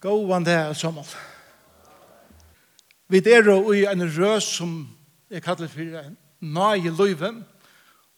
Gåan 0.00 0.44
det 0.44 0.52
er 0.52 0.72
sommer. 0.72 1.04
Vi 3.08 3.18
er 3.18 3.44
jo 3.44 3.72
i 3.72 3.84
en 3.84 4.06
røs 4.08 4.44
som 4.44 4.88
jeg 5.30 5.42
kallar 5.42 5.68
for 5.68 5.80
en 6.00 6.16
nage 6.40 6.92
løyve, 6.96 7.34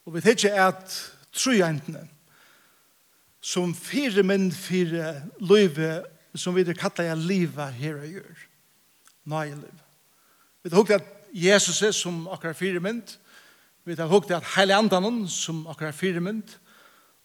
og 0.07 0.15
vi 0.15 0.21
tenker 0.21 0.55
at 0.69 0.95
trojentene 1.33 2.05
som 3.43 3.75
fire 3.75 4.23
menn 4.23 4.53
fire 4.53 5.23
løyve, 5.41 6.05
som 6.35 6.55
vi 6.55 6.65
kallar 6.71 7.09
jeg 7.09 7.17
livet 7.17 7.75
her 7.75 7.99
og 7.99 8.07
gjør. 8.07 8.47
Nage 9.25 9.59
løyve. 9.59 9.83
Vi 10.63 10.71
har 10.71 10.79
hukket 10.79 11.01
at 11.01 11.11
Jesus 11.33 11.83
er 11.83 11.91
som 11.91 12.29
akkurat 12.31 12.57
fire 12.57 12.81
menn, 12.81 13.03
vi 13.85 13.99
har 13.99 14.07
hukket 14.07 14.37
at 14.37 14.51
hele 14.55 14.77
andan 14.79 15.27
som 15.29 15.67
akkurat 15.67 15.99
fire 15.99 16.21
menn, 16.21 16.45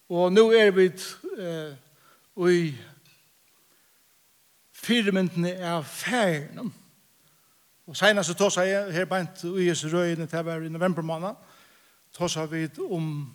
og 0.09 0.31
nå 0.33 0.49
er 0.55 0.71
vi 0.71 0.89
eh, 1.37 1.75
i 2.47 2.71
firmyndene 4.78 5.55
av 5.66 5.84
færene. 5.84 6.70
Og 7.88 7.95
senast 7.98 8.30
så 8.30 8.35
tås 8.38 8.58
jeg 8.59 8.94
her 8.94 9.08
beint 9.09 9.44
i 9.48 9.70
Jesu 9.70 9.88
røyene 9.91 10.27
til 10.27 10.44
hver 10.44 10.66
i 10.66 10.70
november 10.70 11.02
måned, 11.02 11.35
tås 12.13 12.35
jeg 12.35 12.52
vidt 12.52 12.80
om 12.91 13.34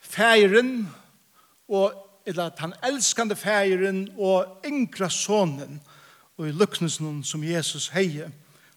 færen 0.00 0.88
og 1.68 2.00
eller 2.26 2.46
at 2.46 2.58
han 2.58 2.72
elskande 2.84 3.36
færen 3.36 4.08
og 4.16 4.60
yngre 4.66 5.10
sonen 5.10 5.82
og 6.36 6.48
i 6.48 6.52
lukknesen 6.52 7.24
som 7.24 7.44
Jesus 7.44 7.88
heier 7.88 8.30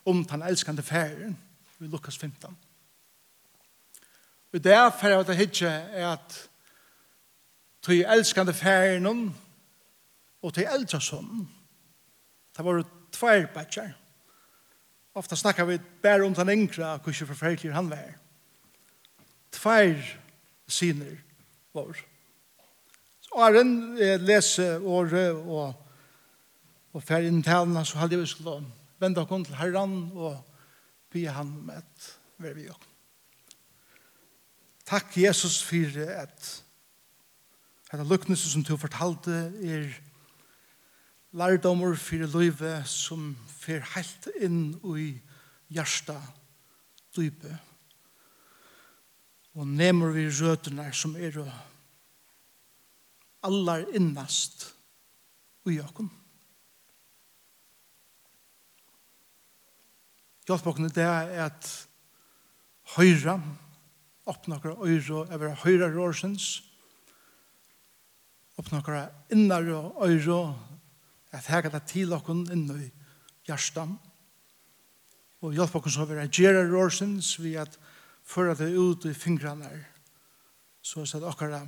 om 0.06 0.26
han 0.30 0.44
elskande 0.44 0.84
færen 0.84 1.38
i 1.80 1.88
Lukas 1.88 2.18
15. 2.18 2.58
Og 4.54 4.64
det 4.64 4.74
er 4.74 4.90
for 4.90 5.08
at 5.08 5.28
jeg 5.28 5.42
ikke 5.42 5.68
er 5.68 6.12
at 6.12 6.50
tog 7.82 7.96
elskande 7.96 8.54
færen 8.54 9.36
og 10.42 10.54
til 10.54 10.68
eldre 10.70 11.02
sønnen. 11.02 11.48
Det 12.58 12.66
var 12.66 12.84
tvær 13.14 13.46
bætjer. 13.54 13.92
Ofta 15.18 15.36
snakkar 15.36 15.66
vi 15.66 15.80
bare 16.04 16.26
om 16.26 16.36
den 16.36 16.50
yngre, 16.50 16.86
og 16.94 17.00
hvordan 17.00 17.28
forferdelig 17.28 17.74
han 17.74 17.90
var. 17.90 18.14
Tvær 19.52 19.96
syner 20.68 21.18
var. 21.74 21.98
Og 23.32 23.46
Arren 23.46 23.96
leser 23.98 24.82
året 24.86 25.34
og, 25.34 25.74
og 26.94 27.04
fer 27.04 27.26
inn 27.28 27.42
til 27.44 27.54
henne, 27.54 27.86
så 27.86 27.98
hadde 27.98 28.20
vi 28.20 28.30
skulle 28.30 28.62
vende 29.02 29.22
oss 29.22 29.48
til 29.48 29.58
herren 29.58 29.98
og 30.16 30.38
be 31.14 31.26
han 31.30 31.50
om 31.64 31.74
et 31.74 32.12
vervi 32.38 32.70
oss. 32.70 32.88
Takk 34.88 35.18
Jesus 35.20 35.60
for 35.64 36.00
at 36.00 36.64
dette 37.92 38.06
lukknelse 38.08 38.50
som 38.50 38.64
du 38.64 38.78
fortalte 38.80 39.34
er 39.60 39.90
lærdommer 41.38 41.96
for 41.96 42.26
løyve 42.34 42.74
som 42.90 43.32
fer 43.60 43.84
helt 43.94 44.28
inn 44.42 44.74
i 44.98 45.10
hjärsta 45.74 46.18
dype. 47.16 47.54
Og 49.58 49.68
nemmer 49.68 50.14
vi 50.16 50.28
røtene 50.30 50.90
som 50.94 51.16
er 51.18 51.38
allar 53.46 53.86
innast 53.96 54.72
i 55.68 55.80
åkken. 55.82 56.10
Hjelp 60.48 60.68
det 60.96 61.04
er 61.04 61.34
at 61.50 61.68
høyra, 62.96 63.36
åpne 64.28 64.56
åkker 64.56 64.78
øyre 64.80 65.26
over 65.26 65.58
høyre 65.66 65.90
rårsens, 65.92 66.64
åpne 68.58 69.10
innar 69.32 69.68
og 69.76 70.08
øyre 70.08 70.56
at 71.32 71.50
her 71.52 71.62
kan 71.62 71.74
det 71.74 71.84
til 71.90 72.14
okken 72.16 72.46
inn 72.54 72.70
i 72.72 72.88
hjertan. 73.48 73.98
Og 75.44 75.54
hjelp 75.54 75.76
okken 75.80 75.94
så 75.94 76.06
vil 76.08 76.22
jeg 76.24 76.34
gjøre 76.42 76.68
rårsens 76.72 77.36
ved 77.42 77.60
at 77.68 77.78
føre 78.28 78.56
det 78.60 78.72
ut 78.76 79.06
i 79.06 79.14
fingrene. 79.14 79.70
Så 80.82 81.04
er 81.04 81.20
det 81.20 81.30
okkara 81.30 81.62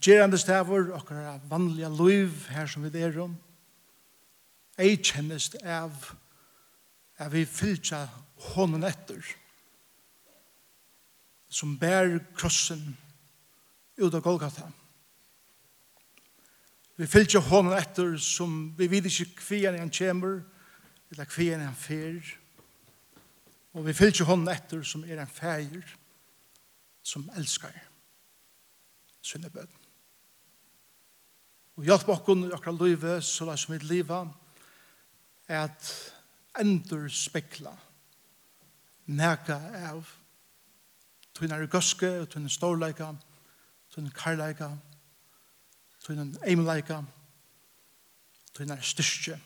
gjerande 0.00 0.38
stavur, 0.40 0.92
okkara 0.96 1.38
vanlige 1.50 1.90
liv 1.92 2.48
her 2.48 2.66
som 2.66 2.84
vi 2.84 3.02
er 3.02 3.18
om. 3.20 3.36
Jeg 4.78 5.02
kjennes 5.04 5.50
av 5.62 5.92
at 7.20 7.32
vi 7.32 7.44
fylltja 7.46 8.06
hånden 8.54 8.84
etter 8.88 9.20
som 11.52 11.76
bær 11.76 12.16
krossen 12.32 12.94
ut 14.00 14.14
av 14.14 14.22
Golgata. 14.24 14.70
Vi 16.96 17.06
fylgja 17.08 17.40
honom 17.40 17.72
etter 17.72 18.16
som 18.20 18.74
vi 18.76 18.88
vet 18.92 19.08
ikke 19.08 19.40
kvian 19.40 19.78
han 19.78 19.92
kommer, 19.92 20.42
eller 21.10 21.28
kvian 21.28 21.64
han 21.64 21.76
fer. 21.76 22.20
Og 23.72 23.86
vi 23.86 23.96
fylgja 23.96 24.26
honom 24.28 24.50
etter 24.52 24.82
som 24.84 25.04
er 25.04 25.22
en 25.22 25.30
feir, 25.30 25.96
som 27.02 27.24
elskar 27.36 27.74
sinne 29.22 29.50
bøden. 29.50 29.78
Og 31.78 31.86
hjelp 31.88 32.10
okkon 32.12 32.46
i 32.46 32.52
okkar 32.52 32.74
løyve, 32.76 33.16
så 33.24 33.46
la 33.48 33.56
som 33.56 33.74
i 33.74 33.80
liva, 33.80 34.26
er 35.48 35.64
at 35.64 35.88
endur 36.60 37.08
spekla 37.08 37.72
nega 39.08 39.56
av 39.88 40.04
tunnare 41.34 41.66
gøske, 41.72 42.10
tunnare 42.30 42.52
storleika, 42.52 43.08
tunnare 43.90 44.16
karleika, 44.16 44.68
tunnare 44.68 44.91
en 46.10 46.34
tøynen 46.34 46.38
eimuleika, 46.46 47.02
en 48.60 48.82
styrke. 48.82 49.40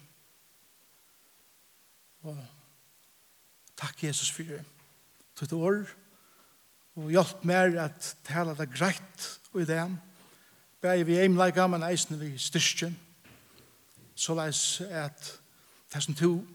Og 2.22 2.38
takk 3.76 4.04
Jesus 4.04 4.30
for 4.30 4.42
det. 4.42 4.64
Tøyt 5.36 5.52
år, 5.52 5.84
og 6.96 7.10
hjelp 7.10 7.44
mer 7.44 7.76
at 7.84 8.16
tala 8.24 8.54
det 8.56 8.70
greit 8.72 9.26
og 9.52 9.60
i 9.62 9.68
det. 9.68 9.82
Begge 10.80 11.06
vi 11.06 11.18
eimuleika, 11.20 11.66
men 11.66 11.82
eisen 11.82 12.20
vi 12.20 12.38
styrke. 12.38 12.94
Så 14.14 14.34
leis 14.34 14.80
at 14.80 15.40
det 15.92 16.02
som 16.02 16.14
to 16.14 16.46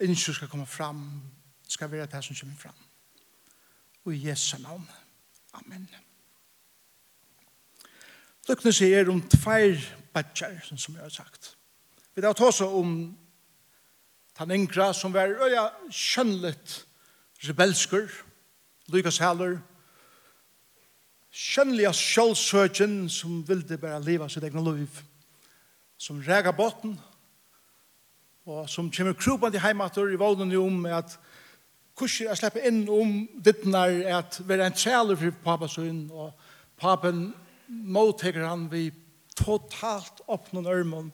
innskjør 0.00 0.34
skal 0.34 0.48
komme 0.48 0.66
fram, 0.66 1.22
skal 1.68 1.90
være 1.90 2.06
det 2.06 2.24
som 2.24 2.36
kommer 2.40 2.56
fram. 2.56 2.80
Og 4.04 4.14
i 4.14 4.28
Jesu 4.28 4.58
navn. 4.58 4.88
Amen. 5.52 5.88
Amen 5.92 6.11
seg 8.46 8.92
er 8.92 9.10
om 9.10 9.22
tveir 9.22 9.80
badjar, 10.14 10.60
som 10.76 10.94
jeg 10.94 11.02
har 11.02 11.10
sagt. 11.10 11.56
Vi 12.14 12.22
tar 12.22 12.32
tås 12.36 12.60
om 12.60 13.16
den 14.38 14.50
yngre 14.50 14.92
som 14.94 15.12
var 15.14 15.28
øya 15.28 15.70
kjønnlet 15.90 16.86
rebelskur, 17.48 18.08
Lukas 18.92 19.18
heller, 19.18 19.58
kjønnlige 21.32 21.92
sjølvsøkjen 21.96 23.08
som 23.10 23.42
ville 23.48 23.78
bare 23.78 24.02
leva 24.04 24.28
sitt 24.28 24.44
egna 24.44 24.60
liv, 24.60 25.00
som 25.96 26.20
rega 26.20 26.52
botten, 26.52 26.98
og 28.46 28.68
som 28.68 28.90
kommer 28.90 29.14
krupande 29.14 29.60
heimater 29.62 30.10
i 30.10 30.18
vågnen 30.18 30.56
om 30.58 30.86
at 30.86 31.14
kurser 31.96 32.28
jeg 32.28 32.40
slipper 32.40 32.66
inn 32.66 32.82
om 32.90 33.14
dittnar 33.44 33.94
at 34.18 34.40
være 34.48 34.66
en 34.66 34.76
træler 34.76 35.16
for 35.16 35.38
papasøyen, 35.44 36.10
og 36.10 36.32
papen 36.76 37.30
motteker 37.72 38.44
han 38.46 38.68
vi 38.72 38.90
totalt 39.36 40.20
åpne 40.30 40.64
ørmen 40.68 41.12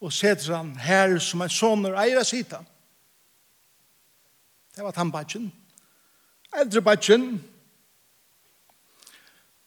og 0.00 0.12
setter 0.12 0.58
han 0.58 0.74
her 0.80 1.16
som 1.22 1.42
en 1.42 1.52
soner 1.52 1.96
eier 1.98 2.24
sita. 2.26 2.60
Det 4.76 4.84
var 4.84 4.92
tannbatjen. 4.92 5.48
Eldre 6.56 6.82
batjen. 6.84 7.30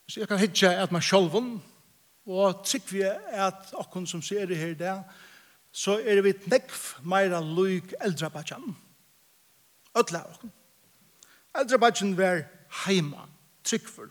Så 0.09 0.21
jeg 0.21 0.29
kan 0.29 0.41
hitje 0.41 0.69
at 0.69 0.93
man 0.93 1.01
sjolven 1.05 1.57
og 2.29 2.61
trykk 2.65 2.93
vi 2.93 3.03
at 3.05 3.73
okken 3.77 4.05
som 4.09 4.21
ser 4.21 4.45
det 4.49 4.57
her 4.57 4.77
der 4.77 5.01
så 5.71 5.99
er 6.01 6.21
vi 6.25 6.33
nekv 6.49 6.77
meira 7.05 7.41
luik 7.41 7.93
eldre 8.01 8.29
batjen. 8.33 8.75
Ødla 9.97 10.23
okken. 10.29 10.51
Eldre 11.57 11.79
batjen 11.79 12.17
var 12.17 12.43
heima, 12.85 13.25
tryggfur. 13.63 14.09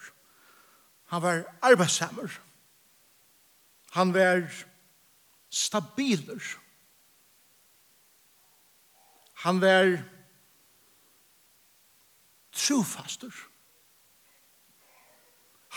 Han 1.09 1.23
var 1.23 1.45
arbeidshammer. 1.63 2.41
Han 3.91 4.15
var 4.15 4.65
stabiler. 5.51 6.43
Han 9.33 9.61
var 9.61 10.03
trofaster. 12.53 13.33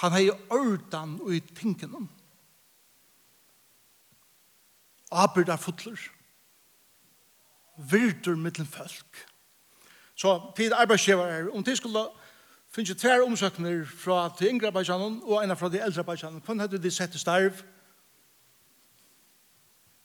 Han 0.01 0.11
hei 0.11 0.29
ordan 0.49 1.19
og 1.21 1.35
i 1.35 1.39
tingene. 1.39 2.07
Abyrda 5.11 5.55
fotler. 5.55 5.99
Virtur 7.91 8.35
mittel 8.35 8.67
folk. 8.67 9.27
Så 10.15 10.33
tid 10.57 10.73
arbeidsgjevar 10.73 11.49
om 11.55 11.63
de 11.63 11.75
skulle 11.75 12.09
finnes 12.71 12.89
jo 12.89 12.95
tre 12.95 13.19
omsøkner 13.23 13.85
fra 13.85 14.29
til 14.37 14.53
yngre 14.53 14.71
Abidjanen 14.71 15.19
og 15.23 15.43
en 15.43 15.57
fra 15.57 15.69
til 15.69 15.83
eldre 15.83 16.05
Abidjanen. 16.05 16.41
Hvordan 16.45 16.65
hadde 16.65 16.81
de 16.83 16.91
sett 16.91 17.15
i 17.15 17.19
starv? 17.19 17.63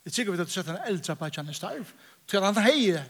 Jeg 0.05 0.13
sikker 0.13 0.31
vi 0.31 0.37
hadde 0.37 0.51
sett 0.51 0.67
en 0.71 0.81
eldre 0.87 1.15
Abidjanen 1.15 1.51
i 1.51 1.57
starv. 1.57 1.93
Til 2.27 2.43
han 2.43 2.59
heier 2.63 3.07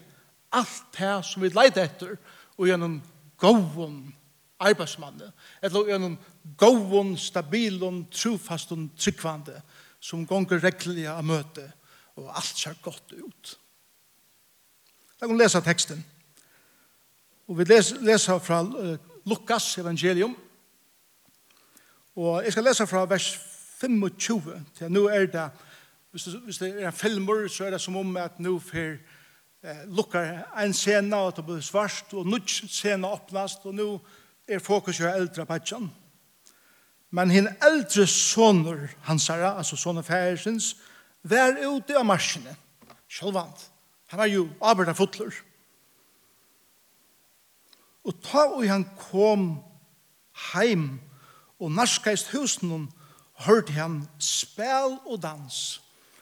alt 0.52 0.84
det 0.98 1.16
som 1.26 1.44
vi 1.44 1.50
leide 1.50 1.84
etter 1.84 2.16
og 2.58 2.70
gjennom 2.70 3.02
gåvun 3.38 4.14
arbeidsmannen. 4.60 5.34
Eller 5.62 5.92
gjennom 5.92 6.18
gåven, 6.58 7.18
stabilen, 7.18 8.06
trofasten, 8.14 8.90
tryggvande 8.98 9.62
som 10.00 10.26
gonger 10.28 10.62
reglige 10.64 11.12
av 11.12 11.26
møte 11.26 11.66
og 12.18 12.30
alt 12.34 12.58
ser 12.58 12.78
godt 12.82 13.14
ut. 13.14 13.58
Da 15.18 15.26
kan 15.26 15.36
vi 15.36 15.42
lese 15.42 15.62
teksten. 15.66 16.02
Og 17.48 17.60
vi 17.60 17.68
leser, 17.70 18.02
leser 18.06 18.42
fra 18.44 18.62
uh, 18.66 18.98
Lukas 19.28 19.78
evangelium. 19.78 20.36
Og 22.16 22.44
jeg 22.44 22.52
skal 22.52 22.64
lese 22.64 22.88
fra 22.88 23.06
vers 23.06 23.28
25 23.82 24.42
til 24.78 24.92
nå 24.92 25.06
er 25.14 25.28
det, 25.30 25.50
hvis 26.12 26.24
det, 26.24 26.40
hvis 26.48 26.58
det 26.58 26.70
er 26.82 26.88
en 26.88 26.94
filmer, 26.94 27.48
så 27.48 27.68
er 27.68 27.76
det 27.76 27.82
som 27.82 27.98
om 28.00 28.18
at 28.18 28.40
nå 28.40 28.56
for 28.60 28.96
eh, 29.64 29.84
lukkar 29.86 30.48
en 30.64 30.74
scene, 30.74 31.16
og 31.16 31.36
det 31.36 31.46
blir 31.46 31.62
svart, 31.62 32.14
og 32.14 32.26
nå 32.26 32.40
scene 32.48 33.08
åpnast, 33.08 33.66
og 33.66 33.76
nå 33.76 33.88
er 34.48 34.64
fokus 34.64 35.00
jo 35.00 35.10
eldre 35.12 35.46
patjan. 35.46 35.92
Men 37.12 37.32
hinn 37.32 37.50
eldre 37.64 38.08
soner 38.08 38.88
hansara, 39.08 39.58
altså 39.58 39.78
soner 39.78 40.02
færesins, 40.02 40.76
vær 41.24 41.60
ute 41.68 42.00
av 42.00 42.08
marsjene, 42.08 42.56
sjølvand. 43.08 43.68
Han 44.08 44.20
var 44.24 44.32
jo 44.32 44.48
arbeid 44.62 44.90
av 44.90 44.98
fotler. 44.98 45.36
Og 48.08 48.16
ta 48.24 48.46
og 48.48 48.64
han 48.70 48.86
kom 48.98 49.50
heim 50.54 51.00
og 51.60 51.74
narskaist 51.76 52.32
husen 52.32 52.88
hørte 53.46 53.74
han 53.74 54.02
spel 54.20 54.98
og 55.06 55.22
dans. 55.22 55.82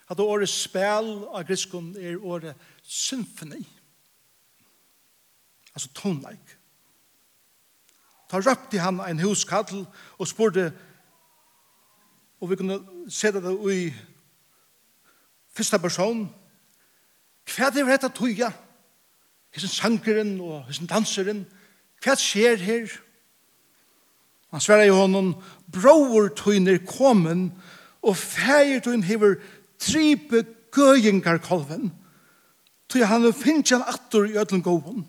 At 0.10 0.20
året 0.20 0.50
spel 0.50 1.12
av 1.34 1.46
griskon 1.48 1.96
er 1.98 2.18
året 2.22 2.56
symfoni. 2.84 3.64
Altså 5.76 5.90
tonleik. 5.94 6.58
Ta 8.30 8.40
røpte 8.42 8.80
han 8.80 9.00
ein 9.00 9.22
huskattel 9.22 9.86
og 10.18 10.28
spurte 10.28 10.72
og 12.42 12.50
vi 12.50 12.56
kunne 12.56 12.80
sette 13.10 13.42
det 13.42 13.54
i 13.74 13.94
første 15.56 15.80
person 15.80 16.26
hva 17.46 17.68
er 17.68 17.74
det 17.74 17.86
vi 17.86 17.92
rettet 17.92 18.16
tøya? 18.18 18.50
Hessen 19.54 19.70
sangeren 19.70 20.40
og 20.42 20.66
hessen 20.68 20.90
danseren 20.90 21.46
hva 22.06 22.16
skjer 22.20 22.62
her? 22.62 22.92
Han 24.54 24.62
sverre 24.62 24.86
i 24.88 24.94
honom, 24.94 25.34
bror 25.74 26.30
tøyner 26.38 26.78
kommen, 26.86 27.50
og 28.06 28.14
feir 28.20 28.84
tøyn 28.86 29.04
hever 29.04 29.40
tripe 29.82 30.44
gøyengar 30.76 31.42
kolven, 31.44 31.90
tøy 32.92 33.02
han 33.10 33.26
finnes 33.34 33.74
han 33.74 33.88
attor 33.90 34.30
i 34.30 34.38
ødlen 34.38 34.64
gåvun. 34.64 35.04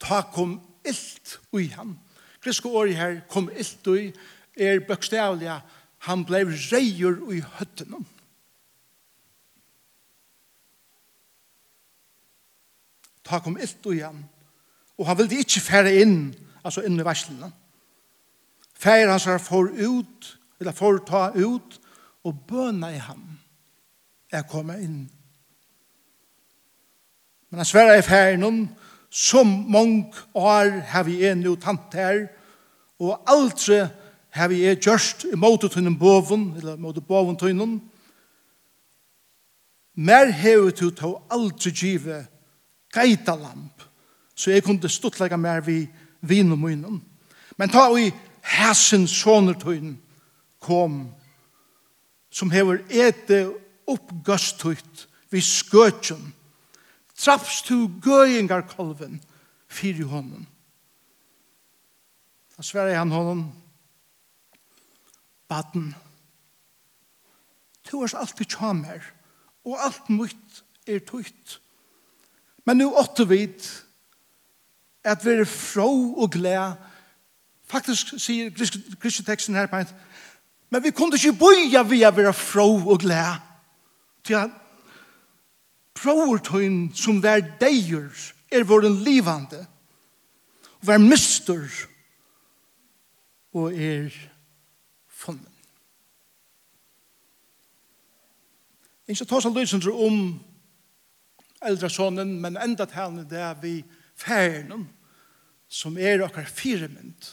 Ta 0.00 0.22
kom 0.32 0.56
illt 0.84 1.38
ui 1.54 1.68
han. 1.76 1.94
Grisko 2.42 2.72
åri 2.76 2.96
her 2.96 3.20
kom 3.30 3.50
illt 3.52 3.86
ui, 3.88 4.08
er 4.56 4.82
bøkstavlega, 4.88 5.60
han 6.08 6.24
blei 6.24 6.44
reier 6.48 7.20
ui 7.24 7.40
høttenom. 7.58 8.04
Ta 13.24 13.40
kom 13.44 13.56
illt 13.60 13.86
ui 13.88 14.00
han 14.02 14.24
Og 14.98 15.06
han 15.06 15.18
ville 15.18 15.42
ikke 15.42 15.60
fære 15.60 15.94
inn, 16.02 16.34
altså 16.64 16.84
inn 16.86 17.00
i 17.00 17.06
verslene. 17.06 17.50
Fære 18.78 19.10
han 19.10 19.20
her 19.20 19.38
for 19.42 19.70
ut, 19.70 20.30
eller 20.60 20.72
for 20.72 21.00
ta 21.06 21.30
ut, 21.34 21.80
og 22.24 22.38
bøna 22.48 22.92
i 22.94 23.00
ham. 23.02 23.24
Jeg 24.32 24.46
kommer 24.50 24.80
inn. 24.80 25.04
Men 27.50 27.62
han 27.62 27.68
sverre 27.68 27.98
i 27.98 28.02
fære 28.02 28.46
om, 28.46 28.64
som 29.10 29.46
mange 29.46 30.12
år 30.34 30.80
har 30.90 31.04
vi 31.06 31.20
en 31.26 31.42
jo 31.42 31.54
tant 31.56 31.94
her, 31.94 32.26
og 32.98 33.20
aldri 33.30 33.84
har 34.34 34.48
vi 34.50 34.64
er 34.66 34.80
gjørst 34.82 35.28
imot 35.32 35.68
tønnen 35.70 35.98
boven, 35.98 36.48
eller 36.58 36.76
måte 36.76 37.00
boven 37.00 37.36
tønnen, 37.38 37.76
mer 39.94 40.32
hevet 40.34 40.82
ut 40.82 41.02
av 41.06 41.20
aldri 41.30 41.70
give 41.70 42.18
geitalamp, 42.94 43.84
så 44.34 44.50
jeg 44.50 44.64
kunne 44.64 44.88
stuttlegge 44.88 45.36
mer 45.38 45.60
vi 45.60 45.84
vin 46.20 46.52
og 46.52 46.58
munnen. 46.58 47.02
Men 47.56 47.70
ta 47.70 47.86
vi 47.92 48.08
i 48.08 48.14
hæsen 48.42 49.06
sånertøyen 49.08 49.98
kom, 50.60 51.14
som 52.30 52.50
hever 52.50 52.82
ete 52.90 53.46
oppgøstøyt 53.86 55.06
vi 55.30 55.40
skøtjen, 55.40 56.32
traps 57.18 57.62
to 57.62 57.86
gøyengar 58.02 58.66
kolven, 58.70 59.20
fyr 59.68 60.00
i 60.02 60.08
hånden. 60.08 60.46
Da 62.56 62.62
sverre 62.62 62.94
han 62.94 63.10
hånden, 63.10 63.48
baden, 65.48 65.94
tu 67.84 68.02
er 68.02 68.14
alltid 68.18 68.46
tjamer 68.50 69.02
og 69.64 69.80
alt 69.80 70.08
mutt 70.10 70.62
er 70.86 71.02
tøyt. 71.04 71.58
Men 72.64 72.80
nu 72.80 72.92
åtte 72.96 73.26
vidt, 73.28 73.83
at 75.04 75.24
være 75.24 75.46
frå 75.46 75.88
og 76.16 76.30
glede. 76.30 76.74
Faktisk 77.66 78.14
sier 78.20 78.50
kristeteksten 79.00 79.54
her 79.54 79.66
på 79.66 79.76
en, 79.76 79.94
men 80.70 80.84
vi 80.84 80.90
kunne 80.90 81.16
ikke 81.16 81.38
boja 81.38 81.82
vi 81.86 82.02
å 82.04 82.12
være 82.14 82.32
frå 82.36 82.66
og 82.82 83.00
glede. 83.04 83.36
Til 84.24 84.40
at 84.40 84.60
prøvertøyen 85.94 86.94
som 86.96 87.22
vær 87.22 87.44
deier 87.60 88.08
er 88.52 88.64
vår 88.64 88.88
livande, 89.04 89.66
og 90.80 90.88
vær 90.88 91.02
mister 91.02 91.64
og 93.54 93.72
er 93.72 94.14
funnet. 95.08 95.50
Jeg 99.08 99.16
skal 99.16 99.28
ta 99.28 99.40
seg 99.44 99.52
løsende 99.52 99.92
om 99.92 100.20
eldre 101.64 101.90
sonen, 101.92 102.38
men 102.40 102.56
enda 102.60 102.86
talene 102.88 103.26
det 103.28 103.40
er 103.40 103.60
vi 103.60 103.76
færenom, 104.16 104.88
som 105.68 105.98
er 105.98 106.22
okkar 106.24 106.44
firemynd, 106.44 107.30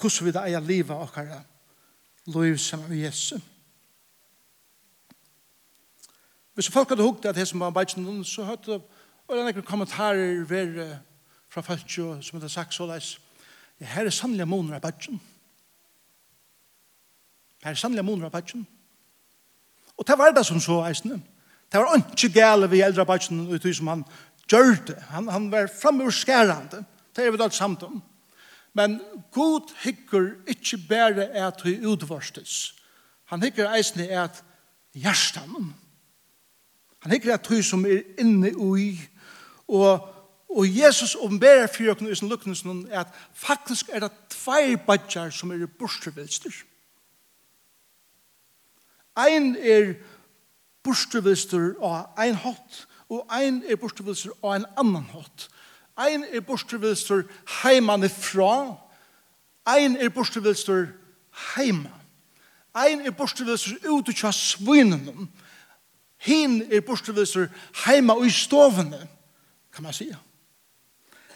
hvordan 0.00 0.26
vi 0.26 0.32
da 0.34 0.46
eier 0.46 0.60
livet 0.60 0.96
okkar 0.96 1.44
liv 2.26 2.58
sammen 2.58 2.88
med 2.90 2.98
Jesus 2.98 3.42
Hvis 6.56 6.70
folk 6.70 6.88
hadde 6.88 7.02
hukket 7.02 7.28
at 7.28 7.34
det 7.34 7.48
som 7.48 7.60
var 7.60 7.66
arbeidsen, 7.66 8.24
så 8.24 8.44
hadde 8.44 8.72
det 8.72 8.80
noen 9.28 9.62
kommentarer 9.62 10.44
ved, 10.48 10.96
fra 11.48 11.60
folk 11.60 11.90
som 11.90 12.38
hadde 12.38 12.48
sagt 12.48 12.74
så 12.74 12.86
leis, 12.88 13.18
ja, 13.80 13.84
her 13.86 14.06
er 14.06 14.10
sannelig 14.10 14.48
måneder 14.48 14.78
av 14.78 14.80
arbeidsen. 14.80 15.20
Her 17.64 17.70
er 17.70 17.74
sannelig 17.76 18.04
måneder 18.04 18.30
av 18.30 18.32
arbeidsen. 18.32 18.66
Og 19.96 20.08
det 20.08 20.18
var 20.18 20.32
det 20.32 20.46
som 20.46 20.60
så 20.60 20.80
eisne 20.88 21.20
Det 21.72 21.80
var 21.80 21.96
ikke 21.96 22.32
gale 22.32 22.70
vi 22.70 22.80
eldre 22.80 23.04
arbeidsen 23.04 23.48
ut 23.52 23.76
som 23.76 23.86
han 23.86 24.04
gjør 24.50 24.76
det. 24.86 24.98
Han, 25.10 25.28
han 25.28 25.50
var 25.52 25.70
framurskærende. 25.80 26.84
Det 27.16 27.24
er 27.24 27.30
vi 27.30 27.42
alt 27.42 27.54
samt 27.54 27.82
om. 27.82 28.02
Men 28.76 29.00
god 29.32 29.72
hikker 29.82 30.34
ikke 30.46 30.78
bare 30.88 31.28
at 31.32 31.64
vi 31.64 31.78
utvarstes. 31.86 32.74
Han 33.32 33.42
hikker 33.42 33.72
eisen 33.74 34.04
i 34.04 34.10
at 34.12 34.42
hjertan. 34.94 35.72
Han 37.02 37.12
hikker 37.12 37.34
at 37.34 37.50
vi 37.50 37.62
som 37.62 37.86
er 37.86 38.04
inne 38.20 38.52
i 38.80 38.90
og 39.68 40.12
Og 40.48 40.78
Jesus 40.78 41.14
omberer 41.14 41.66
for 41.66 41.82
dere 41.82 42.10
i 42.10 42.14
sin 42.14 42.28
lukkning 42.28 42.86
er 42.90 43.00
at 43.00 43.14
faktisk 43.34 43.90
er 43.92 44.06
det 44.06 44.12
tvei 44.30 44.76
badjar 44.76 45.30
som 45.30 45.50
er 45.50 45.66
borstrevilster. 45.66 46.52
Ein 49.18 49.56
er 49.56 49.94
borstrevilster 50.84 51.74
og 51.80 52.22
ein 52.22 52.34
hatt, 52.34 52.86
og 53.10 53.26
ein 53.30 53.62
er 53.68 53.78
bortvilser 53.78 54.34
av 54.42 54.56
en 54.56 54.66
annan 54.78 55.06
hot. 55.12 55.48
Ein 55.96 56.24
er 56.24 56.42
bortvilser 56.44 57.24
heimane 57.62 58.08
fra, 58.08 58.76
ein 59.66 59.96
er 59.96 60.10
bortvilser 60.10 60.88
heima. 61.54 61.92
Ein 62.76 63.06
er 63.06 63.14
bortvilser 63.16 63.78
ut 63.88 64.08
og 64.08 64.14
tja 64.14 64.32
svinnen. 64.34 65.30
Hin 66.26 66.60
er 66.72 66.82
bortvilser 66.84 67.48
heima 67.86 68.16
og 68.18 68.26
i 68.26 68.34
stovene, 68.34 69.06
kan 69.72 69.86
man 69.86 69.96
sija. 69.96 70.18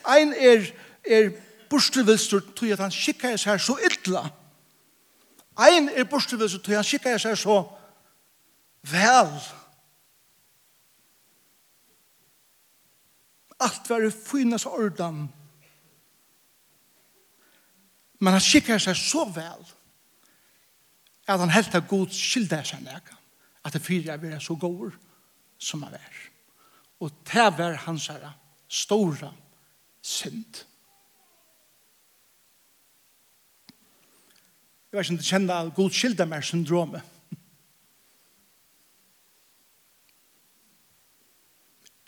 Ein 0.09 0.35
er, 0.35 0.67
er 1.05 1.31
bortvilser 1.71 2.45
til 2.57 2.75
at 2.75 2.83
han 2.83 2.93
skikker 2.93 3.39
seg 3.41 3.63
så 3.63 3.79
ytla. 3.87 4.27
Ein 5.61 5.89
er 5.89 6.05
bortvilser 6.05 6.59
tog 6.59 6.75
at 6.75 6.83
han 6.83 6.91
skikkar 6.91 7.23
seg 7.23 7.39
så 7.39 7.63
vel. 7.63 7.77
Vel 8.91 9.60
Alt 13.61 13.91
var 13.91 14.07
i 14.07 14.11
fynas 14.11 14.67
ordan. 14.67 15.27
Men 18.21 18.37
han 18.37 18.45
skikker 18.45 18.81
seg 18.81 18.97
så 18.97 19.27
vel 19.33 19.63
at 21.31 21.39
han 21.39 21.53
helt 21.53 21.77
av 21.77 21.87
god 21.89 22.13
skilda 22.15 22.63
seg 22.67 22.83
nega. 22.85 23.17
At 23.65 23.77
det 23.77 23.85
fyrir 23.85 24.11
er 24.11 24.41
så 24.41 24.57
god 24.57 24.97
som 25.61 25.85
han 25.85 25.95
er. 25.95 26.19
Og 27.01 27.13
det 27.33 27.49
var 27.59 27.79
hans 27.85 28.09
herre 28.09 28.33
stora 28.69 29.31
synd. 30.03 30.65
Jeg 34.91 34.99
vet 34.99 35.05
ikke 35.05 35.15
om 35.15 35.19
du 35.21 35.25
kjenner 35.25 35.75
god 35.77 35.91
skilda 35.95 36.41
syndromet. 36.43 37.03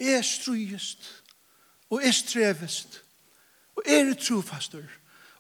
Jeg 0.02 0.24
strøyest 0.24 1.21
og 1.92 2.00
er 2.00 2.14
strevest, 2.16 3.02
og 3.76 3.84
er 3.86 4.14
trofastur, 4.16 4.88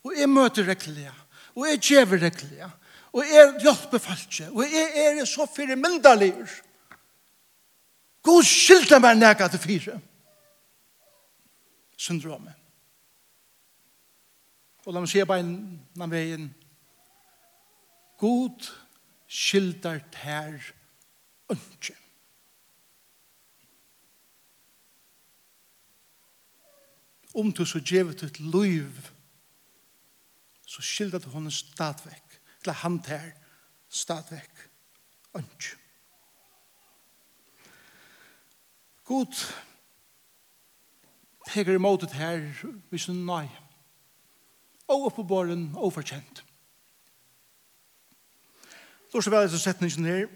og 0.04 0.16
er 0.16 0.28
møter 0.28 0.68
rekkelig, 0.68 1.08
og 1.56 1.64
er 1.68 1.80
djever 1.80 2.20
rekkelig, 2.26 2.66
og 3.12 3.24
er 3.24 3.54
hjelpefaltje, 3.60 4.50
og 4.50 4.64
er, 4.64 5.20
er 5.20 5.24
så 5.28 5.46
fyrir 5.48 5.80
myndaligur. 5.80 6.50
God 8.22 8.44
skylda 8.46 9.00
meg 9.02 9.18
nega 9.18 9.48
til 9.50 9.62
fire. 9.62 9.96
Syndromet. 11.98 12.54
Og 14.86 14.94
la 14.94 15.02
meg 15.02 15.10
se 15.10 15.24
bare 15.26 15.42
innan 15.42 16.10
veien. 16.10 16.46
God 18.18 18.70
skyldar 19.30 20.00
tær 20.14 20.72
ønskje. 21.50 21.96
om 27.34 27.52
du 27.52 27.64
så 27.66 27.80
gjevet 27.80 28.22
ut 28.22 28.40
liv, 28.40 29.10
så 30.66 30.82
skilder 30.82 31.18
du 31.18 31.30
henne 31.32 31.50
stadvekk, 31.52 32.38
eller 32.62 32.80
han 32.84 32.98
ter 33.04 33.32
stadvekk, 33.92 34.68
ønsk. 35.36 35.78
God 39.04 39.34
peker 41.48 41.74
imot 41.74 42.00
det 42.00 42.12
her, 42.16 42.44
hvis 42.90 43.08
du 43.10 43.12
nei, 43.12 43.48
og 44.88 45.08
oppe 45.08 45.20
på 45.20 45.28
båren, 45.28 45.70
og 45.76 45.92
forkjent. 45.92 46.44
Då 49.12 49.20
så 49.20 49.30
vel 49.30 49.44
etter 49.44 49.60
setningen 49.60 50.04
her, 50.08 50.28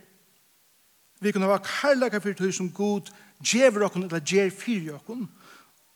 vi 1.21 1.33
kunne 1.33 1.49
ha 1.49 1.57
karlaga 1.65 2.21
for 2.21 2.37
tog 2.37 2.53
som 2.55 2.73
god 2.73 3.09
djever 3.41 3.87
okken, 3.87 4.05
eller 4.05 4.21
djer 4.21 4.50
fyrir 4.53 4.99
okken, 4.99 5.25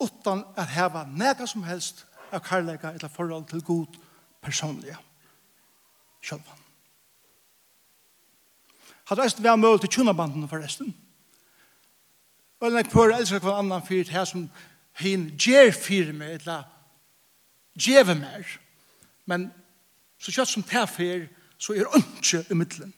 utan 0.00 0.44
at 0.56 0.72
heva 0.72 1.04
nega 1.04 1.46
som 1.46 1.62
helst 1.62 2.06
av 2.32 2.40
karlæga 2.44 2.94
eller 2.94 3.08
forhold 3.08 3.48
til 3.50 3.62
god 3.62 4.00
personliga 4.42 4.96
sjølvan. 6.22 6.58
Hadde 9.08 9.24
resten 9.24 9.44
vært 9.44 9.58
møl 9.58 9.80
til 9.82 9.90
tjunabanden 9.90 10.48
forresten. 10.48 10.92
Og 12.60 12.68
en 12.68 12.84
kvør 12.84 13.16
elsker 13.16 13.40
hver 13.40 13.58
annan 13.58 13.86
fyrt 13.86 14.12
her 14.12 14.24
som 14.28 14.46
hin 15.00 15.30
gjer 15.40 15.72
fyrt 15.72 16.12
meg, 16.14 16.36
eller 16.40 16.66
djeve 17.74 18.14
mer. 18.14 18.46
Men 19.26 19.48
så 20.20 20.32
kjøtt 20.34 20.52
som 20.52 20.66
tar 20.66 20.86
fyrt 20.90 21.30
så 21.60 21.74
er 21.74 21.96
ønske 21.96 22.44
i 22.50 22.56
middelen. 22.56 22.92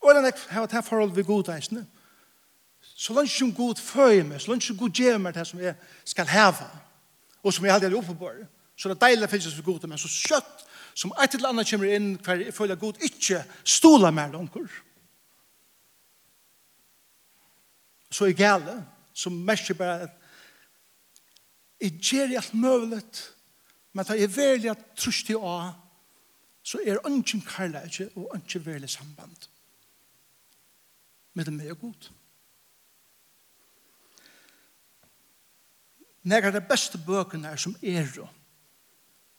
Og 0.00 0.14
har 0.14 0.32
kvør 0.32 0.72
her 0.72 0.84
forhold 0.84 1.12
vi 1.16 1.22
god 1.22 1.48
eisne 1.54 1.86
så 3.00 3.14
langt 3.16 3.32
som 3.32 3.52
god 3.56 3.80
føyer 3.80 4.26
meg, 4.28 4.42
så 4.42 4.50
langt 4.52 4.64
som 4.64 4.76
god 4.76 4.98
gjør 5.00 5.20
meg 5.24 5.32
det 5.32 5.46
som 5.48 5.60
jeg 5.62 5.72
skal 6.04 6.28
heve, 6.28 6.66
og 7.40 7.54
som 7.56 7.64
jeg 7.64 7.72
aldri 7.72 7.88
er 7.88 7.96
oppe 7.96 8.16
på, 8.18 8.32
så 8.76 8.90
det 8.90 8.96
er 8.98 9.06
deilig 9.06 9.24
å 9.24 9.30
finnes 9.32 9.56
for 9.56 9.68
god, 9.70 9.86
men 9.88 10.00
så 10.00 10.10
kjøtt 10.12 10.66
som 11.00 11.14
et 11.16 11.36
eller 11.38 11.54
annet 11.54 11.70
kommer 11.70 11.94
inn, 11.94 12.10
hver 12.20 12.44
jeg 12.44 12.52
føler 12.52 12.76
god 12.76 13.00
ikke 13.06 13.40
stoler 13.64 14.12
mer 14.12 14.34
langer. 14.34 14.68
Så 18.10 18.28
er 18.28 18.36
gale, 18.36 18.76
som 19.16 19.40
mest 19.48 19.72
bare 19.78 20.08
at 20.10 20.16
jeg 21.80 21.96
gjør 22.04 22.36
alt 22.36 22.54
mulig, 22.54 23.02
men 23.96 24.04
da 24.04 24.18
jeg 24.18 24.36
veldig 24.36 24.74
at 24.74 24.86
trus 25.00 25.24
i 25.32 25.40
å, 25.40 25.56
så 26.60 26.84
er 26.84 27.00
ønsken 27.08 27.40
karlæge 27.48 28.10
og 28.12 28.34
ønsken 28.36 28.66
veldig 28.66 28.92
samband 28.92 29.48
med 31.32 31.48
det 31.48 31.54
med 31.56 31.76
godt. 31.80 32.12
Nekar 36.22 36.52
de 36.52 36.60
beste 36.60 36.98
bøkene 37.06 37.48
er 37.48 37.56
som 37.56 37.76
er 37.82 38.08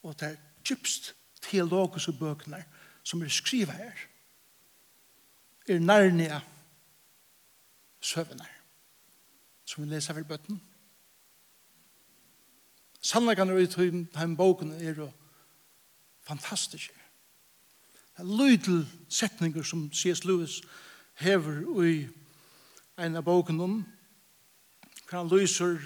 og 0.02 0.20
det 0.20 0.28
er 0.28 0.40
gypst 0.64 1.14
teologiske 1.42 2.12
bøkene 2.12 2.64
som 3.02 3.22
er 3.22 3.28
skriva 3.28 3.72
her 3.72 4.08
er 5.68 5.78
Narnia 5.78 6.40
søvner. 8.00 8.48
som 9.64 9.84
vi 9.84 9.88
leser 9.88 10.14
ved 10.14 10.24
bøtten. 10.24 10.60
Sannleggene 13.00 13.62
i 13.62 13.66
den 13.66 14.36
boken 14.36 14.72
er 14.72 14.94
jo 14.94 15.10
fantastiske. 16.20 16.94
Det 18.16 18.18
er 18.18 18.36
lydel 18.36 18.88
setninger 19.08 19.62
som 19.62 19.92
C.S. 19.92 20.24
Lewis 20.24 20.62
hever 21.14 21.84
i 21.84 22.08
en 22.98 23.16
av 23.16 23.24
boken 23.24 23.60
om. 23.60 23.86
Hvor 25.08 25.18
han 25.18 25.38
lyser 25.38 25.78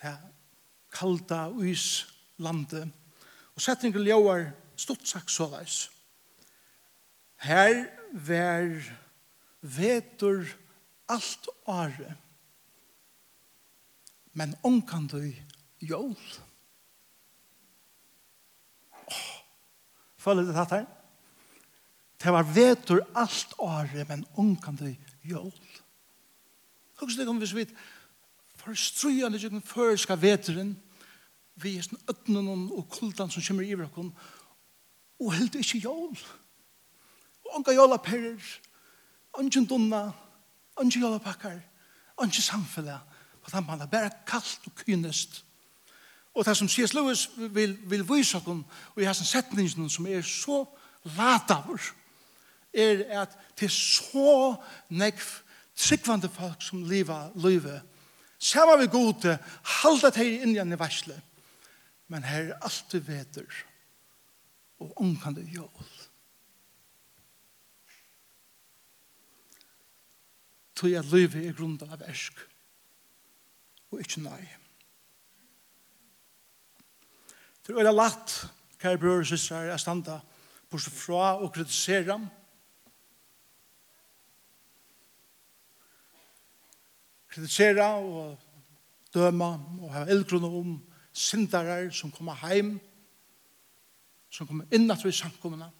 til 0.00 0.16
kalda 0.94 1.46
uis 1.52 2.06
landet. 2.40 2.88
Og 3.54 3.62
setningen 3.62 4.04
ljøver 4.04 4.50
stort 4.76 5.08
sagt 5.08 5.30
såleis. 5.30 5.90
Her 7.40 7.86
vær 8.12 8.80
vetur 9.60 10.48
alt 11.10 11.48
året, 11.68 12.16
men 14.32 14.54
omkan 14.64 15.06
du 15.10 15.20
jól. 15.80 16.16
Oh, 19.10 19.30
føler 20.20 20.46
du 20.46 20.52
tatt 20.54 20.76
her? 20.76 20.88
Det 22.20 22.32
var 22.32 22.44
vetur 22.44 23.00
alt 23.16 23.54
året, 23.58 24.04
men 24.08 24.26
omkan 24.36 24.76
du 24.76 24.90
jól. 25.24 25.54
Hvordan 26.98 27.16
det 27.18 27.26
kommer 27.26 27.40
vi 27.40 27.46
så 27.46 27.56
vidt? 27.56 27.72
forstrøyende 28.64 29.38
den 29.38 29.62
føreska 29.62 30.16
veteren, 30.20 30.74
vi 31.60 31.76
er 31.76 31.84
sånn 31.84 32.00
øtnen 32.08 32.68
og 32.72 32.86
kultan 32.92 33.30
som 33.32 33.44
kommer 33.44 33.66
i 33.66 33.76
vrakken, 33.76 34.12
og 35.20 35.34
helt 35.36 35.58
ikke 35.60 35.82
jól. 35.84 36.16
Og 37.44 37.58
anka 37.58 37.74
jól 37.76 37.92
apperer, 37.92 38.40
ungen 39.38 39.66
dunna, 39.68 40.10
ungen 40.80 41.02
jól 41.02 41.18
pakkar, 41.20 41.60
ungen 42.16 42.32
samfella, 42.32 43.00
på 43.42 43.52
den 43.52 43.66
mannen 43.66 43.86
er 43.86 43.92
bare 43.92 44.12
kallt 44.26 44.66
og 44.66 44.84
kynest. 44.84 45.44
Og 46.34 46.44
det 46.46 46.56
som 46.56 46.68
C.S. 46.68 46.94
Lewis 46.94 47.28
vil, 47.36 47.78
vil 47.90 48.04
vise 48.08 48.38
oss, 48.38 48.46
og 48.94 49.02
i 49.02 49.08
hans 49.08 49.24
setningen 49.26 49.90
som 49.90 50.06
er 50.06 50.22
så 50.22 50.62
latavur, 51.16 51.80
er 52.72 53.22
at 53.22 53.34
det 53.58 53.66
er 53.66 53.74
så 53.74 54.54
nekv 54.88 55.26
tryggvande 55.76 56.28
folk 56.28 56.62
som 56.62 56.84
lever 56.84 57.32
livet 57.34 57.82
Sama 58.40 58.78
vi 58.80 58.88
gode, 58.88 59.36
halda 59.82 60.08
teg 60.14 60.40
inn 60.40 60.54
i 60.54 60.60
en 60.62 60.78
varsle. 60.80 61.18
Men 62.08 62.24
her 62.24 62.54
er 62.54 62.62
alt 62.64 62.94
vi 62.96 63.02
veter. 63.04 63.58
Og 64.80 64.94
omkande 65.04 65.44
jól. 65.52 65.90
Tog 70.74 70.96
at 70.96 71.12
livet 71.12 71.44
er 71.44 71.52
grunda 71.52 71.90
av 71.92 72.00
ersk. 72.08 72.40
Og 73.92 74.00
ikkje 74.00 74.24
nøy. 74.24 74.48
Det 77.66 77.76
er 77.76 77.92
latt, 77.92 78.32
kære 78.80 78.98
brøyre 78.98 79.20
og 79.20 79.28
systrar, 79.28 79.68
er 79.68 79.78
standa 79.78 80.16
bortsett 80.70 80.96
fra 80.96 81.34
og 81.36 81.52
kritisera 81.54 82.16
ham 82.16 82.30
kritisera 87.30 87.92
og 87.98 88.38
døma 89.14 89.52
og 89.80 89.92
hava 89.94 90.10
eldgrunna 90.10 90.48
om 90.60 90.78
syndarar 91.12 91.90
som 91.94 92.10
koma 92.14 92.34
heim, 92.42 92.78
som 94.30 94.46
koma 94.46 94.66
innat 94.74 95.04
vi 95.04 95.12
samkomuna 95.14 95.70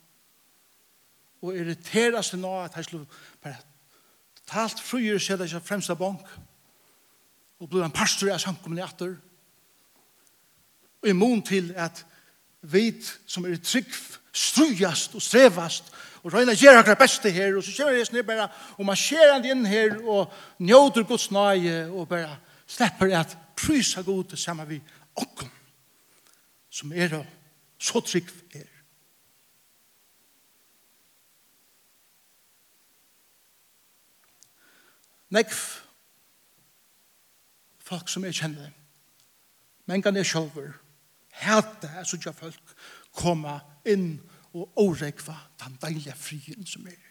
og 1.40 1.56
irritera 1.56 2.22
seg 2.22 2.42
nå 2.42 2.52
at 2.60 2.74
han 2.76 2.84
skulle 2.84 3.06
bare 3.42 3.62
talt 4.50 4.80
fryer 4.82 5.20
seg 5.22 5.40
det 5.40 5.50
fremsta 5.64 5.94
bank 5.96 6.26
og 7.60 7.68
blir 7.68 7.84
en 7.84 7.94
pastor 7.94 8.32
av 8.32 8.42
samkomna 8.42 8.82
i 8.82 8.84
atter 8.84 9.14
og 11.00 11.08
i 11.08 11.16
mån 11.16 11.42
til 11.46 11.72
at 11.76 12.04
vi 12.60 12.90
som 13.26 13.46
er 13.48 13.56
trygg 13.64 13.88
strujast 14.36 15.14
og 15.16 15.22
strevast 15.24 15.88
og 16.22 16.32
røyna 16.32 16.54
gjør 16.54 16.78
akkurat 16.80 16.98
beste 17.00 17.30
her, 17.30 17.56
og 17.56 17.64
så 17.64 17.72
kommer 17.76 17.96
Jesus 17.96 18.12
ned 18.12 18.22
bare, 18.28 18.48
og 18.78 18.86
man 18.86 18.96
skjer 18.96 19.32
han 19.32 19.46
inn 19.48 19.66
her, 19.66 19.96
og 20.04 20.32
njóter 20.60 21.06
Guds 21.08 21.30
nøye, 21.30 21.86
og 21.88 22.08
bare 22.08 22.36
slipper 22.66 23.14
at 23.18 23.36
prysa 23.56 24.02
god 24.02 24.24
til 24.24 24.38
sammen 24.38 24.68
vi 24.68 24.80
okken, 25.16 25.50
som 26.70 26.92
er 26.92 27.16
og 27.18 27.26
så 27.80 28.00
trygg 28.04 28.28
er. 28.54 28.68
Nekv 35.30 35.56
folk 37.86 38.08
som 38.10 38.24
jeg 38.26 38.34
kjenner, 38.34 38.70
men 39.86 40.02
kan 40.02 40.16
jeg 40.16 40.26
sjølver, 40.26 40.74
hete, 41.40 41.90
jeg 41.96 42.06
synes 42.06 42.36
folk, 42.38 42.76
komme 43.16 43.56
inn 43.88 44.18
og 44.52 44.72
årekva 44.82 45.36
den 45.62 45.78
deilige 45.82 46.14
frien 46.18 46.66
som 46.66 46.86
er. 46.86 47.06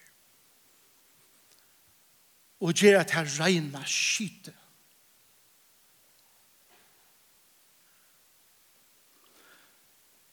Og 2.60 2.74
gjør 2.76 3.00
at 3.00 3.14
her 3.16 3.28
regner 3.40 3.84
skyte. 3.88 4.52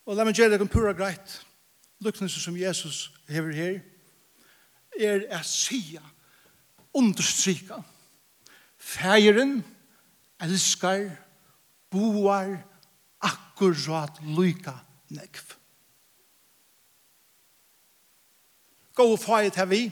Og 0.07 0.15
la 0.15 0.23
meg 0.23 0.35
gjøre 0.39 0.55
det 0.55 0.69
pura 0.71 0.93
greit. 0.95 1.41
Lyknelse 2.03 2.39
som 2.39 2.57
Jesus 2.57 3.07
hever 3.27 3.55
her 3.55 3.79
er 4.97 5.25
å 5.35 5.41
si, 5.43 5.97
understryka. 6.95 7.81
feiren 8.77 9.63
elskar, 10.39 11.09
boar, 11.91 12.57
akkurat 13.19 14.21
lyka 14.21 14.77
nekv. 15.09 15.56
gå 18.97 19.05
og 19.13 19.21
få 19.21 19.43
et 19.45 19.57
her 19.59 19.69
vi. 19.69 19.85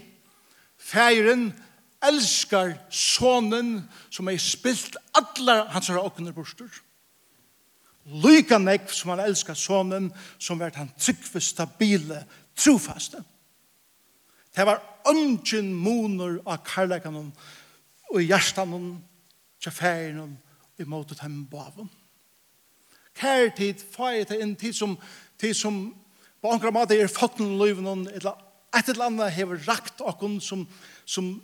Feiren 0.82 1.52
elskar 2.06 2.76
sonen 2.90 3.78
som 4.10 4.30
er 4.30 4.42
spilt 4.42 4.98
alle 5.16 5.62
hans 5.74 5.90
her 5.90 6.02
åkne 6.02 6.34
borster. 6.36 6.70
Lyka 8.06 8.60
nekv 8.62 8.92
som 8.94 9.16
han 9.16 9.24
elskar 9.24 9.58
sonen 9.58 10.12
som 10.38 10.60
vært 10.62 10.78
han 10.78 10.92
tryggve, 10.98 11.42
stabile, 11.42 12.22
trofaste. 12.56 13.24
Det 14.56 14.66
var 14.66 14.84
ungen 15.10 15.74
moner 15.74 16.40
av 16.46 16.62
karlagan 16.66 17.32
og 18.12 18.22
i 18.22 18.28
hjertan 18.30 18.76
til 19.60 19.74
i 19.74 20.20
og 20.22 20.82
i 20.82 20.86
måte 20.88 21.18
dem 21.18 21.46
baven. 21.50 21.90
Kær 23.16 23.50
tid, 23.56 23.80
fære 23.92 24.26
til 24.26 24.42
en 24.44 24.56
tid 24.56 24.74
som, 24.74 24.98
tid 25.40 25.54
som 25.54 25.96
på 26.42 26.52
ankra 26.52 26.72
måte 26.72 26.98
er 27.00 27.08
fotten 27.08 27.58
løyven 27.58 28.08
eller 28.12 28.45
Et 28.76 28.90
eller 28.92 29.08
annet 29.08 29.36
har 29.36 29.60
rakt 29.68 30.02
okken 30.04 30.40
som, 30.44 30.66
som 31.08 31.36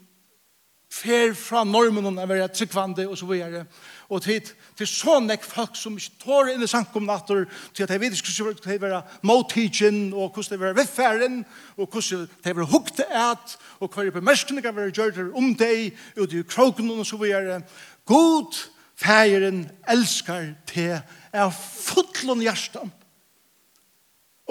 fer 0.91 1.31
fra 1.37 1.63
normen 1.63 2.09
om 2.09 2.19
å 2.19 2.27
være 2.27 2.49
tryggvande 2.51 3.05
og 3.07 3.15
så 3.19 3.27
videre. 3.29 3.63
Og 4.11 4.19
til, 4.25 4.41
til 4.75 4.89
så 4.89 5.17
nek 5.23 5.45
folk 5.47 5.77
som 5.79 5.95
ikke 5.95 6.19
tår 6.25 6.51
inn 6.51 6.65
i 6.65 6.69
sankum 6.69 7.07
natter, 7.07 7.45
til 7.71 7.85
at 7.85 7.93
jeg 7.95 8.03
vet 8.03 8.17
ikke 8.17 8.35
hvordan 8.43 8.65
det 8.65 8.81
være 8.83 8.99
måltidgen, 9.27 10.01
og 10.11 10.35
hvordan 10.35 10.51
det 10.51 10.61
være 10.65 10.79
vefferen, 10.81 11.39
og 11.77 11.87
hvordan 11.87 12.27
det 12.43 12.55
være 12.57 12.71
hukte 12.73 13.07
et, 13.07 13.57
og 13.79 13.87
hva 13.87 14.05
er 14.05 14.17
bemerskene 14.19 14.63
kan 14.65 14.75
være 14.75 14.91
gjørt 14.91 15.21
om 15.31 15.53
deg, 15.55 15.95
og 16.19 16.35
i 16.35 16.43
kroken 16.43 16.91
og 16.97 17.07
så 17.07 17.19
videre. 17.21 17.61
God 18.05 18.59
fægeren 18.99 19.63
elskar 19.89 20.51
til 20.69 20.99
er 21.31 21.53
fotlån 21.55 22.43
hjertan 22.43 22.91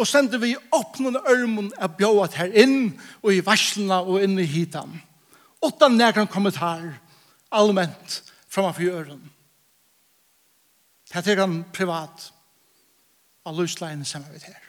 og 0.01 0.09
sender 0.09 0.41
vi 0.41 0.55
åpnende 0.73 1.21
ørmen 1.29 1.69
av 1.77 1.93
bjået 1.99 2.39
her 2.41 2.53
inn, 2.57 2.95
og 3.23 3.35
i 3.35 3.45
varslene 3.45 4.01
og 4.01 4.25
inn 4.25 4.39
i 4.41 4.49
hitan. 4.49 4.97
Åtta 5.61 5.91
nærkene 5.93 6.31
kommentar, 6.31 6.87
allment, 7.53 8.23
framfor 8.49 8.89
øren. 8.89 9.21
Det 11.13 11.27
er 11.27 11.41
han 11.43 11.65
privat, 11.75 12.33
av 13.47 13.57
løsleien 13.57 14.05
sammen 14.05 14.33
med 14.33 14.43
her. 14.47 14.61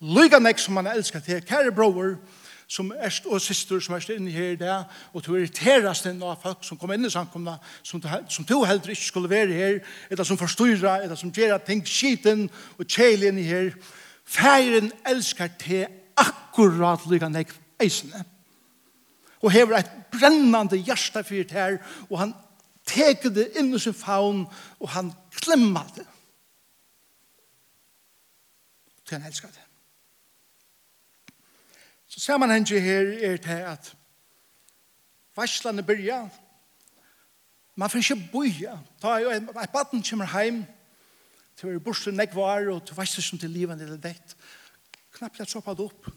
Lyga 0.00 0.38
nek 0.38 0.58
som 0.60 0.76
man 0.76 0.90
elskar 0.90 1.22
til, 1.24 1.40
kære 1.42 1.72
bror, 1.72 2.16
som 2.68 2.90
er 2.98 3.14
og 3.30 3.40
syster 3.40 3.80
som 3.80 3.94
er 3.94 4.08
inne 4.16 4.30
her 4.30 4.52
i 4.52 4.58
dag, 4.60 4.84
og 5.14 5.22
du 5.24 5.36
irriteras 5.36 6.02
den 6.02 6.22
av 6.22 6.40
folk 6.42 6.64
som 6.66 6.78
kommer 6.78 6.98
inn 6.98 7.06
i 7.06 7.12
samkomna, 7.12 7.56
som, 7.82 8.02
som 8.28 8.44
du 8.44 8.56
heller 8.64 8.90
ikke 8.90 9.06
skulle 9.06 9.30
være 9.30 9.54
her, 9.54 9.78
eller 10.10 10.24
som 10.24 10.38
forstyrra, 10.38 10.98
eller 11.02 11.14
som 11.16 11.30
gjør 11.32 11.58
ting 11.58 11.84
skiten 11.86 12.48
og 12.78 12.86
kjæle 12.86 13.30
inne 13.30 13.46
her, 13.46 13.70
Færen 14.26 14.90
elskar 15.06 15.48
te 15.58 15.86
akkurat 16.16 17.06
lykka 17.06 17.28
nek 17.28 17.52
eisne. 17.80 18.24
Og 19.42 19.52
hever 19.52 19.76
eit 19.78 19.92
brennande 20.10 20.78
hjärsta 20.80 21.22
fyrt 21.22 21.52
her, 21.54 21.78
og 22.10 22.18
han 22.18 22.34
teker 22.86 23.30
det 23.30 23.52
inn 23.58 23.74
i 23.74 23.78
sin 23.78 23.94
faun, 23.94 24.46
og 24.80 24.90
han 24.90 25.12
klemmer 25.30 25.86
det. 25.94 26.06
Til 29.06 29.18
han 29.18 29.28
elskar 29.28 29.52
det. 29.54 29.62
Så 32.08 32.20
sammanhengen 32.20 32.82
her 32.82 33.12
er 33.30 33.36
til 33.36 33.62
at 33.70 33.94
varslene 35.36 35.82
byrja, 35.82 36.28
man 37.76 37.90
får 37.90 37.98
ikke 37.98 38.28
boja, 38.32 38.78
ta 39.00 39.18
jo 39.20 39.30
et 39.30 39.70
baden 39.72 40.02
kommer 40.02 40.24
heim, 40.32 40.64
Du 41.56 41.70
er 41.70 41.80
borsen 41.80 42.18
nek 42.18 42.34
var, 42.36 42.66
og 42.68 42.82
du 42.84 42.92
veist 42.96 43.16
ikke 43.16 43.36
om 43.36 43.40
til 43.40 43.54
livet 43.54 43.80
eller 43.80 44.00
dett. 44.00 44.34
Knapp 45.16 45.38
jeg 45.40 45.48
troppet 45.48 45.80
opp. 45.86 46.08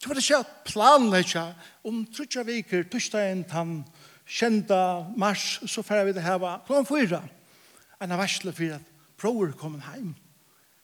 Du 0.00 0.08
var 0.08 0.20
ikke 0.20 0.38
plan, 0.64 1.08
ikke? 1.18 1.42
Om 1.84 2.06
trutja 2.14 2.44
viker, 2.46 2.86
tushdagen, 2.88 3.42
tann, 3.50 3.82
kjenda, 4.24 5.04
mars, 5.16 5.58
så 5.66 5.84
færre 5.84 6.06
vi 6.08 6.16
det 6.16 6.24
her 6.24 6.38
var 6.40 6.62
Klokkan 6.64 6.88
fyra. 6.88 7.20
En 8.00 8.14
av 8.14 8.22
varsle 8.22 8.54
for 8.54 8.78
at 8.78 8.88
broer 9.20 9.52
kom 9.58 9.76
heim. 9.90 10.14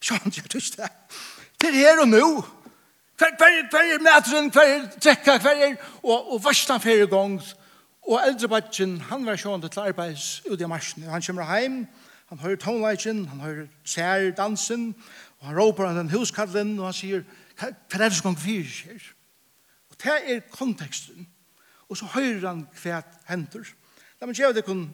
Sjån, 0.04 0.34
jeg 0.36 0.50
tushdag. 0.52 0.92
Til 1.60 1.72
her 1.78 2.02
og 2.02 2.08
nå. 2.10 2.28
Hver, 3.16 3.36
hver, 3.38 3.60
hver 3.70 3.92
er 3.94 4.02
metren, 4.04 4.50
hver 4.52 4.68
er 4.68 4.88
trekka, 4.98 5.38
hver 5.40 5.68
er, 5.70 5.76
og, 6.02 6.34
og 6.34 6.42
varslan 6.44 6.82
fyrir 6.82 7.08
gongs. 7.08 7.54
Og 8.04 8.18
eldre 8.20 8.50
badgen, 8.52 8.98
han 9.08 9.24
var 9.24 9.38
sjående 9.40 9.70
til 9.72 9.86
arbeids 9.86 10.42
ut 10.50 10.60
i 10.60 10.68
marsen. 10.68 11.06
Han 11.08 11.24
kommer 11.24 11.48
heim, 11.48 11.86
og 11.86 12.03
Han 12.35 12.40
hører 12.42 12.57
tonelagen, 12.57 13.27
han 13.29 13.40
hører 13.40 13.66
sær 13.85 14.31
dansen, 14.35 14.94
og 15.38 15.47
han 15.47 15.59
råper 15.59 15.87
han 15.87 15.97
den 15.97 16.11
huskallen, 16.11 16.79
og 16.81 16.88
han 16.88 16.97
sier, 16.99 17.20
hva 17.55 17.68
er 17.70 18.01
det 18.03 18.16
som 18.16 18.25
gong 18.27 18.38
fyrir 18.42 18.66
skjer? 18.66 19.05
Og 19.92 20.01
det 20.03 20.14
er 20.33 20.40
konteksten. 20.51 21.29
Og 21.87 22.01
så 22.01 22.09
hører 22.11 22.49
han 22.49 22.64
hva 22.81 23.05
hender. 23.29 23.68
La 24.18 24.27
meg 24.27 24.40
gjøre 24.40 24.57
det 24.57 24.64
kun 24.66 24.88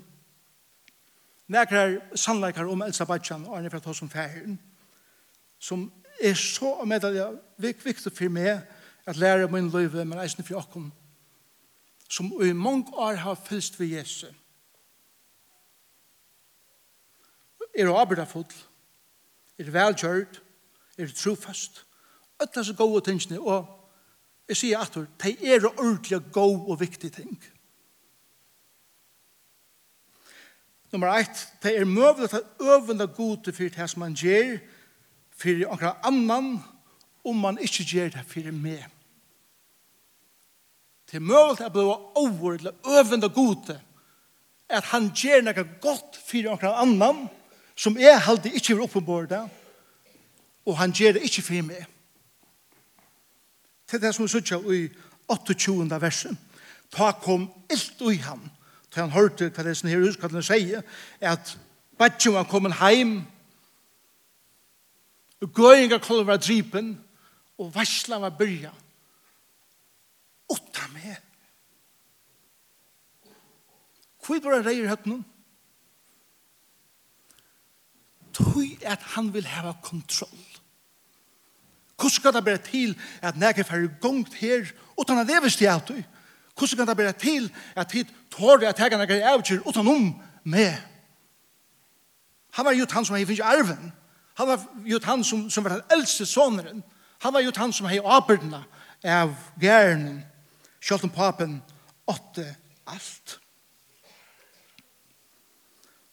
nekrar 1.48 1.96
sannleikar 2.12 2.68
om 2.68 2.84
Elsa 2.84 3.06
Bajan 3.08 3.46
og 3.48 3.56
Arne 3.56 3.72
Fratos 3.72 4.02
som 4.02 4.12
færen, 4.12 4.58
som 5.56 5.86
er 6.20 6.36
så 6.36 6.74
meddelig 6.84 7.24
viktig 7.56 8.12
for 8.12 8.28
meg 8.28 8.66
at 9.08 9.16
lære 9.16 9.48
min 9.48 9.72
løyve, 9.72 10.04
men 10.04 10.20
eisen 10.20 10.44
for 10.44 10.60
åkken, 10.60 10.92
som 12.04 12.28
i 12.44 12.52
mange 12.52 12.92
år 12.92 13.16
har 13.24 13.40
fylst 13.48 13.80
ved 13.80 13.96
Jesus 13.96 14.28
er 17.74 17.94
arbeidafod, 17.94 18.54
er 19.58 19.70
velgjørt, 19.70 20.42
er 20.98 21.12
trofast, 21.16 21.84
ötla 22.42 22.64
så 22.64 22.74
gode 22.74 23.04
tingene, 23.04 23.40
og 23.40 23.66
jeg 24.48 24.56
sier 24.56 24.82
at 24.82 24.96
det 25.22 25.36
er 25.46 25.66
ordentlig 25.68 26.20
gode 26.32 26.66
og 26.66 26.80
viktige 26.80 27.10
ting. 27.10 27.38
Nummer 30.92 31.14
ett, 31.14 31.48
det 31.62 31.76
er 31.78 31.84
mulig 31.84 32.32
at 32.32 32.42
øvende 32.60 33.06
gode 33.06 33.52
for 33.52 33.68
det 33.68 33.90
som 33.90 34.00
man 34.02 34.14
gjør, 34.14 34.58
for 35.40 35.60
noen 35.62 36.00
annan, 36.04 36.48
om 37.24 37.36
man 37.36 37.58
ikke 37.62 37.84
gjør 37.86 38.10
det 38.16 38.24
for 38.26 38.50
meg. 38.52 38.88
Det 41.06 41.18
er 41.18 41.26
møvlet 41.26 41.60
at 41.66 41.72
blive 41.72 41.94
overordentlig 42.18 42.72
øvende 42.86 43.28
gode, 43.28 43.80
at 44.68 44.84
han 44.84 45.10
gjør 45.14 45.40
noe 45.46 45.64
godt 45.82 46.18
for 46.26 46.42
noen 46.46 46.74
annan, 46.82 47.22
som 47.76 47.98
jeg 47.98 48.20
halde 48.20 48.52
ikke 48.52 48.76
var 48.76 48.84
oppenbord 48.84 49.32
og 50.66 50.78
han 50.78 50.92
gjør 50.92 51.12
det 51.12 51.22
ikke 51.26 51.42
for 51.42 51.66
meg. 51.66 51.86
Til 53.88 54.02
det 54.02 54.14
som 54.14 54.26
vi 54.26 54.30
sier 54.30 54.72
i 54.72 54.82
28. 55.30 56.00
versen. 56.00 56.38
Ta 56.90 57.12
kom 57.22 57.48
ilt 57.70 58.02
i 58.10 58.18
ham, 58.22 58.42
til 58.90 59.02
han 59.02 59.14
hørte 59.14 59.50
hva 59.50 59.64
det 59.64 59.72
er 59.72 59.78
sånn 59.78 59.92
her 59.92 60.02
huskallene 60.02 60.42
sier, 60.42 60.82
at 61.20 61.54
Batjum 61.98 62.34
var 62.34 62.48
kommet 62.50 62.78
heim, 62.80 63.20
og 65.40 65.52
gøyinga 65.56 66.00
klovet 66.02 66.26
var 66.26 66.40
dripen, 66.42 66.94
og 67.60 67.74
varsla 67.74 68.18
var 68.20 68.34
byrja. 68.36 68.70
Otta 70.50 70.86
med. 70.94 71.16
Hvor 74.24 74.40
var 74.44 74.58
det 74.58 74.66
reier 74.66 74.90
høtt 74.90 75.06
noen? 75.08 75.24
tøy 78.34 78.78
at 78.82 79.02
han 79.14 79.32
vil 79.34 79.46
hava 79.46 79.72
kontroll. 79.82 80.46
Hvordan 82.00 82.10
skal 82.10 82.32
det 82.32 82.44
bare 82.44 82.58
til 82.58 82.98
at 83.22 83.36
nægge 83.36 83.64
færre 83.64 83.90
gongt 84.00 84.34
her, 84.34 84.72
utan 84.98 85.18
at 85.18 85.28
det 85.28 85.42
visste 85.42 85.64
jeg 85.64 85.80
du? 85.88 86.02
Hvordan 86.58 86.76
kan 86.76 86.86
det 86.86 86.96
bare 86.96 87.12
til 87.12 87.52
at 87.76 87.92
hit 87.92 88.06
tårer 88.30 88.68
at 88.68 88.78
hegane 88.78 89.06
nægge 89.06 89.24
avgjør 89.24 89.68
utan 89.68 89.88
om 89.88 90.20
med? 90.44 90.74
Han 92.52 92.64
var 92.64 92.72
jo 92.72 92.86
han 92.90 93.04
som 93.04 93.16
hei 93.16 93.24
finnes 93.24 93.40
arven. 93.40 93.92
Han 94.34 94.48
var 94.48 94.64
jo 94.84 95.00
han 95.04 95.24
som, 95.24 95.50
som 95.50 95.64
var 95.64 95.70
den 95.70 95.98
eldste 95.98 96.26
soneren. 96.26 96.82
Han 97.22 97.32
var 97.32 97.40
jo 97.40 97.52
han 97.56 97.72
som 97.72 97.86
hei 97.86 98.00
arbeidna 98.04 98.64
av 99.04 99.34
gærnen. 99.60 100.24
Sjalt 100.80 101.04
om 101.04 101.12
papen 101.12 101.60
åtte 102.08 102.46
alt. 102.86 103.38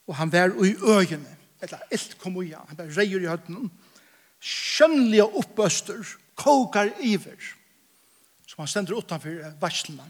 Og 0.08 0.15
han 0.15 0.32
var 0.32 0.53
i 0.65 0.75
øyene 0.75 1.38
eller 1.62 1.88
illt 1.91 2.17
kom 2.22 2.38
uja, 2.38 2.62
han 2.67 2.78
bare 2.78 2.93
reier 2.93 3.24
i 3.24 3.30
høtten, 3.30 3.72
skjønnelige 4.39 5.26
oppøster, 5.41 6.04
kokar 6.38 6.91
iver, 7.02 7.39
som 8.46 8.62
han 8.62 8.70
stender 8.72 9.00
utanfor 9.00 9.41
varslene. 9.62 10.06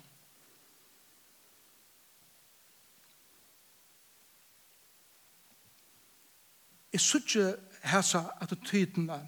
Jeg 6.94 7.02
synes 7.02 7.26
ikke 7.36 7.56
hæsa 7.84 8.24
at 8.42 8.50
det 8.50 8.64
tydene 8.66 9.20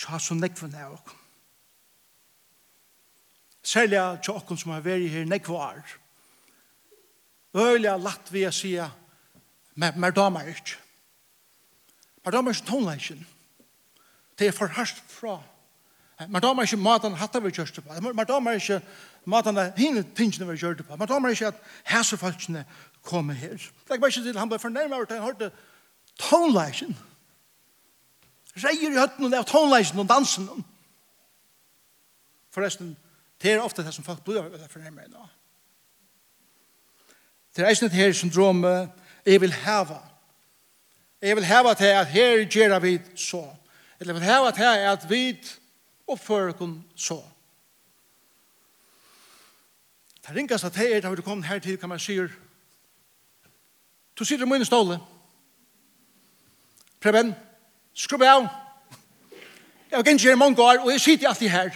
tja 0.00 0.18
så 0.18 0.34
nekvene 0.34 0.80
av 0.80 0.94
oss. 0.96 1.18
Særlig 3.64 4.00
tja 4.24 4.34
okkur 4.36 4.58
som 4.60 4.72
har 4.74 4.84
vært 4.84 5.10
her 5.12 5.28
nekvar. 5.28 5.82
Øyla 7.54 7.96
latt 8.00 8.32
vi 8.32 8.42
a 8.44 8.52
sia, 8.52 8.88
mer 9.76 10.16
damer 10.16 10.48
ikke. 10.50 10.83
Man 12.24 12.32
damer 12.32 12.54
ikke 12.54 12.66
tonleisjen. 12.66 13.26
Det 14.38 14.46
er 14.46 14.52
for 14.52 14.66
hardt 14.66 15.02
fra. 15.08 15.42
Man 16.28 16.42
damer 16.42 16.62
ikke 16.62 16.76
maten 16.76 17.16
hatt 17.18 17.34
av 17.36 17.44
vi 17.44 17.52
kjørte 17.52 17.82
på. 17.82 18.00
Man 18.00 18.26
damer 18.26 18.58
ikke 18.58 18.80
maten 19.30 19.58
av 19.58 19.74
hine 19.78 20.04
tingene 20.16 20.48
vi 20.52 20.58
kjørte 20.58 20.86
på. 20.86 20.96
Man 20.96 21.10
damer 21.10 21.34
ikke 21.34 21.50
at 21.50 21.60
hæsefolkene 21.90 22.64
kommer 23.02 23.34
her. 23.34 23.56
Det 23.58 23.96
er 23.96 24.00
bare 24.00 24.10
ikke 24.10 24.22
til 24.22 24.38
han 24.38 24.48
ble 24.48 24.58
fornærmet 24.58 24.96
over 24.96 25.04
til 25.04 25.20
han 25.20 25.26
hørte 25.26 25.50
tonleisjen. 26.18 26.96
Reier 28.64 28.94
i 28.94 28.98
høttene 28.98 29.36
av 29.36 29.48
tonleisjen 29.50 30.00
og 30.00 30.08
dansen. 30.08 30.48
Forresten, 32.54 32.94
det 33.42 33.52
er 33.52 33.62
ofte 33.62 33.82
det 33.82 33.94
som 33.94 34.06
folk 34.06 34.22
blir 34.24 34.46
fornærmet 34.70 35.10
nå. 35.10 35.28
Det 37.54 37.62
er 37.62 37.70
eisen 37.70 37.86
et 37.90 37.98
her 37.98 38.14
syndrom 38.14 38.64
jeg 38.64 39.40
vil 39.42 39.52
hava 39.64 40.00
Jeg 41.22 41.36
vil 41.36 41.44
heva 41.44 41.74
til 41.74 41.84
at 41.84 42.06
her 42.06 42.44
gjør 42.44 42.78
vi 42.78 42.98
så. 43.16 43.44
Eller 44.00 44.14
jeg 44.14 44.20
vil 44.20 44.28
heva 44.28 44.50
til 44.50 44.62
at 44.62 45.10
vi 45.10 45.38
oppfører 46.06 46.62
oss 46.62 47.06
så. 47.06 47.22
Det 50.26 50.36
ringes 50.36 50.64
at 50.64 50.76
her, 50.76 51.00
da 51.00 51.10
vi 51.10 51.22
kom 51.22 51.42
her 51.42 51.58
til, 51.58 51.78
kan 51.78 51.88
man 51.88 51.98
si. 51.98 52.18
du 54.18 54.24
sitter 54.24 54.46
i 54.46 54.48
min 54.48 54.64
ståle. 54.64 54.98
Preben, 57.00 57.34
skrubb 57.94 58.22
av. 58.22 58.48
Jeg 59.90 59.98
har 59.98 60.02
ikke 60.02 60.18
gjerne 60.18 60.36
mange 60.36 60.62
år, 60.62 60.78
og 60.80 60.90
jeg 60.90 61.00
sitter 61.00 61.28
alltid 61.28 61.48
her. 61.48 61.68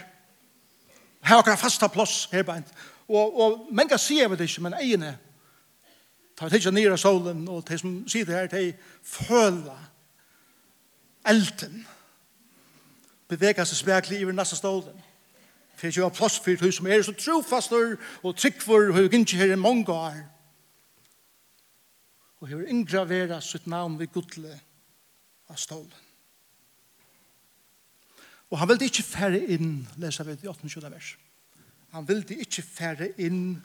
Her 1.21 1.35
har 1.35 1.39
akkurat 1.39 1.59
fasta 1.59 1.87
plåss 1.87 2.29
her 2.33 2.43
beint. 2.43 2.67
Og, 3.09 3.41
og 3.41 3.69
menga 3.71 3.97
sier 3.97 4.29
vi 4.29 4.37
det 4.37 4.49
ikke, 4.49 4.63
men 4.63 4.75
egene 4.81 5.19
ta 6.39 6.47
ikke 6.55 6.71
nere 6.71 6.99
solen, 6.99 7.49
og 7.51 7.65
de 7.69 7.79
som 7.79 7.95
sitter 8.09 8.37
her, 8.37 8.47
de 8.47 8.73
føla 9.03 9.75
elden 11.27 11.83
beveger 13.29 13.67
seg 13.67 13.83
spekli 13.83 14.23
i 14.23 14.33
nasta 14.33 14.57
stolen. 14.57 14.97
For 15.79 15.87
jeg 15.87 16.03
har 16.03 16.15
plass 16.15 16.39
for 16.43 16.59
du 16.59 16.73
som 16.75 16.87
er 16.87 17.03
så 17.03 17.15
trofastur 17.15 17.99
og 18.23 18.37
tryggfor 18.37 18.91
og 18.91 19.15
ikke 19.15 19.37
her 19.39 19.53
i 19.53 19.61
mange 19.61 19.93
år. 19.93 20.17
Og 22.41 22.51
jeg 22.51 22.59
har 22.59 22.71
ingravera 22.71 23.41
sitt 23.41 23.67
navn 23.67 23.99
ved 23.99 24.13
gudle 24.15 24.55
av 25.51 25.57
stolen. 25.57 25.95
Og 28.51 28.59
han 28.59 28.69
vildi 28.71 28.89
ikkje 28.89 29.05
fære 29.05 29.41
inn, 29.55 29.73
leser 30.01 30.25
vi 30.25 30.39
i 30.43 30.49
8. 30.49 30.91
vers. 30.91 31.17
Han 31.93 32.07
vildi 32.09 32.39
ikkje 32.41 32.65
fære 32.65 33.09
inn 33.21 33.59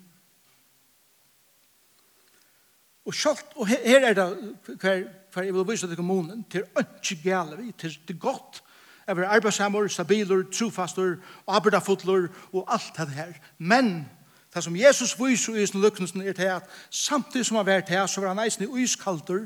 Og 3.05 3.13
sjalt, 3.13 3.45
og 3.55 3.67
her 3.67 4.05
er 4.07 4.13
det 4.13 4.55
hver, 4.81 5.03
hver 5.33 5.43
jeg 5.43 5.53
vil 5.53 5.65
vise 5.67 5.87
til 5.87 5.95
kommunen, 5.95 6.45
til 6.51 6.63
ønske 6.79 7.17
gale 7.23 7.57
vi, 7.57 7.71
til 7.77 7.97
det 8.07 8.19
godt, 8.19 8.63
jeg 9.07 9.17
vil 9.17 9.23
arbeidsammer, 9.23 9.87
stabiler, 9.87 10.43
trofaster, 10.53 11.15
arbeidafotler 11.47 12.27
og 12.53 12.73
alt 12.73 12.93
det 12.97 13.09
her. 13.09 13.33
Men, 13.57 14.09
det 14.53 14.63
som 14.63 14.75
Jesus 14.75 15.19
viser 15.19 15.55
i 15.55 15.65
sin 15.65 15.81
lykkelsen 15.81 16.21
er 16.21 16.33
til 16.33 16.43
at 16.43 16.69
samtidig 16.89 17.45
som 17.45 17.57
han 17.57 17.65
var 17.65 17.79
til, 17.79 18.07
så 18.07 18.21
var 18.21 18.27
han 18.33 18.45
eisen 18.45 18.63
i 18.63 18.67
uiskalter, 18.67 19.45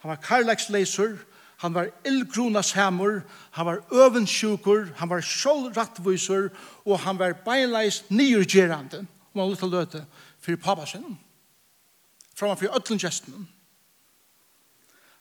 han 0.00 0.08
var 0.08 0.16
karlagsleiser, 0.16 1.16
han 1.56 1.74
var 1.74 1.88
illgrona 2.04 2.62
samur, 2.62 3.20
han 3.50 3.66
var 3.66 3.78
øvensjukur, 3.92 4.86
han 4.96 5.08
var 5.08 5.20
sjålrattviser, 5.20 6.48
og 6.84 6.98
han 7.00 7.18
var 7.18 7.32
beinleis 7.32 8.04
nyrgerande, 8.10 9.06
om 9.34 9.40
han 9.40 9.50
lytte 9.50 9.66
løte, 9.70 10.04
for 10.40 10.56
pappa 10.56 10.86
sin, 10.86 11.18
framfor 12.38 12.66
öllum 12.66 12.98
gesten. 12.98 13.48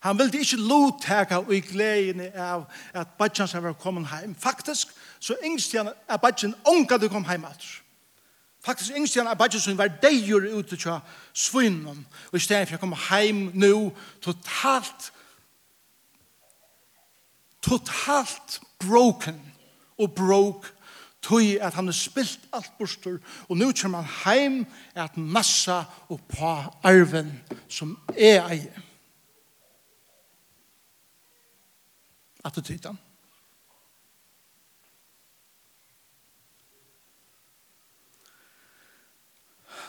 Han 0.06 0.20
vildi 0.20 0.44
ikkje 0.44 0.60
lotteka 0.62 1.40
og 1.42 1.54
i 1.56 1.64
gleine 1.66 2.28
av 2.38 2.68
at 2.94 3.16
badjan 3.18 3.50
som 3.50 3.64
var 3.64 3.74
kommet 3.74 4.12
heim. 4.12 4.36
Faktisk 4.36 4.92
så 5.20 5.38
yngst 5.44 5.74
han 5.74 5.90
at 5.90 6.22
badjan 6.22 6.54
ånga 6.68 7.00
du 7.02 7.08
kom 7.10 7.26
heim 7.26 7.46
alt. 7.46 7.66
Faktisk 8.62 8.94
yngst 8.98 9.18
han 9.18 9.28
at 9.28 9.38
badjan 9.38 9.62
som 9.62 9.78
var 9.78 9.90
deir 10.04 10.46
ute 10.54 10.78
tja 10.78 11.00
svinnen. 11.34 12.06
Og 12.32 12.38
i 12.38 12.44
stedet 12.44 12.70
for 12.70 12.78
å 12.78 12.84
komme 12.84 13.02
heim 13.10 13.50
nu 13.54 13.90
totalt 14.22 15.12
totalt 17.66 18.60
broken 18.78 19.42
og 19.98 20.14
broke 20.14 20.75
tog 21.26 21.58
at 21.62 21.74
han 21.74 21.88
er 21.88 21.96
spilt 21.98 22.40
alt 22.54 22.72
bostur, 22.78 23.18
og 23.50 23.58
nu 23.58 23.72
kommer 23.82 24.02
han 24.02 24.12
heim 24.26 24.66
at 24.96 25.18
massa 25.18 25.84
og 26.10 26.22
på 26.30 26.52
arven 26.84 27.32
som 27.70 27.98
er 28.18 28.46
eie. 28.46 28.84
At 32.46 32.56
det 32.56 32.66
tyta. 32.66 32.96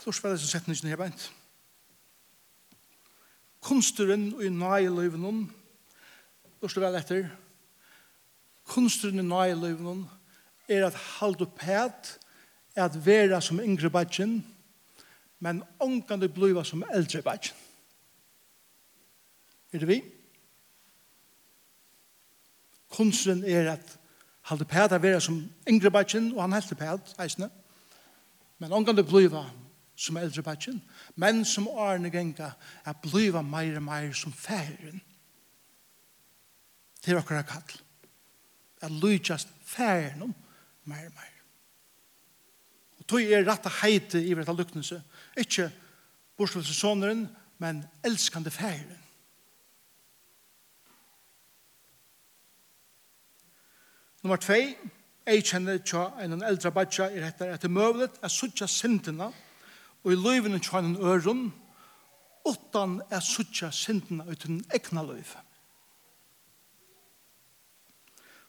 Då 0.06 0.12
spiller 0.12 0.32
jeg 0.32 0.40
så 0.40 0.46
setningen 0.46 0.88
her 0.88 0.96
beint. 0.96 1.32
Kunsteren 3.60 4.34
og 4.34 4.44
i 4.44 4.48
nøye 4.48 4.88
løyven 4.88 5.50
Då 6.62 6.68
slår 6.68 6.82
jeg 6.86 7.00
etter. 7.00 7.28
Kunsteren 8.64 9.18
og 9.18 9.24
i 9.24 9.28
nøye 9.28 9.60
løyven 9.60 10.06
er 10.68 10.86
at 10.86 10.94
halde 10.94 11.46
pæt, 11.46 12.18
at 12.76 13.06
vera 13.06 13.40
som 13.40 13.60
yngre 13.60 13.90
badgen, 13.90 14.46
men 15.38 15.62
ångan 15.80 16.20
du 16.20 16.28
bliva 16.28 16.64
som 16.64 16.84
eldre 16.94 17.22
badgen. 17.22 17.56
Er 19.72 19.78
det 19.78 19.88
vi? 19.88 20.02
Kunsten 22.88 23.44
er 23.44 23.72
at 23.72 23.98
halde 24.42 24.64
pæt 24.64 24.92
at 24.92 25.02
vera 25.02 25.20
som 25.20 25.50
yngre 25.68 25.90
badgen, 25.90 26.32
og 26.32 26.42
han 26.42 26.52
halde 26.52 26.74
pæt, 26.74 27.14
eisne. 27.20 27.50
men 28.58 28.72
ångan 28.72 28.96
du 28.96 29.02
bliva 29.02 29.44
som 29.96 30.16
eldre 30.16 30.42
badgen, 30.42 30.82
men 31.14 31.44
som 31.44 31.68
årene 31.68 32.10
genga, 32.10 32.50
at 32.84 32.96
bliva 33.02 33.42
meir 33.42 33.76
og 33.76 33.82
meir 33.82 34.12
som 34.12 34.32
færen. 34.32 35.00
Til 37.02 37.16
okkar 37.16 37.42
kall. 37.42 37.80
At 38.80 38.90
lujtjast 38.90 39.48
færen 39.64 40.22
om, 40.22 40.34
mer 40.90 41.08
og 41.08 41.16
mer. 41.16 41.32
Og 42.98 43.06
tog 43.06 43.22
er 43.22 43.44
rett 43.46 43.66
og 43.68 43.74
heite 43.82 44.22
i 44.22 44.34
hvert 44.34 44.50
av 44.50 44.58
luknelse. 44.58 45.00
Ikke 45.38 45.68
bortsluttelsesåneren, 46.36 47.26
men 47.58 47.84
elskande 48.04 48.50
færen. 48.50 49.02
Nummer 54.22 54.36
2, 54.42 54.54
jeg 55.26 55.44
kjenner 55.46 55.78
tja 55.86 56.08
en 56.22 56.42
eldre 56.42 56.72
badja 56.74 57.06
i 57.14 57.20
rettar 57.22 57.52
etter 57.54 57.70
møvlet, 57.70 58.18
er 58.22 58.32
suttja 58.32 58.66
sintena, 58.66 59.30
og 60.02 60.12
i 60.12 60.18
løyvene 60.18 60.58
tja 60.62 60.82
en 60.82 60.96
øron, 60.98 61.44
utan 62.46 63.00
er 63.10 63.22
suttja 63.22 63.70
sintena 63.74 64.26
uten 64.26 64.64
egna 64.74 65.02
løyve. 65.06 65.45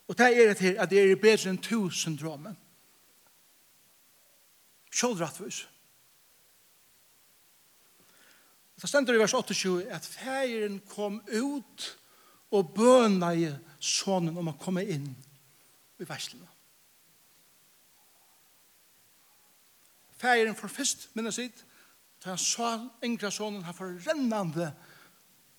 Og 0.08 0.18
det 0.18 0.28
er 0.28 0.54
det 0.54 0.76
at 0.80 0.90
det 0.90 1.02
er 1.04 1.20
bedre 1.20 1.52
enn 1.52 1.62
tusen 1.62 2.18
Sjål 4.92 5.18
rattvis. 5.20 5.68
Det 8.82 8.90
stender 8.90 9.14
i 9.14 9.20
vers 9.20 9.34
28 9.34 9.92
at 9.92 10.06
feiren 10.06 10.80
kom 10.90 11.22
ut 11.28 11.88
og 12.52 12.74
bøna 12.74 13.34
i 13.34 13.50
sonen 13.80 14.38
om 14.38 14.52
å 14.52 14.58
komme 14.62 14.86
inn 14.86 15.10
i 15.98 16.06
verslene. 16.08 16.48
Feiren 20.18 20.56
for 20.58 20.72
først, 20.72 21.10
minne 21.14 21.34
sitt, 21.34 21.64
da 22.24 22.34
han 22.34 22.42
sa 22.42 22.72
enkla 23.06 23.30
sonen, 23.34 23.66
han 23.66 23.76
får 23.78 24.00
rennande 24.08 24.72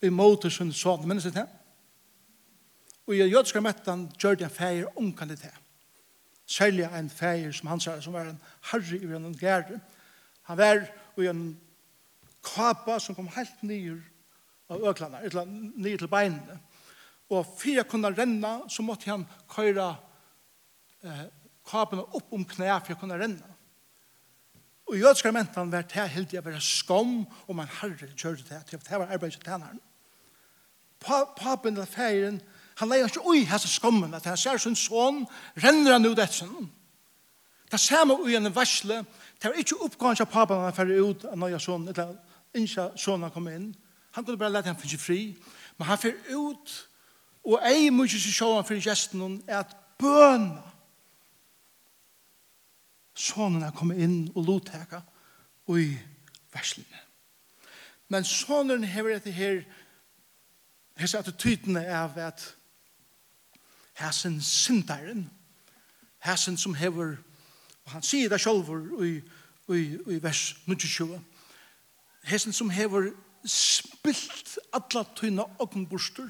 i 0.02 0.11
motor 0.11 0.50
sin 0.50 0.72
sonen, 0.74 1.06
minne 1.06 1.22
sitt 1.22 1.38
her. 1.38 1.46
Ja? 1.46 1.67
Og 3.09 3.16
i 3.16 3.25
jødskar 3.25 3.64
mettan 3.64 4.05
gjør 4.21 4.37
det 4.37 4.44
en 4.44 4.53
feir 4.53 4.99
omkande 5.01 5.37
til. 5.40 5.55
Særlig 6.49 6.85
en 6.85 7.09
feir 7.11 7.53
som 7.57 7.71
han 7.73 7.81
sa, 7.81 7.97
som 8.01 8.12
var 8.12 8.29
en 8.29 8.40
harri 8.71 9.01
i 9.01 9.14
en 9.16 9.33
gære. 9.37 9.81
Han 10.49 10.59
var 10.59 10.85
i 11.16 11.29
en 11.29 11.61
kapa 12.44 12.99
som 13.01 13.16
kom 13.16 13.31
helt 13.33 13.62
nyr 13.62 13.97
av 14.68 14.85
øklanda, 14.90 15.23
nyr 15.25 15.97
til 15.97 16.09
beinene. 16.12 16.59
Og 17.33 17.47
fyrir 17.59 17.88
kunne 17.88 18.12
renna, 18.12 18.61
så 18.68 18.85
måtte 18.85 19.11
han 19.11 19.25
køyre 19.49 19.88
eh, 21.05 21.25
kapene 21.68 22.05
opp 22.16 22.33
om 22.33 22.44
knæ 22.44 22.77
for 22.85 22.97
å 22.97 23.01
kunne 23.01 23.18
renna. 23.21 23.57
Og 24.88 24.97
i 24.97 25.03
jødskar 25.03 25.33
mentan 25.37 25.73
var 25.73 25.85
det 25.88 26.09
helt 26.12 26.33
jeg 26.33 26.44
være 26.44 26.61
skam 26.64 27.25
om 27.49 27.59
han 27.61 27.75
herre 27.81 28.12
kjørte 28.16 28.44
det, 28.49 28.62
det 28.73 29.01
var 29.01 29.09
arbeidet 29.09 29.40
til 29.40 29.53
han. 29.53 29.81
Papen 31.01 31.75
eller 31.75 31.88
feiren, 31.88 32.40
Han 32.79 32.91
leier 32.91 33.11
ikke 33.11 33.27
ui 33.27 33.45
hese 33.49 33.69
skommen 33.69 34.14
at 34.14 34.27
han 34.29 34.37
ser 34.38 34.59
sin 34.62 34.77
son 34.77 35.25
renner 35.59 35.97
han 35.97 36.07
ut 36.07 36.19
etter 36.19 36.45
sin. 36.45 36.71
Det 37.71 37.81
samme 37.81 38.14
ui 38.14 38.37
en 38.37 38.55
varsle 38.55 39.03
det 39.38 39.51
var 39.51 39.59
ikke 39.61 39.81
oppgående 39.87 40.25
av 40.25 40.33
papen 40.33 40.64
han 40.64 40.75
færre 40.75 40.99
ut 41.11 41.25
av 41.29 41.38
nøya 41.38 41.59
son 41.62 41.88
eller 41.88 42.17
innsja 42.57 42.91
son 42.97 43.23
han 43.23 43.35
kom 43.35 43.49
inn. 43.51 43.75
Han 44.17 44.25
kunne 44.25 44.38
bare 44.38 44.55
lette 44.57 44.71
han 44.71 44.79
finne 44.79 44.99
fri 44.99 45.21
men 45.79 45.88
han 45.88 45.99
færre 45.99 46.38
ut 46.38 46.75
og 47.49 47.62
ei 47.67 47.91
mykje 47.95 48.21
seg 48.23 48.35
sjåan 48.35 48.67
for 48.67 48.83
gesten 48.83 49.41
er 49.47 49.62
at 49.62 49.77
bøna 49.99 50.75
sonen 53.19 53.64
er 53.67 53.75
kommet 53.75 53.99
inn 53.99 54.29
og 54.37 54.47
lotteka 54.47 55.01
ui 55.69 55.91
verslene. 56.55 57.01
Men 58.09 58.25
sonen 58.25 58.87
hever 58.87 59.17
etter 59.17 59.35
her 59.35 59.59
hese 60.99 61.19
attityden 61.19 61.77
av 61.83 62.17
at 62.23 62.45
hæsen 63.98 64.40
syndaren, 64.42 65.30
hæsen 66.18 66.56
som 66.56 66.74
hever, 66.74 67.16
og 67.84 67.92
han 67.92 68.02
sier 68.02 68.28
det 68.28 68.40
selv 68.40 68.68
i, 69.04 69.20
i, 69.74 69.82
i 70.14 70.22
vers 70.22 70.56
22, 70.66 71.20
hæsen 72.24 72.52
som 72.52 72.70
hever 72.70 73.11
spilt 73.48 74.58
alla 74.74 75.04
tøyna 75.16 75.44
åkenborster 75.62 76.26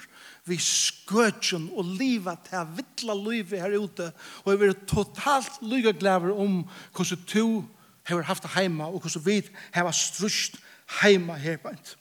vi 0.48 0.58
skøtjen 0.60 1.70
og 1.72 1.96
livet 1.98 2.44
til 2.48 2.74
vittla 2.76 3.16
livet 3.16 3.62
her 3.62 3.78
ute 3.78 4.10
og 4.44 4.52
jeg 4.52 4.60
vil 4.60 4.74
totalt 4.86 5.60
lyga 5.62 5.94
glæver 5.96 6.34
om 6.36 6.60
hvordan 6.92 7.24
to 7.26 7.64
har 8.04 8.22
haft 8.22 8.42
det 8.42 8.54
heima 8.54 8.84
og 8.84 9.00
hvordan 9.00 9.24
vi 9.26 9.42
har 9.72 9.90
strust 9.92 10.56
heima 11.00 11.36
her 11.36 11.56
bænt. 11.56 11.96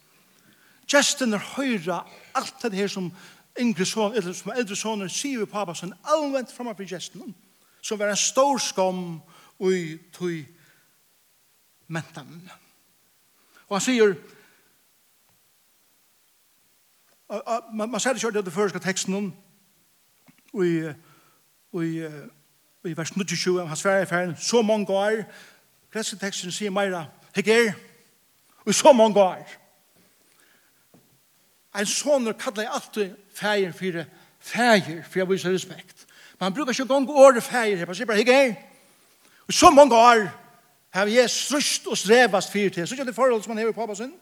Gjesten 0.88 1.34
er 1.34 1.44
høyra 1.56 2.06
alt 2.36 2.62
det 2.64 2.74
her 2.74 2.88
som, 2.88 3.12
yngre 3.60 3.86
son, 3.86 4.16
eller 4.16 4.34
som 4.34 4.52
eldre 4.56 4.76
sonen, 4.76 5.10
sier 5.10 5.40
vi 5.40 5.46
pappa 5.46 5.74
sin 5.76 5.94
allvent 6.04 6.52
framfor 6.54 6.88
gesten, 6.88 7.36
som 7.82 8.00
var 8.00 8.10
en 8.10 8.20
stor 8.20 8.58
skam 8.58 9.20
i 9.60 9.98
tui 10.14 10.46
mentan. 11.88 12.52
Og 13.68 13.78
han 13.78 13.82
sier, 13.82 14.16
man, 17.74 17.90
man 17.90 18.00
ser 18.00 18.14
det 18.14 18.22
kjørt 18.22 18.40
i 18.40 18.42
den 18.42 18.52
første 18.52 18.80
teksten, 18.80 19.34
ui, 20.54 20.72
ui, 21.74 21.90
i 22.88 22.98
vers 22.98 23.12
22, 23.12 23.68
han 23.68 23.78
sverar 23.78 24.02
i 24.02 24.10
ferden, 24.10 24.36
så 24.38 24.62
mange 24.62 24.94
år, 24.94 25.24
greske 25.92 26.18
teksten 26.20 26.52
sier 26.52 26.72
meira, 26.72 27.06
heger, 27.36 27.74
og 28.66 28.76
så 28.76 28.94
mange 28.94 29.20
år. 29.20 29.44
En 31.78 31.86
sånner 31.86 32.34
kallar 32.40 32.64
jeg 32.66 32.74
alltid 32.74 33.27
fægir 33.38 33.72
fyrir 33.72 34.06
fægir 34.40 35.04
for 35.04 35.20
jeg 35.20 35.30
viser 35.30 35.54
respekt. 35.54 36.06
Man 36.40 36.54
brukar 36.54 36.72
ikke 36.72 36.86
gong 36.86 37.10
året 37.10 37.44
fægir 37.44 37.78
her, 37.78 37.86
man 37.86 37.96
sier 37.96 38.06
bare 38.06 38.24
hei 38.24 38.56
Og 39.48 39.54
så 39.54 39.70
mange 39.70 39.96
år 39.96 40.28
har 40.90 41.06
jeg 41.08 41.30
strust 41.30 41.88
og 41.88 41.98
strevast 41.98 42.52
fyrir 42.52 42.70
til. 42.70 42.88
Så 42.88 42.96
ikke 42.96 43.06
det 43.06 43.16
forhold 43.16 43.44
som 43.44 43.50
man 43.50 43.58
hever 43.58 43.72
på 43.72 43.82
pappa 43.82 43.96
sin. 43.96 44.14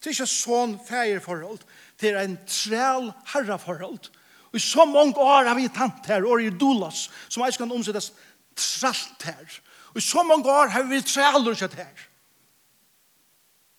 Det 0.00 0.06
er 0.06 0.14
ikke 0.16 0.26
sånn 0.26 0.78
fægir 0.88 1.20
forhold. 1.20 1.58
Det 2.00 2.10
er 2.10 2.22
en 2.22 2.38
træl 2.46 3.12
herra 3.34 3.56
forhold. 3.56 4.08
Og 4.52 4.56
i 4.56 4.62
så 4.62 4.84
mange 4.84 5.18
år 5.18 5.48
har 5.48 5.54
vi 5.54 5.68
tant 5.68 6.06
her, 6.06 6.24
og 6.26 6.42
i 6.42 6.50
dolas, 6.50 7.10
som 7.28 7.44
jeg 7.44 7.54
skal 7.54 7.72
omsettes 7.72 8.12
tralt 8.56 9.22
her. 9.24 9.60
Og 9.92 9.96
i 9.96 10.00
så 10.00 10.22
mange 10.22 10.50
år 10.50 10.66
har 10.66 10.82
vi 10.82 11.00
træler 11.00 11.54
sett 11.54 11.74
her. 11.74 12.08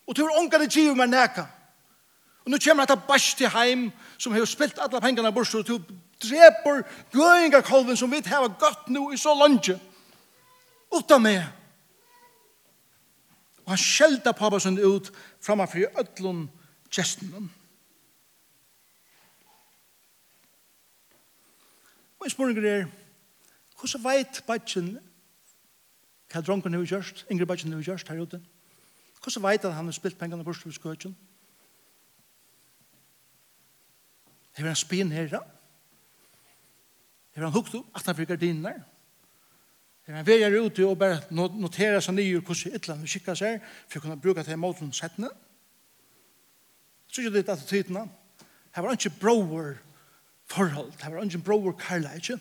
Og 0.07 0.15
til 0.15 0.29
ångan 0.29 0.61
det 0.61 0.71
giver 0.71 0.95
meg 0.95 1.09
nekka. 1.09 1.45
Og 2.45 2.51
nu 2.51 2.57
kommer 2.59 2.85
dette 2.85 3.01
bæst 3.07 3.37
til 3.37 3.49
heim, 3.49 3.91
som 4.17 4.33
har 4.33 4.45
spilt 4.45 4.79
alle 4.81 5.01
pengene 5.01 5.31
bort, 5.31 5.55
og 5.55 5.67
du 5.67 5.79
dreper 6.23 6.83
gøyngakolven 7.11 7.97
som 7.97 8.11
vi 8.11 8.21
har 8.25 8.47
gått 8.59 8.89
nå 8.89 9.11
i 9.11 9.17
så 9.17 9.33
langt. 9.35 9.69
Utan 10.91 11.23
meg. 11.23 11.43
Og 13.63 13.71
han 13.71 13.79
skjelda 13.79 14.33
pappa 14.35 14.59
sin 14.59 14.79
ut 14.79 15.11
framfor 15.41 15.79
i 15.79 15.87
ødlån 15.99 16.49
gestene. 16.91 17.49
Og 22.19 22.25
jeg 22.27 22.31
spørning 22.31 22.65
er, 22.65 22.85
hvordan 23.79 24.03
vet 24.03 24.43
bætjen 24.47 24.93
hva 26.31 26.41
dronken 26.41 26.73
har 26.73 26.85
gjort, 26.87 27.25
yngre 27.31 27.45
bætjen 27.45 27.73
har 27.73 27.81
gjort 27.83 28.09
her 28.09 28.21
ute? 28.21 28.41
Hvordan 29.21 29.43
veit 29.43 29.65
at 29.65 29.73
han 29.73 29.85
har 29.85 29.95
spilt 29.95 30.17
pengene 30.17 30.43
bort 30.43 30.59
til 30.61 30.73
skøtjen? 30.73 31.15
Hvordan 31.15 31.32
Hever 34.53 34.69
han 34.69 34.77
spinn 34.79 35.13
herra? 35.13 35.41
Hever 37.33 37.47
han 37.47 37.55
hukt 37.55 37.75
opp 37.77 37.95
at 37.97 38.09
han 38.09 38.17
fikk 38.17 38.33
gardiner? 38.33 38.81
Hever 40.05 40.19
han 40.19 40.27
verjar 40.27 40.57
ute 40.59 40.85
og 40.85 40.99
bare 41.01 41.21
notera 41.33 42.01
seg 42.03 42.17
nye 42.17 42.41
hvordan 42.41 42.77
ytlan 42.77 43.01
vi 43.01 43.13
kikka 43.15 43.35
seg 43.39 43.63
for 43.87 43.99
å 43.99 44.03
kunne 44.05 44.19
bruke 44.21 44.45
det 44.45 44.59
mot 44.59 44.77
hun 44.81 44.93
settene? 44.93 45.31
Så 47.09 47.21
ikke 47.21 47.35
det 47.37 47.49
at 47.49 47.65
tidene. 47.69 48.07
Her 48.73 48.85
var 48.85 48.97
ikke 48.97 49.13
broer 49.21 49.75
forhold. 50.49 50.93
Her 51.01 51.13
var 51.13 51.25
ikke 51.25 51.45
broer 51.45 51.77
karla, 51.77 52.15
ikke? 52.17 52.39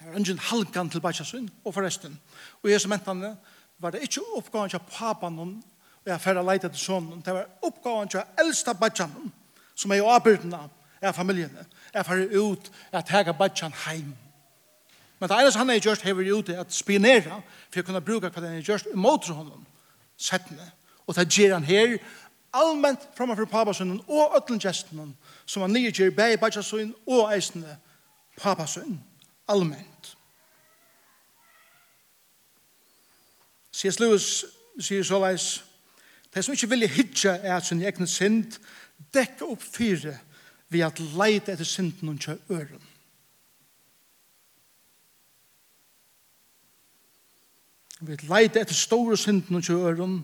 Hever 0.00 0.16
han 0.16 0.24
ikke 0.24 0.48
halgan 0.50 0.90
til 0.92 1.04
bachasun 1.04 1.48
og 1.64 1.74
forresten. 1.76 2.16
Og 2.62 2.70
jeg 2.70 2.80
som 2.80 2.92
mentene 2.92 3.36
var 3.80 3.92
det 3.92 4.04
ikke 4.04 4.24
oppgaven 4.36 4.72
til 4.72 4.84
papan 4.90 5.38
og 6.06 6.12
jeg 6.12 6.20
færre 6.20 6.44
leite 6.44 6.68
til 6.68 6.78
sonen. 6.78 7.22
Det 7.24 7.34
var 7.34 7.48
oppgaven 7.66 8.08
til 8.08 8.20
eldste 8.40 8.74
bachasun 8.78 9.32
som 9.74 9.92
er 9.92 10.00
i 10.00 10.08
avbyrdena 10.08 10.64
av 10.64 10.72
av 11.08 11.16
familjene, 11.16 11.66
er 11.94 12.06
færre 12.06 12.28
ut, 12.36 12.70
at 12.92 13.06
tega 13.08 13.32
badjan 13.32 13.74
heim. 13.86 14.14
Men 15.18 15.28
det 15.28 15.38
eneste 15.40 15.58
han 15.58 15.68
har 15.68 15.80
gjørst 15.80 16.04
hever 16.04 16.28
ute 16.38 16.58
at 16.58 16.72
spinera 16.72 17.40
for 17.70 17.80
å 17.80 17.86
kunne 17.86 18.04
bruke 18.04 18.28
hva 18.28 18.42
han 18.42 18.58
har 18.58 18.66
gjort, 18.66 18.90
imot 18.92 19.28
honom, 19.32 19.64
settene. 20.16 20.70
Og 21.06 21.16
det 21.16 21.28
gjør 21.30 21.56
han 21.56 21.64
her 21.64 21.98
allmänt 22.56 23.08
framfor 23.16 23.44
papasunnen 23.44 24.00
og 24.08 24.36
ötlen 24.36 24.60
gestene 24.60 25.12
som 25.46 25.62
han 25.62 25.72
nye 25.72 25.92
gjør 25.92 26.14
bæg 26.16 26.38
badjasunnen 26.40 26.94
og 27.06 27.32
eisene 27.34 27.78
papasunnen 28.40 29.00
allmänt. 29.48 30.16
C.S. 33.72 34.00
Lewis 34.00 34.44
sier 34.80 35.04
såleis, 35.04 35.64
de 36.34 36.42
som 36.42 36.54
ikke 36.56 36.70
vilja 36.70 36.88
hitja 36.88 37.34
er 37.42 37.56
at 37.56 37.66
sin 37.66 37.82
egen 37.84 38.08
synd, 38.08 38.56
dekka 39.12 39.44
opp 39.52 39.62
fire 39.62 40.16
vi 40.68 40.82
at 40.82 41.00
leite 41.00 41.52
etter 41.52 41.64
synden 41.68 42.08
og 42.08 42.18
kjør 42.18 42.38
øren. 42.50 42.82
Vi 48.00 48.12
at 48.12 48.26
leite 48.28 48.60
etter 48.60 48.74
store 48.74 49.16
synden 49.16 49.56
og 49.56 49.64
kjøy 49.64 49.86
øren 49.92 50.18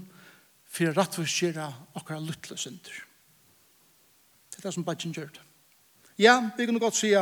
for 0.72 0.90
å 0.90 0.96
rettforskjere 0.96 1.68
akkurat 1.96 2.26
lytle 2.26 2.58
synder. 2.58 2.98
Det 4.50 4.60
er 4.60 4.66
det 4.66 4.74
som 4.74 4.84
Bajin 4.84 5.14
gjør 5.14 5.30
det. 5.32 5.46
Ja, 6.18 6.36
vi 6.56 6.66
kunne 6.66 6.80
godt 6.82 6.98
si 6.98 7.14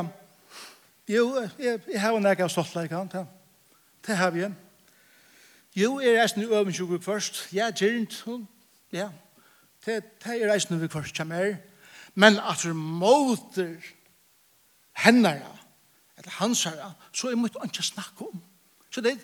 jo, 1.10 1.24
jeg, 1.58 1.80
jeg 1.90 2.00
har 2.00 2.14
en 2.14 2.26
egen 2.26 2.48
stoltleik, 2.48 2.90
det, 2.90 3.24
det 4.06 4.16
har 4.16 4.30
vi. 4.30 4.44
Jo, 5.74 5.98
jeg 6.00 6.14
er 6.14 6.22
reisende 6.22 6.46
i 6.46 6.54
øvensjukk 6.54 7.02
først. 7.02 7.48
Ja, 7.54 7.70
gyrnt, 7.70 8.24
ja, 8.92 9.08
det, 9.86 10.02
det 10.22 10.42
er 10.42 10.52
reisende 10.52 10.78
i 10.78 10.82
øvensjukvik 10.82 10.92
først, 10.92 11.16
kommer 11.16 11.44
jeg 11.44 11.58
men 12.14 12.38
at 12.38 12.64
er 12.66 12.76
måter 12.76 13.76
hennara, 15.04 15.52
eller 16.18 16.36
hansara, 16.40 16.92
så 17.12 17.30
er 17.30 17.38
mye 17.38 17.64
ikke 17.64 17.82
snakke 17.86 18.26
om. 18.26 18.40
Så 18.90 19.00
det, 19.00 19.16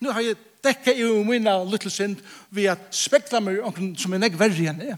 nu 0.00 0.10
har 0.12 0.24
jeg 0.24 0.38
dekket 0.64 1.00
i 1.00 1.06
mina 1.24 1.58
little 1.64 1.90
synd 1.90 2.20
ved 2.50 2.70
at 2.72 2.90
spekla 2.94 3.40
meg 3.40 3.62
omkring 3.64 3.94
som 3.98 4.12
er 4.14 4.22
nek 4.22 4.36
verre 4.38 4.68
enn 4.70 4.80
det. 4.80 4.96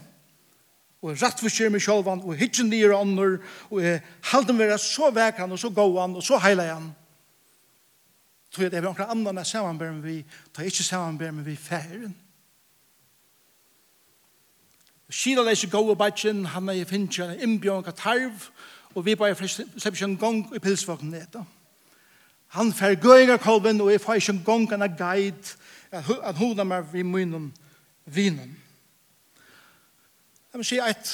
Og 1.03 1.17
rett 1.19 1.39
for 1.39 1.51
kjør 1.51 1.73
meg 1.73 1.83
sjølvan, 1.83 2.23
og 2.23 2.37
hitjen 2.39 2.69
nyer 2.71 2.93
ånder, 2.95 3.39
og 3.69 3.81
jeg 3.83 4.03
halden 4.31 4.59
meg 4.59 4.71
så 4.79 5.09
vekan, 5.11 5.51
og 5.51 5.59
så 5.59 5.71
gåan, 5.73 6.15
og 6.15 6.23
så 6.23 6.39
heilajan. 6.39 6.93
Tror 8.53 8.67
jeg 8.67 8.71
det 8.71 8.79
er 8.79 8.87
omkring 8.87 9.09
andan 9.11 9.41
er 9.41 9.71
med 9.73 10.03
vi, 10.05 10.23
tar 10.53 10.63
ikke 10.63 10.83
med 11.31 11.43
vi 11.43 11.55
færen. 11.55 12.15
Kina 15.13 15.43
leser 15.45 15.69
gå 15.69 15.77
og 15.77 15.97
bætjen, 15.97 16.45
han 16.45 16.69
er 16.69 16.79
i 16.81 16.85
finnkjøn, 16.89 17.35
innbjørn 17.39 17.85
og 17.85 17.95
tarv, 17.95 18.47
og 18.95 19.05
vi 19.05 19.15
bare 19.15 19.47
slipper 19.47 19.91
ikke 19.91 20.05
en 20.05 20.17
gang 20.17 20.39
i 20.55 20.59
pilsvåkene 20.59 21.19
etter. 21.21 21.43
Han 22.57 22.73
fer 22.73 22.95
gøyga 22.97 23.37
kolben, 23.37 23.81
og 23.81 23.91
jeg 23.91 24.01
får 24.01 24.13
ikke 24.13 24.33
en 24.33 24.43
gang 24.45 24.73
en 24.73 24.97
guide, 24.97 25.53
at 25.91 26.35
hun 26.37 26.59
er 26.59 26.63
med 26.63 26.95
i 26.95 27.05
munnen 27.05 27.53
vinen. 28.05 28.57
Jeg 30.53 30.59
må 30.59 30.63
si 30.65 30.81
et, 30.81 31.13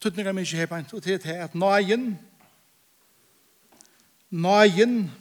tøtninger 0.00 0.32
min 0.32 0.44
ikke 0.44 0.56
her 0.56 0.84
og 0.92 1.04
det 1.04 1.26
er 1.26 1.44
at 1.44 1.54
nøyen, 1.54 2.18
nøyen, 4.30 5.12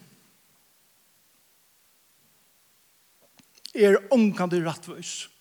er 3.76 3.98
omkant 4.12 4.54
i 4.54 4.64
rattvøys. 4.64 5.16
Nøyen, 5.20 5.35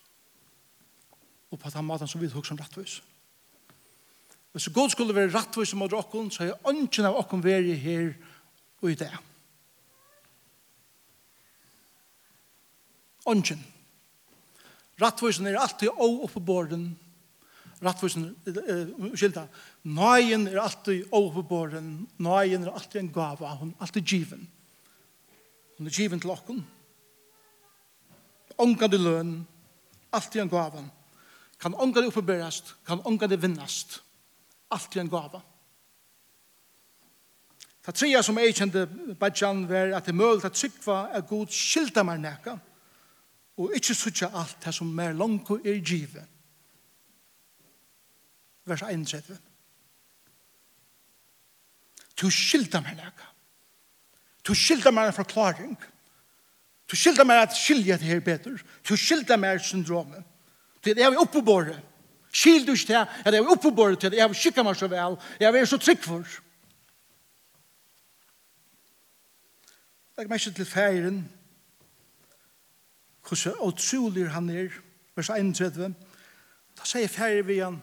og 1.55 1.61
på 1.61 1.71
den 1.71 1.87
måten 1.87 2.09
som 2.11 2.21
vi 2.21 2.27
husker 2.27 2.51
som 2.51 2.59
rettvis. 2.59 2.99
Hvis 4.51 4.69
god 4.75 4.89
skulle 4.91 5.15
være 5.15 5.31
rettvis 5.33 5.73
mot 5.75 5.91
dere, 5.91 6.25
så 6.31 6.43
er 6.43 6.69
ønsken 6.69 7.07
av 7.07 7.17
dere 7.19 7.43
være 7.43 7.75
her 7.79 8.11
og 8.81 8.91
i 8.91 8.97
det. 8.99 9.11
Ønsken. 13.27 13.63
Rettvisen 15.01 15.47
er 15.49 15.57
alltid 15.59 15.89
å 15.91 16.07
oppe 16.23 16.39
borden. 16.39 16.85
båren. 17.83 18.29
uh, 18.47 19.09
skilta, 19.17 19.47
nøyen 19.83 20.47
er 20.47 20.61
alltid 20.61 21.09
å 21.11 21.25
oppe 21.25 21.43
borden. 21.43 22.05
Nøyen 22.23 22.63
er 22.63 22.71
alltid 22.71 23.01
en 23.01 23.11
gava, 23.11 23.57
hun 23.59 23.73
er 23.73 23.83
alltid 23.83 24.07
given. 24.07 24.45
Hun 25.77 25.89
er 25.89 25.97
given 25.99 26.21
til 26.21 26.31
dere. 26.31 26.63
Ongan 28.61 28.95
i 28.95 29.01
løn, 29.01 29.33
alltid 30.15 30.45
en 30.45 30.53
gavan 30.53 30.87
kan 31.59 31.73
ångan 31.73 32.03
det 32.03 32.11
oppberast, 32.11 32.75
kan 32.85 33.01
ångan 33.05 33.29
det 33.29 33.41
vinnast. 33.41 33.99
Alt 34.71 34.95
er 34.95 35.01
en 35.01 35.09
gava. 35.09 35.41
Det 37.85 37.93
trea 37.93 38.21
som 38.25 38.37
jeg 38.41 38.55
kjente 38.57 38.87
Bajan 39.19 39.67
var 39.69 39.93
at 39.93 40.07
det 40.07 40.15
møl 40.17 40.41
ta 40.41 40.49
trykva 40.49 41.11
er 41.13 41.27
god 41.29 41.51
skilda 41.53 42.03
meg 42.03 42.23
neka 42.23 42.55
og 43.61 43.75
ikkje 43.77 43.95
sutja 43.95 44.31
alt 44.33 44.57
det 44.65 44.73
som 44.75 44.89
mer 44.91 45.13
langko 45.15 45.59
er 45.61 45.77
givet. 45.79 46.25
Vers 48.65 48.81
31. 48.81 49.37
Tu 52.15 52.29
skilda 52.31 52.81
meg 52.81 52.97
neka. 52.97 53.29
Tu 54.43 54.55
skilda 54.57 54.91
meg 54.91 55.11
en 55.11 55.17
forklaring. 55.19 55.75
Tu 56.89 56.97
skilda 56.97 57.23
meg 57.23 57.43
at 57.45 57.57
skilja 57.57 57.97
det 58.01 58.09
her 58.09 58.19
bedre. 58.25 58.57
Tu 58.83 58.97
skilda 58.97 59.37
meg 59.37 59.61
syndromet 59.61 60.25
til 60.85 61.01
jeg 61.01 61.13
er 61.13 61.19
oppe 61.19 61.39
på 61.39 61.45
båret. 61.45 61.81
Skil 62.35 62.65
du 62.67 62.73
ikke 62.75 62.85
til 62.85 62.99
at 62.99 63.33
jeg 63.33 63.39
er 63.39 63.49
oppe 63.49 63.69
på 63.69 63.75
båret 63.75 63.99
til 63.99 64.13
jeg 64.13 64.27
har 64.27 64.33
skikket 64.33 64.65
meg 64.65 64.77
så 64.77 64.89
vel. 64.91 65.17
Jeg 65.39 65.55
er 65.55 65.65
så 65.65 65.79
trygg 65.81 66.03
for. 66.03 66.35
Legg 70.15 70.29
meg 70.29 70.39
ikke 70.39 70.55
til 70.59 70.69
feiren. 70.69 71.23
Hvordan 73.25 73.57
utrolig 73.65 74.29
han 74.31 74.49
er. 74.49 74.69
Vers 75.15 75.29
31. 75.31 75.95
Da 76.75 76.87
sier 76.87 77.09
feiren 77.11 77.47
vi 77.47 77.59
han. 77.63 77.81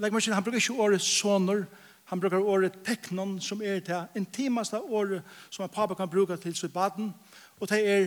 Legg 0.00 0.14
meg 0.14 0.22
ikke, 0.22 0.34
han 0.34 0.46
bruker 0.46 0.62
ikke 0.62 0.80
året 0.80 1.04
soner. 1.04 1.64
Han 2.10 2.20
brukar 2.20 2.42
året 2.42 2.80
teknon 2.86 3.36
som 3.42 3.62
er 3.62 3.82
det 3.86 4.00
intimaste 4.18 4.80
året 4.80 5.22
som 5.50 5.62
en 5.66 5.70
pappa 5.74 5.94
kan 5.94 6.10
bruka 6.10 6.36
til 6.36 6.56
sitt 6.56 6.72
baden. 6.72 7.12
Og 7.60 7.68
det 7.68 7.86
er 7.86 8.06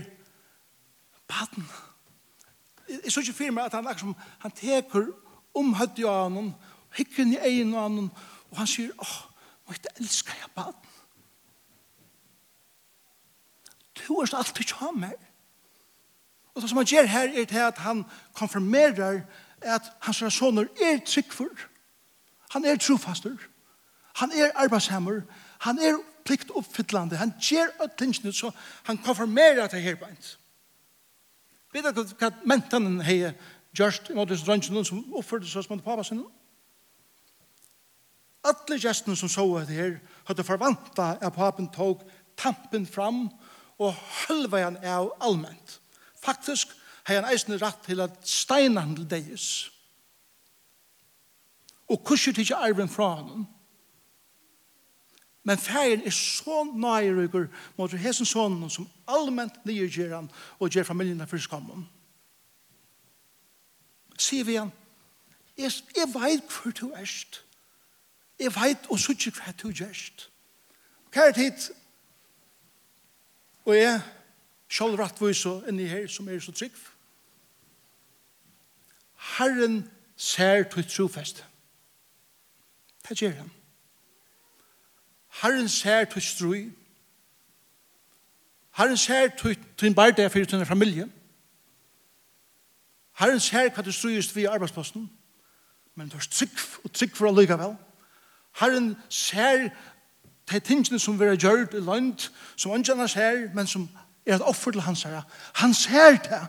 baden. 1.28 1.64
Baden 1.64 1.93
jeg 3.04 3.12
så 3.12 3.24
ikke 3.24 3.34
fyrir 3.34 3.52
meg 3.56 3.66
at 3.66 3.78
han 3.78 3.88
liksom, 3.88 4.16
han 4.40 4.52
teker 4.52 5.10
om 5.56 5.74
høyde 5.78 6.08
av 6.10 6.32
han, 6.34 6.54
hikken 6.98 7.34
i 7.34 7.42
egen 7.50 7.74
av 7.74 7.90
han, 7.90 8.10
og 8.52 8.58
han 8.58 8.70
sier, 8.70 8.92
åh, 9.02 9.16
må 9.66 9.76
ikke 9.76 9.96
elske 10.00 10.36
jeg 10.40 10.52
baden. 10.56 10.90
Du 13.98 14.20
er 14.20 14.36
alltid 14.36 14.66
ikke 14.66 14.88
av 14.88 14.98
meg. 14.98 15.14
Og 16.54 16.62
det 16.62 16.70
som 16.70 16.78
han 16.78 16.90
gjør 16.90 17.10
her 17.10 17.34
er 17.34 17.46
til 17.50 17.64
at 17.66 17.78
han 17.82 18.04
konfirmerer 18.36 19.24
at 19.62 19.92
hans 20.06 20.24
soner 20.34 20.68
er 20.82 21.00
tryggfull. 21.06 21.54
Han 22.54 22.66
er 22.66 22.78
trofaster. 22.78 23.38
Han 24.16 24.32
er 24.32 24.52
arbeidshammer. 24.56 25.22
Han 25.60 25.80
er 25.80 25.98
pliktoppfyllande. 26.26 27.18
Han 27.18 27.34
gjør 27.42 27.88
tingene 27.98 28.34
så 28.34 28.52
han 28.84 28.98
konfirmerer 28.98 29.64
at 29.64 29.72
det 29.72 29.82
her 29.82 29.96
beint. 29.96 30.40
Vet 31.74 31.96
du 31.96 32.04
hva 32.20 32.30
mentanen 32.46 33.02
hei 33.02 33.34
gjørst 33.74 34.12
i 34.12 34.18
måte 34.18 34.38
drøntjen 34.38 34.86
som 34.86 35.02
oppførte 35.18 35.50
seg 35.50 35.66
som 35.66 35.82
pappa 35.82 36.06
sin? 36.06 36.22
Alle 38.44 38.78
gestene 38.78 39.16
som 39.18 39.32
så 39.32 39.46
det 39.66 39.78
her 39.78 39.96
hadde 40.28 40.46
forvanta 40.46 41.16
at 41.22 41.34
papen 41.34 41.70
tog 41.74 42.04
tampen 42.38 42.86
fram 42.86 43.30
og 43.82 43.96
halva 44.28 44.66
han 44.66 44.78
av 44.86 45.14
allment. 45.24 45.80
Faktisk 46.22 46.76
hei 47.08 47.18
han 47.18 47.30
eisen 47.32 47.58
rett 47.60 47.82
til 47.88 48.04
at 48.04 48.20
steinan 48.28 48.96
til 48.96 49.08
deis. 49.10 49.48
Og 51.90 52.04
kushet 52.06 52.38
ikke 52.38 52.60
arven 52.60 52.90
fra 52.90 53.16
honom. 53.18 53.48
Men 55.44 55.58
færen 55.58 56.06
er 56.06 56.12
så 56.16 56.64
nøyrykker 56.64 57.48
mot 57.78 57.92
hesen 57.92 58.26
sonen 58.26 58.70
som 58.70 58.88
allment 59.08 59.54
gjør 59.66 60.16
han 60.16 60.30
og 60.60 60.70
gjør 60.70 60.84
familien 60.84 61.28
for 61.28 61.38
skammen. 61.38 61.88
Sier 64.18 64.44
vi 64.48 64.56
han, 64.56 64.72
jeg, 65.58 65.72
jeg 65.96 66.08
vet 66.14 66.44
hvor 66.48 66.72
du 66.72 66.92
erst. 66.96 67.44
Jeg 68.40 68.54
vet 68.56 68.88
og 68.90 69.00
suttje 69.00 69.32
hva 69.32 69.52
du 69.52 69.70
gjørst. 69.70 70.30
Kære 71.12 71.34
tid, 71.34 71.74
og 73.66 73.78
jeg 73.78 74.02
skal 74.68 74.96
rettvis 74.98 75.46
og 75.46 75.68
inni 75.70 75.86
her 75.88 76.08
som 76.08 76.30
er 76.30 76.40
så 76.40 76.52
trygg. 76.52 76.78
Herren 79.38 79.84
ser 80.18 80.64
til 80.64 80.88
trofest. 80.90 81.46
Det 83.10 83.20
gjør 83.20 83.36
han. 83.44 83.52
Herren 85.42 85.70
ser 85.70 86.04
til 86.04 86.22
strøy. 86.22 86.72
Herren 88.78 88.98
ser 88.98 89.28
til 89.78 89.88
en 89.88 89.96
bardag 89.96 90.32
for 90.32 90.40
din 90.40 90.66
familie. 90.66 91.10
Herren 93.20 93.40
ser 93.40 93.70
hva 93.70 93.82
du 93.82 93.92
strøyest 93.92 94.36
via 94.36 94.52
arbeidsposten. 94.52 95.12
Men 95.96 96.10
du 96.10 96.16
har 96.18 96.28
trygg 96.32 96.60
og 96.84 96.94
trygg 96.94 97.18
for 97.18 97.30
å 97.30 97.36
lykke 97.38 97.58
vel. 97.58 97.76
Herren 98.62 98.96
ser 99.10 99.70
de 100.52 100.60
tingene 100.60 101.00
som 101.00 101.20
vi 101.20 101.26
har 101.26 101.38
gjort 101.38 101.74
i 101.74 101.82
land, 101.82 102.30
som 102.56 102.74
ikke 102.78 102.96
han 102.96 103.08
ser, 103.08 103.50
men 103.54 103.68
som 103.68 103.90
er 104.26 104.36
et 104.36 104.42
offer 104.42 104.72
til 104.72 104.82
hans 104.82 105.04
herre. 105.04 105.24
Han 105.62 105.74
ser 105.74 106.18
det. 106.18 106.42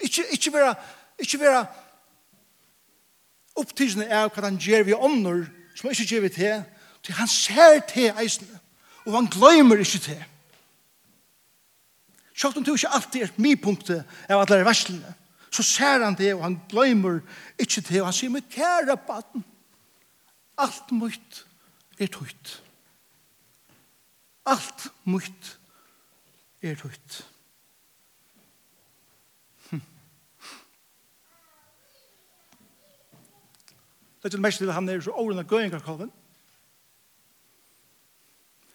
Ikke, 0.00 0.24
ikke 0.32 0.52
være, 0.52 0.74
ikke 1.18 1.40
være 1.40 1.66
opptidsende 3.56 4.08
av 4.08 4.30
hva 4.32 4.46
han 4.46 4.58
gjør 4.58 4.86
vi 4.88 4.94
ånder, 4.94 5.44
som 5.80 5.90
ikke 5.90 6.04
gjør 6.04 6.26
vi 6.26 6.28
til, 6.34 6.64
til 7.02 7.16
han 7.16 7.28
ser 7.28 7.80
til 7.88 8.12
eisene, 8.20 8.58
og 9.06 9.16
han 9.16 9.30
glemmer 9.32 9.80
ikke 9.80 10.02
til. 10.04 10.24
Sjøkt 12.36 12.60
om 12.60 12.64
du 12.64 12.74
ikke 12.74 12.92
alltid 12.92 13.22
er 13.24 13.32
mipunktet 13.40 14.04
av 14.28 14.42
alle 14.42 14.60
verslene, 14.64 15.14
så 15.50 15.64
ser 15.66 16.04
han 16.04 16.18
det, 16.18 16.34
og 16.34 16.44
han 16.44 16.58
glemmer 16.68 17.22
ikke 17.58 17.80
til, 17.80 18.02
og 18.02 18.10
han 18.10 18.16
sier, 18.16 18.32
men 18.32 18.44
kære 18.52 18.96
baden, 19.06 19.44
alt 20.60 20.92
mot 20.92 21.40
er 21.98 22.12
tøyt. 22.12 22.52
Alt 24.46 24.86
mot 25.08 25.56
er 26.62 26.76
tøyt. 26.76 27.22
Det 34.22 34.34
er 34.34 34.42
mest 34.42 34.58
til 34.58 34.72
han 34.72 34.88
er 34.88 35.00
så 35.00 35.14
årene 35.16 35.46
gøyeng 35.48 35.74
av 35.74 35.84
kalven. 35.84 36.10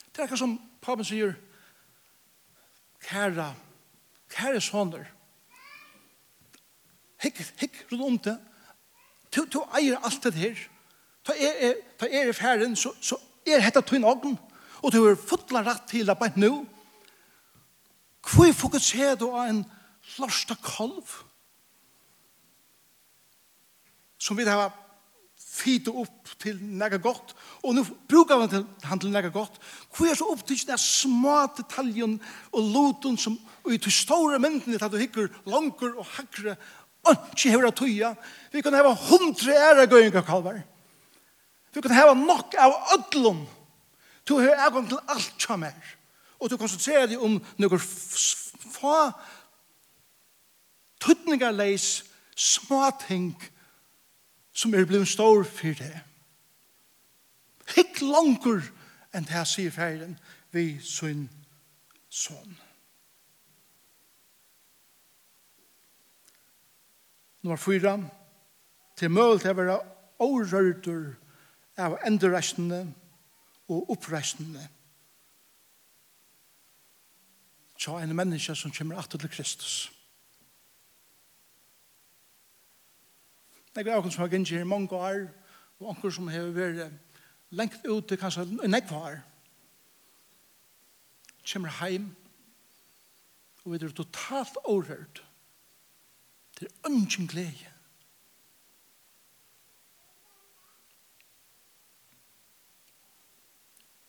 Det 0.10 0.24
er 0.24 0.30
ikke 0.30 0.39
som 0.39 0.56
papen 0.82 1.06
sier, 1.06 1.36
kæra, 3.06 3.52
kære 4.32 4.62
soner, 4.64 5.06
hikk, 7.22 7.41
hikk 7.60 7.82
rundt 7.91 8.06
om 8.08 8.18
det, 8.30 8.38
du, 9.36 9.43
du 9.52 9.60
eier 9.76 10.00
alt 10.08 10.24
det 10.24 10.34
her, 10.39 10.64
ta 11.26 11.36
er, 11.36 11.60
er, 11.68 11.78
ta 12.00 12.08
er 12.08 12.32
i 12.32 12.34
færen, 12.34 12.78
så, 12.80 12.93
så 13.02 13.20
er 13.46 13.62
hetta 13.62 13.84
tøyn 13.84 14.08
ogn, 14.08 14.38
og 14.82 14.93
du 14.93 15.02
er 15.04 15.20
fotla 15.20 15.62
rett 15.66 15.86
til 15.91 16.08
det 16.08 16.18
bare 16.18 16.39
nå, 16.39 16.54
hvor 18.26 18.54
fokuserer 18.58 19.20
du 19.20 19.28
av 19.30 19.52
en 19.52 19.64
lorsta 20.18 20.58
kalv? 20.64 21.20
som 24.26 24.38
vi 24.38 24.46
har 24.48 24.74
fyte 25.56 25.93
opp 25.95 26.34
til 26.41 26.58
nega 26.60 26.99
godt, 27.01 27.34
og 27.64 27.76
nå 27.78 27.84
brukar 28.10 28.41
han 28.41 28.51
til, 28.51 28.66
han 28.84 28.99
til 28.99 29.14
nega 29.14 29.32
godt. 29.34 29.58
Hvor 29.95 30.10
er 30.10 30.18
så 30.20 30.28
opptidsen 30.34 30.74
av 30.76 30.82
små 30.82 31.38
detaljen 31.58 32.18
og 32.51 32.72
loten 32.74 33.18
som 33.20 33.38
og 33.66 33.74
i 33.74 33.82
de 33.82 33.91
store 33.91 34.38
myndene 34.39 34.78
at 34.78 34.91
du 34.93 34.99
hikker 35.01 35.32
langer 35.49 35.95
og 35.97 36.06
hakre, 36.06 36.53
ikke 37.06 37.51
hever 37.53 37.74
tøya. 37.74 38.14
Vi 38.53 38.62
kan 38.66 38.74
heva 38.78 38.93
hundre 38.93 39.53
ære 39.53 39.88
gøynga 39.89 40.22
kalvar. 40.26 40.62
vi 41.74 41.82
kan 41.82 41.91
heva 41.91 42.14
nok 42.14 42.56
av 42.58 42.74
ødlom. 42.93 43.45
Du 44.28 44.38
har 44.39 44.68
ægong 44.68 44.88
til 44.89 44.97
alt 45.08 45.34
som 45.38 45.64
er. 45.64 45.95
Og 46.39 46.49
du 46.49 46.58
konsentrerer 46.58 47.08
deg 47.08 47.22
om 47.22 47.41
noen 47.58 47.80
få 47.80 49.12
tøtningarleis 51.01 52.03
små 52.36 52.89
ting 53.08 53.34
som 53.34 53.55
som 54.56 54.74
er 54.74 54.86
blevet 54.86 55.08
stor 55.08 55.43
for 55.43 55.76
det. 55.76 55.99
Hikk 57.76 58.01
langer 58.01 58.64
enn 59.16 59.28
det 59.28 59.43
sier 59.49 59.74
ferden 59.74 60.16
vi 60.56 60.78
sin 60.84 61.28
son. 62.10 62.56
Nummer 67.43 67.60
fyra, 67.62 67.97
til 68.97 69.12
møl 69.12 69.39
til 69.39 69.51
å 69.51 69.58
være 69.60 69.80
overrørter 70.24 71.03
av 71.84 71.97
endereisende 72.08 72.86
og 73.68 73.91
oppreisende. 73.91 74.64
Tja 77.76 77.99
en 77.99 78.16
menneske 78.16 78.56
som 78.56 78.72
kommer 78.72 78.97
atter 79.01 79.20
til 79.20 79.30
Kristus. 79.30 79.95
Det 83.76 83.84
er 83.84 84.00
noen 84.00 84.12
som 84.12 84.24
har 84.24 84.32
gynnt 84.32 84.50
her 84.50 84.64
i 84.64 84.68
mange 84.68 84.96
år, 84.96 85.26
og 85.80 85.98
noen 86.00 86.14
som 86.16 86.28
har 86.32 86.52
vært 86.56 86.94
lengt 87.52 87.84
ute, 87.84 88.18
kanskje 88.18 88.46
en 88.48 88.72
nekvar. 88.72 89.18
år. 89.18 89.24
Kjemmer 91.44 91.70
heim, 91.82 92.16
og 93.64 93.72
vi 93.74 93.78
er 93.84 93.92
totalt 93.92 94.58
overhørt. 94.64 95.24
til 96.56 96.68
ønsken 96.88 97.28
glede. 97.28 97.72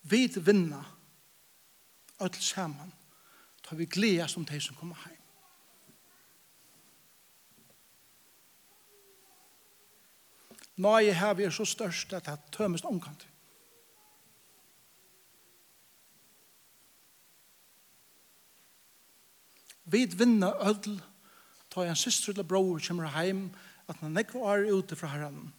Vi 0.01 0.29
vinner 0.45 0.97
alt 2.19 2.43
sammen, 2.43 2.93
tar 3.63 3.75
vi 3.75 3.85
glede 3.85 4.27
som 4.27 4.45
de 4.45 4.61
som 4.61 4.75
kommer 4.75 4.95
heim. 4.95 5.16
Nøye 10.77 11.13
her 11.13 11.33
vi 11.33 11.47
er 11.47 11.53
så 11.53 11.65
størst 11.65 12.13
at 12.13 12.27
det 12.29 12.37
tømmes 12.53 12.85
omkant. 12.85 13.25
Vi 19.87 20.03
vinner 20.19 20.67
ødel, 20.67 20.99
ta 21.71 21.85
en 21.87 21.95
syster 21.95 22.33
eller 22.33 22.43
bror 22.43 22.81
kommer 22.87 23.23
hjem, 23.23 23.49
at 23.87 23.95
han 24.03 24.17
ikke 24.19 24.41
var 24.41 24.67
ute 24.67 24.95
fra 24.99 25.07
herren. 25.07 25.53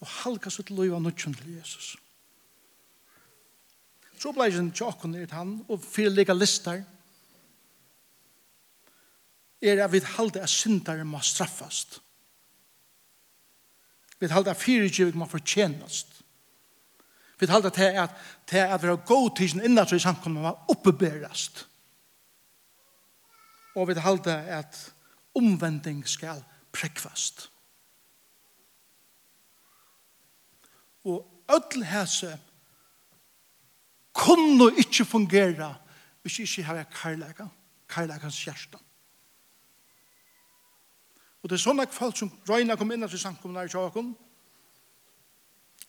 Og 0.00 0.06
halka 0.20 0.50
sitt 0.52 0.70
liv 0.70 0.92
av 0.94 1.00
nødgjøn 1.02 1.34
til 1.34 1.56
Jesus. 1.56 1.94
Så 4.20 4.32
ble 4.36 4.50
jeg 4.50 4.60
til 4.76 4.86
åkken 4.86 5.16
i 5.16 5.24
han, 5.32 5.54
og 5.68 5.80
fire 5.80 6.12
lika 6.12 6.36
lister, 6.36 6.84
er 9.60 9.84
at 9.84 9.92
vi 9.92 10.00
halte 10.16 10.42
at 10.44 10.52
syndere 10.52 11.04
må 11.04 11.20
straffast. 11.24 12.00
Vi 14.20 14.28
halda 14.28 14.52
fyrirgiving 14.54 15.16
man 15.18 15.28
fortjenast. 15.28 16.22
Vi 17.40 17.46
halda 17.46 17.70
til 17.70 17.82
at, 17.82 18.10
til 18.46 18.56
at 18.56 18.82
vi 18.82 18.86
har 18.86 18.96
god 19.06 19.36
tidsen 19.36 19.64
innan 19.64 19.86
så 19.88 19.96
i 19.96 19.98
samkommet 19.98 20.42
man 20.42 20.54
oppeberast. 20.68 21.66
Og 23.76 23.88
vi 23.88 23.94
halda 23.94 24.36
at 24.60 24.92
omvending 25.34 26.08
skal 26.08 26.44
prekvast. 26.72 27.50
Og 31.04 31.24
öll 31.48 31.84
hese 31.84 32.38
kunne 34.12 34.68
ikkje 34.78 35.04
fungera 35.04 35.74
hvis 36.22 36.38
ikkje 36.38 36.62
har 36.62 36.76
jeg 36.76 36.90
karlæga, 36.92 37.46
karlægans 37.88 38.44
hjertan. 38.44 38.80
Og 41.40 41.48
det 41.48 41.56
er 41.56 41.62
sånne 41.62 41.86
folk 41.92 42.18
som 42.18 42.32
røyna 42.48 42.76
kom 42.76 42.92
inn 42.92 43.06
til 43.08 43.20
samkommunar 43.20 43.68
i 43.68 43.72
tjåkon, 43.72 44.12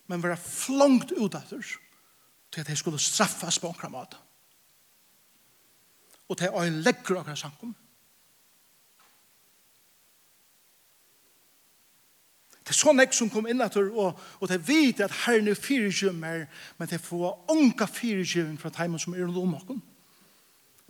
men 0.07 0.23
var 0.23 0.39
flongt 0.39 1.11
ut 1.11 1.35
etter 1.35 1.75
til 2.51 2.63
at 2.63 2.67
de 2.67 2.75
skulle 2.75 2.99
straffas 2.99 3.59
på 3.59 3.69
omkra 3.69 3.89
mat. 3.91 4.17
Og 6.31 6.39
til 6.39 6.51
å 6.55 6.63
legger 6.63 7.19
okra 7.19 7.35
samkom. 7.35 7.75
Det 12.61 12.75
er 12.75 12.77
sånn 12.77 13.03
ek 13.03 13.15
som 13.15 13.31
kom 13.31 13.47
inn 13.51 13.63
etter, 13.63 13.89
og, 13.91 14.19
og 14.39 14.51
de 14.51 14.59
vet 14.63 15.01
at 15.03 15.15
herren 15.25 15.49
er 15.51 15.59
fyrirgjømmer, 15.59 16.43
men 16.77 16.91
de 16.91 16.99
får 17.01 17.51
ånka 17.51 17.87
fyrirgjømmer 17.89 18.59
fra 18.61 18.71
teimen 18.71 19.01
som 19.01 19.15
er 19.15 19.27
om 19.27 19.55
okkom 19.57 19.81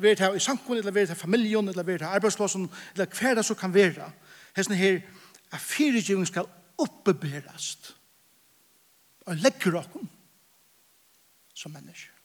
vera 0.02 0.32
det 0.32 0.36
i 0.36 0.40
samkommun, 0.40 0.80
eller 0.80 0.92
vi 0.92 1.06
det 1.06 1.16
i 1.16 1.16
familjon, 1.16 1.70
eller 1.70 1.84
vi 1.84 1.94
det 1.94 2.02
i 2.02 2.16
arbeidslåsen, 2.16 2.70
eller 2.94 3.06
hver 3.20 3.36
det 3.36 3.46
som 3.46 3.56
kan 3.56 3.74
vera 3.74 4.12
hesten 4.56 4.76
her, 4.76 5.02
at 5.52 5.60
fyrirgivning 5.60 6.28
skal 6.28 6.50
oppeberast 6.78 7.96
og 9.26 9.36
legger 9.36 9.78
okkur 9.80 10.08
som 11.54 11.72
mennesker. 11.72 12.16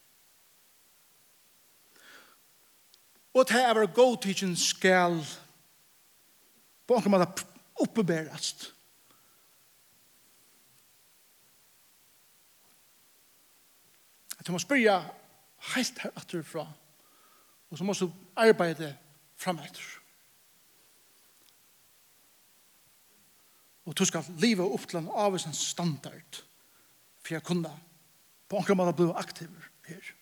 Og 3.37 3.45
til 3.45 3.61
å 3.61 3.75
være 3.77 3.93
godtidsen 3.93 4.55
skal 4.57 5.19
på 6.89 6.97
en 6.97 7.13
måte 7.13 7.45
oppeberast. 7.85 8.71
At 14.39 14.47
du 14.47 14.55
må 14.55 14.63
spyrja 14.63 15.03
helt 15.75 16.01
her 16.01 16.17
atur 16.17 16.43
og 17.71 17.79
så 17.79 17.85
må 17.85 17.93
du 17.93 18.09
arbeide 18.37 18.95
fram 19.37 19.59
etter. 19.59 20.06
Og 23.97 24.03
du 24.03 24.09
skal 24.11 24.27
leve 24.43 24.65
opp 24.69 24.83
til 24.91 25.01
en 25.01 25.09
avvisen 25.09 25.57
standard 25.57 26.43
for 27.27 27.35
jeg 27.35 27.43
kunne 27.43 27.73
på 28.47 28.61
en 28.61 28.79
måte 28.79 28.95
bli 28.95 29.09
aktiv 29.17 29.51
her. 29.89 30.13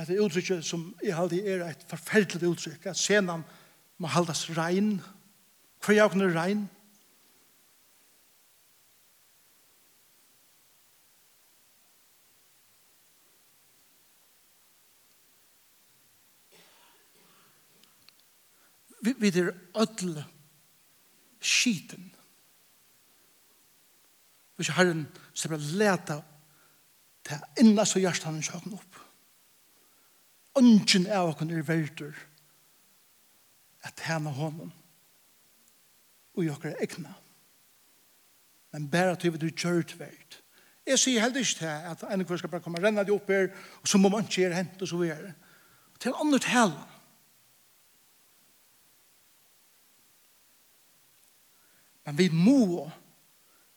at 0.00 0.08
det 0.08 0.16
uttrykket 0.16 0.64
som 0.64 0.94
jeg 1.04 1.12
halde 1.12 1.42
er 1.44 1.60
et 1.66 1.82
forferdelig 1.84 2.48
uttrykk, 2.48 2.86
at 2.88 2.96
senan 2.96 3.42
må 4.00 4.08
haldas 4.08 4.46
rein, 4.56 4.94
hver 5.84 5.98
jeg 5.98 6.12
kunne 6.14 6.30
rein, 6.32 6.62
vi 19.20 19.28
er 19.28 19.52
ødel 19.76 20.22
skiten. 21.40 22.10
Vi 24.56 24.64
er 24.68 24.76
herren 24.76 25.06
som 25.34 25.52
er 25.52 25.64
leta 25.76 26.20
til 27.24 27.62
inna 27.62 27.84
så 27.84 28.00
hjertan 28.00 28.38
han 28.38 28.44
sjøkken 28.44 28.76
opp. 28.76 29.00
Ønsken 30.60 31.06
av 31.06 31.30
okken 31.34 31.52
er 31.54 31.64
verdur 31.64 32.16
at 33.86 34.00
hana 34.08 34.32
honom 34.34 34.72
og 36.36 36.44
jokker 36.44 36.76
egna. 36.82 37.12
Men 38.72 38.88
bare 38.90 39.16
til 39.16 39.34
vi 39.34 39.42
du 39.42 39.48
kjørt 39.50 39.96
verd. 39.98 40.38
Jeg 40.86 40.98
sier 40.98 41.22
heller 41.22 41.44
ikke 41.44 41.60
til 41.60 41.70
at 41.92 42.04
en 42.08 42.24
kvar 42.24 42.40
skal 42.40 42.52
bare 42.52 42.64
komme 42.64 42.80
og 42.80 42.84
renne 42.84 43.04
de 43.04 43.14
opp 43.14 43.28
her 43.30 43.50
og 43.80 43.88
så 43.88 43.98
må 43.98 44.08
man 44.08 44.24
ikke 44.24 44.42
gjøre 44.42 44.58
hent 44.58 44.82
og 44.82 44.88
så 44.88 45.00
videre. 45.00 45.34
Til 46.00 46.10
en 46.10 46.22
annen 46.24 46.42
talen 46.42 46.89
Men 52.10 52.18
vi 52.18 52.26
må 52.34 52.90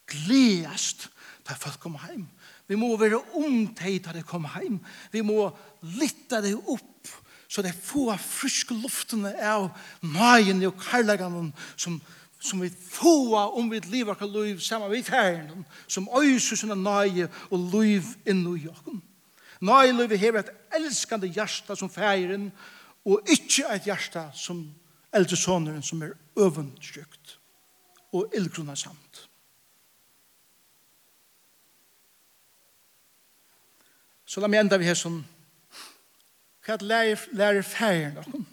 gledast 0.09 1.05
til 1.45 1.59
folk 1.59 1.77
kommer 1.83 2.01
heim. 2.07 2.25
Vi 2.67 2.75
må 2.79 2.89
være 2.97 3.19
omteit 3.37 4.07
til 4.07 4.17
de 4.17 4.23
kommer 4.25 4.55
heim. 4.55 4.79
Vi 5.11 5.21
må 5.21 5.51
lytte 5.99 6.41
det 6.41 6.55
opp 6.57 7.11
så 7.53 7.61
de 7.61 7.69
får 7.69 8.17
friske 8.17 8.73
luftene 8.73 9.29
av 9.37 9.67
nøyen 10.01 10.63
og 10.65 10.79
karlagene 10.81 11.51
som, 11.77 11.99
som 12.41 12.63
vi 12.63 12.71
får 12.73 13.53
om 13.59 13.69
vi 13.69 13.81
lever 13.93 14.15
akkur 14.15 14.31
liv 14.33 14.61
sammen 14.63 14.89
med 14.89 15.05
ferien 15.05 15.61
som 15.85 16.09
øyser 16.17 16.57
sine 16.57 16.79
nøye 16.79 17.27
og 17.51 17.67
liv 17.75 18.09
inn 18.25 18.41
i 18.55 18.65
okken. 18.71 19.03
Nøye 19.61 19.93
liv 19.93 20.17
er 20.17 20.39
et 20.41 20.49
elskende 20.79 21.29
hjerte 21.29 21.77
som 21.77 21.93
ferien 21.93 22.49
og 23.05 23.21
ikke 23.29 23.69
et 23.75 23.85
hjerte 23.85 24.25
som 24.33 24.65
eldre 25.13 25.37
soneren 25.37 25.85
som 25.85 26.01
er 26.01 26.17
øvendtrykt 26.33 27.22
og 28.13 28.33
ildgrunna 28.35 28.75
samt. 28.75 29.29
Så 34.25 34.41
la 34.41 34.49
meg 34.49 34.63
enda 34.63 34.79
vi 34.81 34.87
her 34.89 34.97
som 34.97 35.19
hva 36.63 36.77
lærer, 36.79 37.19
lærer 37.35 37.61
færen 37.61 38.15
dere? 38.15 38.43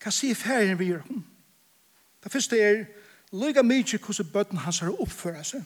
Hva 0.00 0.12
sier 0.12 0.36
færen 0.36 0.78
vi 0.78 0.90
gjør? 0.92 1.06
Det 2.24 2.32
første 2.32 2.58
er 2.60 2.84
lyga 3.32 3.62
mykje 3.62 3.98
hvordan 3.98 4.32
bøtten 4.32 4.64
hans 4.66 4.82
har 4.84 5.00
oppføra 5.00 5.44
seg 5.46 5.64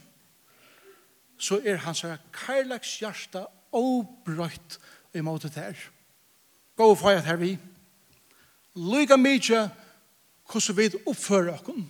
så 1.39 1.61
er 1.65 1.83
hans 1.83 2.01
her 2.05 2.17
karlags 2.33 2.99
hjarta 2.99 3.47
obrøyt 3.75 4.79
imot 5.15 5.43
det 5.43 5.55
her. 5.55 5.79
Gå 6.77 6.91
og 6.91 6.99
færet 6.99 7.25
her 7.25 7.37
vi. 7.37 7.59
Lyga 8.75 9.17
mykje 9.17 9.59
hvordan 9.59 9.84
hvordan 10.51 10.77
vi 10.77 10.91
oppfører 11.07 11.55
oss. 11.55 11.85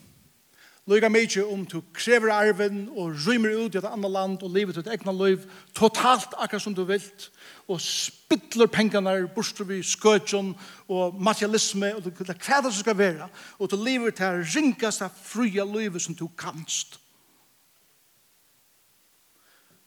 Lyga 0.85 1.09
mykje 1.09 1.47
om 1.49 1.63
du 1.65 1.79
krever 1.97 2.29
arven 2.29 2.91
og 2.93 3.15
rymer 3.25 3.55
ut 3.57 3.73
i 3.73 3.79
et 3.81 3.87
annet 3.89 4.11
land 4.13 4.43
og 4.45 4.51
livet 4.53 4.77
til 4.77 4.83
et 4.85 4.91
egna 4.93 5.15
liv, 5.17 5.47
totalt 5.73 6.35
akkurat 6.37 6.61
som 6.61 6.75
du 6.77 6.83
vilt, 6.85 7.31
og 7.73 7.81
spytler 7.81 8.69
pengene 8.69 9.15
borster 9.33 9.65
vi 9.65 9.79
skøtjon 9.81 10.51
og 10.93 11.17
materialisme, 11.17 11.95
og 11.97 12.05
det 12.05 12.13
vet 12.19 12.35
hva 12.37 12.59
det 12.67 12.75
skal 12.77 12.99
være, 12.99 13.29
og 13.59 13.71
du 13.73 13.79
lever 13.81 14.13
til 14.13 14.45
ringast 14.45 15.07
av 15.07 15.17
fria 15.17 15.65
livet 15.65 16.05
som 16.05 16.17
du 16.19 16.27
kanst. 16.29 16.99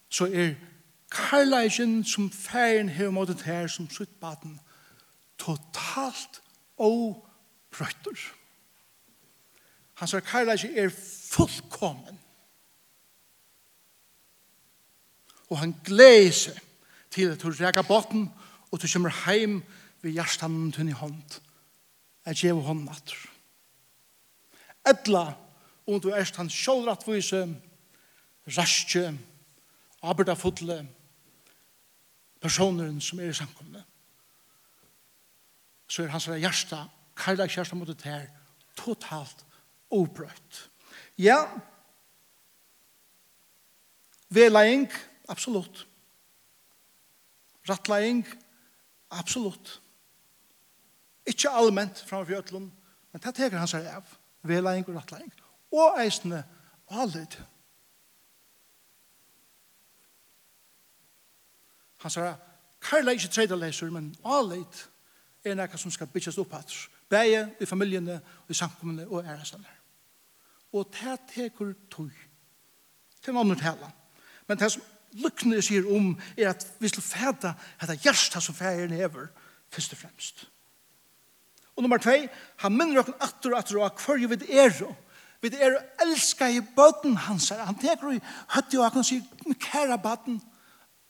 Så 0.10 0.26
er 0.34 0.56
karlægen 1.14 2.02
som 2.04 2.32
færen 2.32 2.90
her 2.90 3.14
måttet 3.14 3.46
her 3.46 3.68
som 3.70 3.86
sitt 3.90 4.18
baden, 4.20 4.58
totalt 5.38 6.42
og 6.78 7.22
brøtter. 7.70 8.18
Hans 9.98 10.14
er 10.14 10.22
er 10.76 10.90
fullkommen. 11.32 12.20
Og 15.50 15.58
han 15.58 15.74
gleder 15.84 16.32
seg 16.32 16.60
til 17.10 17.32
at 17.32 17.42
du 17.42 17.50
reker 17.50 17.82
botten 17.88 18.28
og 18.72 18.82
du 18.82 18.88
kommer 18.94 19.10
heim 19.26 19.64
ved 20.02 20.12
hjertstanden 20.12 20.72
tunn 20.72 20.92
i 20.92 20.92
hånd. 20.94 21.40
Jeg 22.26 22.36
gjør 22.36 22.62
hånd 22.68 22.84
natter. 22.86 23.18
Edla, 24.86 25.34
om 25.88 26.02
du 26.02 26.12
erst 26.12 26.36
han 26.36 26.50
sjålrattvise, 26.52 27.42
raskje, 28.58 29.18
arbeidafodle, 30.04 30.78
personeren 32.42 33.02
som 33.02 33.20
er 33.20 33.32
i 33.32 33.34
samkomne. 33.34 33.82
Så 35.88 36.04
er 36.04 36.14
hans 36.14 36.28
hjärsta, 36.28 36.86
kallak 37.18 37.56
hjärsta 37.56 37.76
mot 37.76 37.88
det 37.88 38.04
her, 38.04 38.28
totalt 38.78 39.47
oprøtt. 39.92 40.70
Ja, 41.18 41.46
vedlegging, 44.30 44.92
absolutt. 45.30 45.88
Rattlegging, 47.70 48.28
absolutt. 49.12 49.82
Ikke 51.26 51.50
allment 51.50 52.00
framfor 52.08 52.34
Jøtlund, 52.34 52.72
men 53.12 53.22
det 53.24 53.36
teker 53.36 53.58
han 53.58 53.68
seg 53.68 53.88
av. 53.92 54.18
Vedlegging 54.48 54.88
og 54.88 54.96
rattlegging. 54.96 55.34
Og 55.72 56.00
eisende 56.00 56.44
allit. 56.90 57.40
Han 61.98 62.14
sier, 62.14 62.36
Karla 62.82 63.12
er 63.12 63.20
ikke 63.20 63.34
tredeleser, 63.34 63.90
men 63.92 64.14
avlid 64.24 64.86
er 65.44 65.58
noe 65.58 65.80
som 65.82 65.92
skal 65.92 66.08
byttes 66.12 66.38
opp 66.40 66.54
hatt. 66.56 66.72
Beie 67.10 67.44
i 67.60 67.66
familiene, 67.66 68.20
i 68.48 68.56
samkommene 68.56 69.08
og 69.08 69.26
ærestene 69.26 69.77
og 70.78 70.92
det 70.94 71.18
teker 71.34 71.74
tog. 71.92 72.12
Det 73.18 73.32
er 73.32 73.36
noen 73.36 73.60
tala. 73.60 73.90
Men 74.48 74.60
det 74.60 74.72
som 74.72 74.86
lukkene 75.24 75.62
sier 75.66 75.88
om 75.92 76.14
er 76.38 76.52
at 76.54 76.66
vi 76.80 76.92
skal 76.92 77.06
fæta 77.06 77.56
dette 77.82 77.98
hjertet 78.04 78.44
som 78.44 78.56
færen 78.56 78.94
hever, 78.96 79.28
først 79.74 79.96
og 79.96 80.02
fremst. 80.04 80.46
Og 81.76 81.84
nummer 81.84 82.02
tvei, 82.02 82.26
han 82.64 82.74
minner 82.74 83.04
okken 83.04 83.18
atter 83.22 83.54
og 83.54 83.60
atter 83.60 83.78
og 83.82 84.02
hver 84.02 84.24
vi 84.28 84.58
er 84.58 84.74
og 84.86 84.96
Vi 85.42 85.52
er 85.54 85.76
elska 86.02 86.48
i 86.50 86.62
bøten 86.62 87.18
hans 87.18 87.50
her. 87.50 87.62
Han 87.66 87.78
teker 87.78 88.16
i 88.16 88.22
høtti 88.56 88.78
og 88.78 88.92
han 88.92 89.04
sier, 89.06 89.22
kæra 89.62 90.00
bøten, 90.02 90.42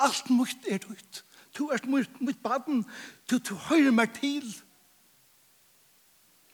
alt 0.03 0.30
mutt 0.30 0.68
er 0.68 0.82
dutt. 0.84 1.24
Du 1.57 1.70
er 1.72 1.80
mutt, 1.88 2.22
mutt 2.22 2.41
bøten, 2.43 2.84
du, 3.30 3.38
du 3.39 3.55
høyre 3.55 3.91
meg 3.91 4.11
til. 4.20 4.43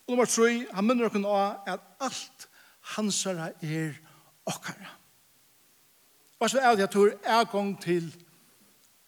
Og 0.05 0.13
nummer 0.13 0.29
3, 0.29 0.67
han 0.73 0.85
minner 0.85 1.09
okken 1.09 1.25
av 1.25 1.65
at 1.67 1.81
alt 1.99 2.47
hansara 2.83 3.51
er 3.61 3.95
okkara. 4.45 4.97
Og 6.39 6.49
så 6.49 6.59
er 6.59 6.75
det 6.75 6.83
at 6.83 6.93
du 6.93 7.07
er 7.07 7.43
gang 7.51 7.81
til 7.81 8.09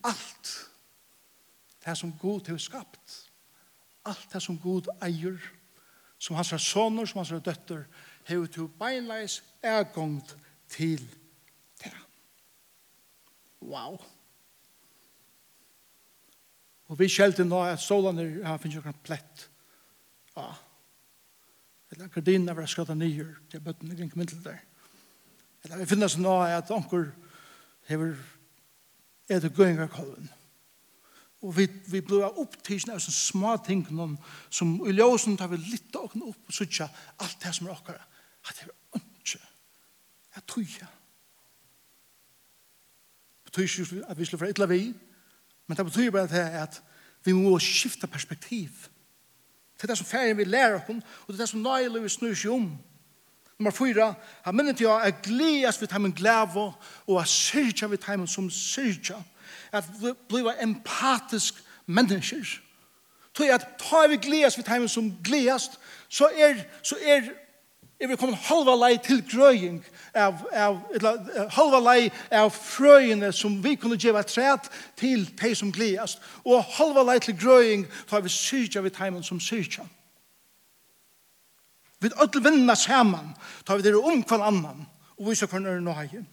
alt 0.04 0.52
det 1.86 1.98
som 1.98 2.14
Gud 2.22 2.48
har 2.48 2.58
skapt. 2.58 3.32
Alt 4.06 4.34
det 4.34 4.42
som 4.42 4.60
Gud 4.60 4.88
eier, 5.04 5.38
som 6.20 6.36
hans 6.36 6.54
soner, 6.62 7.06
som 7.06 7.20
hans 7.20 7.34
døtter, 7.46 7.84
har 8.26 8.46
du 8.56 8.68
beinleis 8.68 9.44
er 9.62 9.84
gang 9.84 10.22
til 10.70 11.02
det. 11.84 11.94
Wow. 13.62 14.00
Og 16.88 17.00
vi 17.00 17.10
skjelte 17.10 17.44
nå 17.44 17.64
at 17.66 17.82
solen 17.82 18.20
er, 18.22 18.46
han 18.46 18.62
finnes 18.62 18.78
jo 18.78 18.86
en 18.86 19.04
plett 19.04 19.50
ja 20.36 20.52
eller 21.96 22.12
gardinene 22.12 22.56
var 22.56 22.68
skrattet 22.68 22.98
nye, 23.00 23.26
til 23.52 23.62
bøttene 23.64 23.96
kring 23.96 24.12
middel 24.20 24.42
der. 24.44 24.58
Eller 25.64 25.80
vi 25.82 25.86
finner 25.90 26.10
oss 26.10 26.18
nå 26.20 26.34
at 26.44 26.72
onker 26.72 27.08
hever 27.90 28.16
er 29.30 29.40
det 29.40 29.54
gøyngre 29.56 29.88
kolven. 29.88 30.28
Og 31.46 31.58
vi, 31.58 31.68
vi 31.92 32.02
blir 32.02 32.26
opptisende 32.26 32.96
av 32.98 33.04
sånne 33.04 33.18
små 33.18 33.54
ting 33.66 33.84
som 34.50 34.76
i 34.86 34.94
ljøsen 34.96 35.38
tar 35.38 35.52
vi 35.52 35.62
litt 35.62 35.96
av 35.96 36.10
åkne 36.10 36.30
opp 36.32 36.50
og 36.50 36.58
sutja 36.58 36.88
alt 37.22 37.38
det 37.44 37.54
som 37.54 37.68
er 37.68 37.76
okkara. 37.76 38.02
At 38.46 38.60
det 38.60 38.68
er 38.68 39.00
ønske. 39.00 39.42
Jeg 40.36 40.46
tror 40.50 40.66
jeg. 40.66 40.92
Det 43.46 43.52
betyr 43.52 43.86
ikke 43.86 44.02
at 44.10 44.20
vi 44.20 44.28
slår 44.28 44.42
fra 44.42 44.50
et 44.52 44.64
vi, 44.70 44.82
men 45.68 45.78
det 45.78 45.86
betyr 45.86 46.12
bare 46.12 46.44
at 46.66 46.82
vi 47.26 47.34
må 47.34 47.56
skifte 47.62 48.08
perspektiv. 48.08 48.90
Det 49.76 49.84
er 49.84 49.88
det 49.88 49.98
som 49.98 50.08
ferien 50.08 50.38
vi 50.38 50.44
lærer 50.44 50.76
oss, 50.76 50.90
og 50.90 51.28
det 51.28 51.36
er 51.36 51.44
det 51.44 51.50
som 51.50 51.64
nøyler 51.64 52.02
vi 52.02 52.10
snur 52.10 52.34
seg 52.34 52.52
om. 52.52 52.68
Nummer 53.60 53.72
fyra, 53.72 54.14
han 54.44 54.56
minner 54.56 54.76
til 54.76 54.90
å 54.92 54.98
at 55.00 55.22
gledes 55.24 55.80
vi 55.82 55.88
heimen 55.92 56.16
glave, 56.16 56.72
og 57.08 57.22
at 57.22 57.32
syrja 57.32 57.88
vi 57.88 58.00
heimen 58.08 58.28
som 58.28 58.50
syrja. 58.52 59.22
At 59.72 59.88
vi 60.02 60.12
blir 60.30 60.52
empatisk 60.64 61.62
mennesker. 61.86 62.60
Tog 63.36 63.52
at 63.52 63.68
tar 63.80 64.08
vi 64.12 64.20
gledes 64.20 64.58
vi 64.58 64.64
heimen 64.68 64.92
som 64.92 65.12
gledes, 65.24 65.72
så 66.10 66.30
er, 66.36 66.64
så 66.84 66.96
er 67.02 67.32
er 68.06 68.14
vi 68.14 68.20
kommet 68.20 68.46
halva 68.48 68.76
lei 68.78 68.96
til 69.04 69.20
grøying 69.26 69.82
av, 70.16 70.40
av, 70.54 70.80
eller, 70.96 71.50
halva 71.58 71.82
lei 71.84 72.12
av 72.32 72.54
frøyene 72.54 73.32
som 73.36 73.58
vi 73.64 73.76
kunne 73.80 74.00
gjeva 74.00 74.24
træt 74.24 74.70
til 75.00 75.28
de 75.42 75.52
som 75.58 75.74
gledast 75.76 76.24
og 76.46 76.64
halva 76.78 77.04
lei 77.10 77.20
til 77.24 77.38
grøying 77.40 77.86
tar 78.10 78.24
vi 78.26 78.32
syrkja 78.32 78.86
vid 78.86 78.98
heimen 79.02 79.26
som 79.26 79.42
syrkja 79.42 79.88
vi 82.06 82.12
ødel 82.22 82.44
vinna 82.44 82.76
saman 82.76 83.34
tar 83.66 83.78
vi 83.78 83.84
dere 83.88 84.02
om 84.02 84.22
hver 84.22 84.44
annan 84.46 84.86
og 85.18 85.30
viser 85.30 85.48
hver 85.48 85.64
nøyre 85.64 85.82
nøye. 85.82 86.26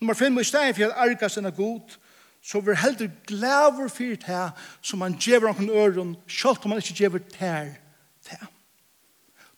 Nummer 0.00 0.14
5 0.14 0.38
i 0.38 0.44
stedet 0.44 0.76
for 0.76 0.84
at 0.84 0.98
argas 1.08 1.36
enn 1.38 1.48
er 1.50 1.56
god 1.56 1.98
så 2.44 2.60
vi 2.60 2.76
heldur 2.76 3.08
glæver 3.26 3.88
fyrt 3.88 4.26
her 4.28 4.50
som 4.82 4.98
man 4.98 5.16
gjever 5.20 5.52
han 5.52 5.70
øren, 5.70 6.16
sjalt 6.28 6.64
om 6.64 6.70
man 6.70 6.78
ikke 6.78 6.94
gjever 6.94 7.18
tær 7.32 7.83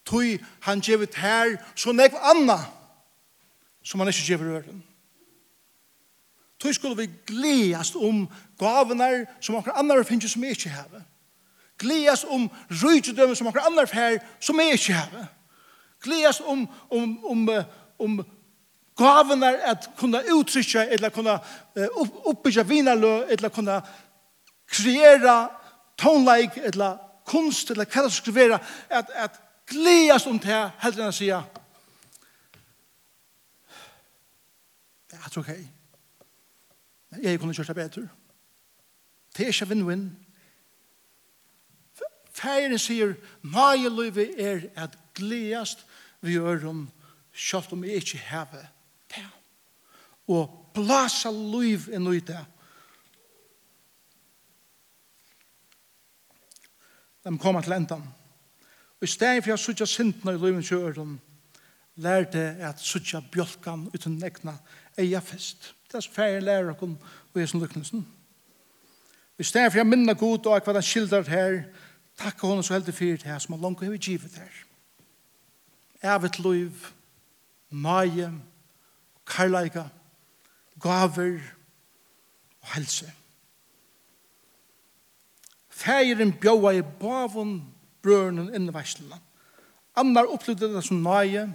tui 0.06 0.38
han 0.60 0.80
gjevet 0.80 1.14
her, 1.14 1.56
så 1.74 1.92
nekv 1.92 2.18
anna, 2.22 2.58
som 3.84 4.00
han 4.00 4.08
ikke 4.08 4.26
gjever 4.26 4.58
øren. 4.58 4.82
Tui 6.58 6.72
skulle 6.72 6.96
vi 6.96 7.10
gledast 7.26 7.96
om 7.96 8.28
gavenar 8.58 9.26
som 9.40 9.56
akkur 9.56 9.76
annar 9.76 10.02
finnes 10.02 10.32
som 10.32 10.44
jeg 10.44 10.56
ikke 10.56 10.72
heve. 10.72 11.02
Gledast 11.78 12.24
om 12.24 12.48
rydgjødømme 12.70 13.36
som 13.36 13.46
akkur 13.46 13.66
annar 13.66 13.86
fer 13.86 14.18
som 14.40 14.60
jeg 14.60 14.78
ikke 14.78 14.96
heve. 14.96 15.26
Gledast 16.02 16.40
om, 16.40 16.68
om, 16.90 17.24
om, 17.24 17.48
om, 17.98 18.24
om 18.98 19.42
at 19.42 19.90
kunna 19.96 20.22
uttrykkja, 20.32 20.86
eller 20.88 21.08
kunna 21.08 21.38
uh, 21.76 22.08
oppbyggja 22.24 22.62
vinarlø, 22.62 23.26
eller 23.28 23.48
kunna 23.48 23.80
kreera 24.66 25.48
tonleik, 25.98 26.56
eller 26.56 26.96
kunst, 27.26 27.70
eller 27.70 27.84
hva 27.84 28.06
det 28.06 28.12
skal 28.12 28.34
være, 28.34 28.58
at, 28.90 29.10
at 29.14 29.40
gledes 29.66 30.26
om 30.26 30.38
det 30.38 30.50
her, 30.50 30.70
heldig 30.82 31.02
enn 31.02 31.12
å 31.12 31.16
si, 31.16 31.30
ja, 31.30 31.42
det 35.10 35.18
er 35.18 35.40
ok. 35.40 35.50
Men 37.10 37.24
jeg 37.24 37.40
kunne 37.40 37.54
kjørt 37.56 37.72
det 37.72 37.78
bedre. 37.78 38.08
Det 39.36 39.44
er 39.44 39.52
ikke 39.52 39.68
vinn-vinn. 39.70 40.06
Færen 42.36 42.78
sier, 42.78 43.14
«Mai 43.42 43.88
løyve 43.88 44.28
er 44.40 44.68
at 44.76 44.96
gledes 45.16 45.78
vi 46.20 46.36
gjør 46.36 46.68
om 46.68 46.82
kjøft 47.36 47.72
om 47.72 47.84
jeg 47.84 48.02
ikke 48.02 48.20
hever 48.30 48.68
det. 49.12 49.24
Og 50.32 50.52
blasa 50.74 51.30
løyv 51.30 51.88
enn 51.94 52.08
i 52.12 52.20
det. 52.20 52.42
De 57.26 57.34
kommer 57.42 57.64
til 57.64 57.76
enden 57.76 58.04
i 59.06 59.08
stedet 59.08 59.44
for 59.44 59.52
jeg 59.52 59.58
sutja 59.62 59.86
sintene 59.86 60.32
i 60.34 60.38
livet 60.42 60.66
kjøren, 60.66 61.20
lærte 62.02 62.40
jeg 62.42 62.66
at 62.66 62.80
sutja 62.82 63.20
bjølkan 63.32 63.84
uten 63.94 64.16
egna 64.26 64.56
eia 64.98 65.20
fest. 65.22 65.74
Det 65.86 66.00
er 66.00 66.02
så 66.02 66.10
færre 66.10 66.40
lærer 66.42 66.72
okkur 66.72 66.96
og 66.96 67.38
jeg 67.38 67.48
som 67.48 67.62
lykkelsen. 67.62 68.02
I 69.38 69.46
stedet 69.46 69.70
for 69.72 69.78
jeg 69.78 69.86
minne 69.86 70.14
god 70.18 70.48
og 70.50 70.64
hva 70.64 70.74
den 70.74 70.82
skildret 70.82 71.30
her, 71.30 71.60
takk 72.18 72.42
henne 72.42 72.64
så 72.66 72.74
heldig 72.74 72.96
fyrt 72.98 73.28
her 73.28 73.38
som 73.38 73.54
han 73.54 73.62
langt 73.62 73.84
hever 73.84 74.02
givet 74.08 74.40
her. 74.40 74.58
Evet 76.02 76.40
liv, 76.42 76.90
nøye, 77.70 78.32
karlaika, 79.26 79.86
gaver 80.82 81.38
og 82.60 82.74
helse. 82.74 83.12
Fægeren 85.70 86.34
bjóa 86.42 86.74
i 86.74 86.82
bavun 86.82 87.75
brøren 88.06 88.46
inn 88.54 88.70
i 88.70 88.74
verslene. 88.74 89.18
Annar 89.98 90.30
opplevde 90.30 90.70
det 90.74 90.84
som 90.86 91.02
nøye, 91.02 91.48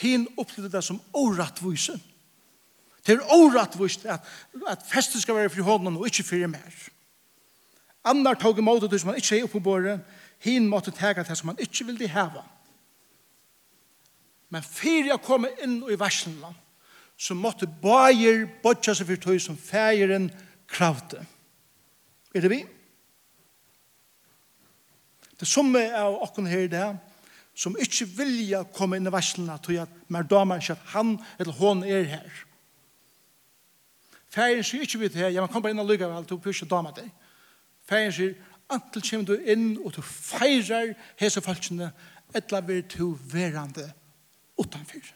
hin 0.00 0.26
opplevde 0.40 0.72
det 0.72 0.82
som 0.82 1.00
orattvise. 1.14 1.94
Det 3.04 3.18
er 3.18 3.32
årettvist 3.36 4.06
at, 4.08 4.24
at 4.68 4.84
festen 4.88 5.20
skal 5.20 5.36
være 5.36 5.52
fri 5.52 5.64
hånden 5.64 5.98
og 6.00 6.08
ikke 6.08 6.24
fri 6.24 6.40
mer. 6.48 6.76
Annar 8.04 8.38
tog 8.40 8.58
imot 8.58 8.84
det 8.90 9.00
som 9.00 9.12
han 9.12 9.20
ikke 9.20 9.38
er 9.38 9.46
oppe 9.46 9.58
på 9.58 9.64
båret, 9.68 10.00
hin 10.44 10.68
måtte 10.68 10.92
tega 10.92 11.24
det 11.24 11.36
som 11.36 11.52
han 11.52 11.60
ikke 11.60 11.86
ville 11.88 12.08
heva. 12.08 12.44
Men 14.52 14.64
fyrir 14.64 15.12
jeg 15.12 15.24
kom 15.24 15.46
inn 15.48 15.80
i 15.90 15.98
verslene, 16.00 16.52
så 17.16 17.36
måtte 17.36 17.68
bæger 17.68 18.46
bodja 18.62 18.94
seg 18.96 19.08
for 19.08 19.20
tog 19.20 19.40
som 19.40 19.56
fægeren 19.60 20.30
kravde. 20.68 21.20
Er 22.34 22.44
det 22.44 22.50
vi? 22.50 22.64
Det 25.44 25.50
som 25.52 25.74
er 25.76 25.92
av 26.00 26.14
okken 26.24 26.46
her 26.48 26.70
det 26.72 26.86
som 27.54 27.74
ikke 27.76 28.06
vilja 28.16 28.62
komme 28.72 28.96
inn 28.96 29.04
i 29.04 29.12
verslene 29.12 29.58
til 29.60 29.82
at 29.82 29.90
mer 30.08 30.24
damer 30.24 30.62
ikke 30.62 30.72
at 30.72 30.86
han 30.94 31.10
eller 31.36 31.58
hon 31.58 31.82
er 31.84 32.06
her. 32.08 32.38
Færen 34.32 34.64
sier 34.64 34.86
ikke 34.86 35.02
vidt 35.02 35.18
her, 35.20 35.28
ja, 35.28 35.44
man 35.44 35.52
kommer 35.52 35.68
inn 35.68 35.82
og 35.82 35.90
lykker 35.90 36.08
vel, 36.08 36.24
du 36.24 36.38
bør 36.40 36.62
damer 36.70 36.94
deg. 36.96 37.10
Færen 37.84 38.14
sier, 38.16 38.32
antil 38.72 39.04
kommer 39.04 39.28
du 39.28 39.52
inn 39.52 39.66
og 39.84 39.92
du 39.98 40.00
feirer 40.00 40.94
hese 41.20 41.44
falskene, 41.44 41.90
etla 42.32 42.62
vil 42.64 42.80
du 42.96 43.12
verande 43.34 43.84
utanfyr. 44.56 45.12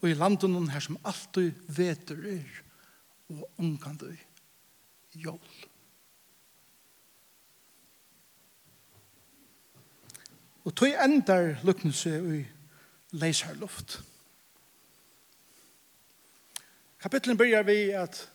Og 0.00 0.08
i 0.08 0.16
landen 0.16 0.72
her 0.72 0.80
som 0.80 0.96
alltid 1.04 1.52
veter 1.68 2.24
er, 2.38 2.58
og 3.28 3.44
omkandu 3.60 4.08
jól. 4.08 5.38
Jól. 5.44 5.73
Og 10.64 10.74
tog 10.74 10.88
endar 11.04 11.58
luknelse 11.64 12.10
i 12.38 12.44
leisar 13.10 13.54
luft. 13.60 14.00
Kapitlen 17.00 17.36
byrjar 17.36 17.62
vi 17.62 17.90
at 17.90 18.30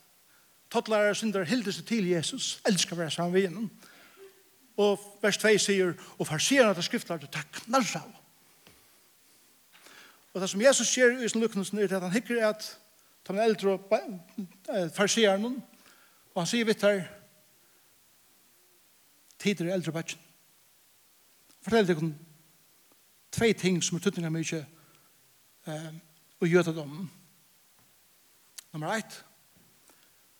tottlærer 0.71 1.13
syndar 1.13 1.43
hildes 1.43 1.81
til 1.87 2.07
Jesus, 2.07 2.61
elskar 2.67 2.95
vera 2.95 3.09
saman 3.09 3.33
vi 3.33 3.43
innom. 3.43 3.71
Og 4.77 4.99
vers 5.21 5.37
2 5.37 5.57
sier, 5.57 5.93
og 6.19 6.27
farsierne 6.27 6.73
til 6.77 7.21
du 7.21 7.27
takk 7.27 7.51
knarra. 7.65 8.03
Og 10.33 10.41
det 10.41 10.49
som 10.49 10.61
Jesus 10.61 10.87
sier 10.87 11.17
i 11.17 11.29
sin 11.29 11.41
luknelsen 11.41 11.79
er 11.79 11.95
at 11.95 12.01
han 12.01 12.11
hikker 12.11 12.47
at 12.47 12.77
ta 13.25 13.33
med 13.33 13.43
eldre 13.43 13.69
og 13.69 14.93
farsierne, 14.95 15.55
og 16.35 16.41
han 16.41 16.47
sier 16.47 16.65
vitt 16.65 16.85
her, 16.85 17.07
tider 19.39 19.65
i 19.65 19.73
eldre 19.73 19.91
bætjen 19.91 20.28
fortell 21.63 21.95
om 21.97 22.11
tve 23.31 23.53
ting 23.53 23.81
som 23.83 23.97
er 23.97 24.03
tøtninga 24.03 24.31
mykje 24.33 24.59
eh, 25.67 25.89
og 26.39 26.47
gjøta 26.47 26.73
dem. 26.75 27.09
Nummer 28.73 28.93
eit, 28.93 29.17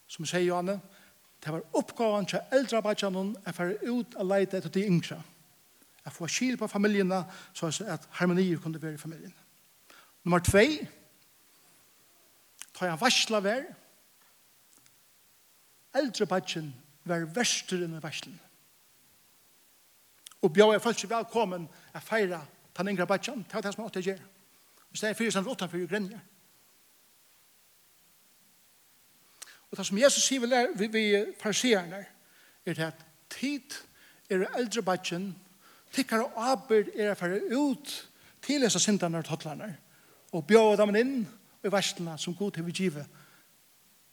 som 0.10 0.26
sier 0.26 0.46
Johanne, 0.46 0.80
det 1.40 1.54
var 1.54 1.66
oppgaven 1.80 2.28
til 2.28 2.42
eldre 2.54 2.82
arbeidjanen 2.82 3.36
er 3.48 3.56
for 3.56 3.72
ut 3.88 4.16
og 4.20 4.28
leite 4.28 4.60
etter 4.60 4.74
de 4.74 4.86
yngre. 4.88 5.20
Jeg 6.04 6.16
får 6.16 6.32
skil 6.34 6.58
på 6.58 6.68
familiene 6.68 7.24
så 7.54 7.70
at 7.88 8.08
harmonier 8.20 8.60
kunne 8.60 8.82
være 8.82 8.98
i 8.98 9.02
familien. 9.02 9.34
Nummer 10.24 10.40
2, 10.44 10.66
tar 12.76 12.92
jeg 12.92 13.02
varsla 13.02 13.40
vær, 13.44 13.64
eldre 15.96 16.28
arbeidjanen 16.28 16.74
var 17.08 17.26
verster 17.36 17.86
enn 17.86 18.00
varslen 18.04 18.36
og 20.42 20.54
bjóð 20.54 20.76
er 20.76 20.84
fólk 20.84 21.04
velkommen 21.10 21.68
å 21.68 22.02
feire 22.04 22.40
den 22.78 22.92
yngre 22.94 23.08
bætjan, 23.08 23.44
det 23.44 23.54
var 23.54 23.66
det 23.66 23.74
som 23.74 23.84
han 23.84 23.90
åtte 23.92 24.04
gjør. 24.04 24.20
I 24.90 24.98
stedet 24.98 25.18
fyrir 25.18 25.34
samt 25.36 25.50
åttan 25.52 25.70
fyrir 25.70 25.90
grenja. 25.90 26.20
Og 29.70 29.78
det 29.78 29.86
som 29.86 30.00
Jesus 30.00 30.26
sier 30.26 30.42
vi, 30.42 30.62
vi, 30.76 30.88
vi 30.88 31.34
farsierne 31.42 32.00
er 32.66 32.78
det 32.78 32.88
at 32.88 33.04
tid 33.30 33.76
er 34.30 34.48
eldre 34.58 34.82
bætjan, 34.86 35.34
tikkere 35.94 36.30
og 36.30 36.40
abir 36.54 36.90
er 36.96 37.12
å 37.12 37.20
færa 37.20 37.42
ut 37.52 37.94
til 38.46 38.64
disse 38.64 38.80
syndene 38.82 39.20
og 39.20 39.28
totlanar 39.28 39.76
og 40.32 40.46
bjóð 40.48 40.78
dem 40.80 40.96
inn 40.96 41.16
i 41.66 41.72
verslene 41.74 42.16
som 42.22 42.36
god 42.38 42.56
til 42.56 42.66
vi 42.68 42.76
giver, 42.86 43.06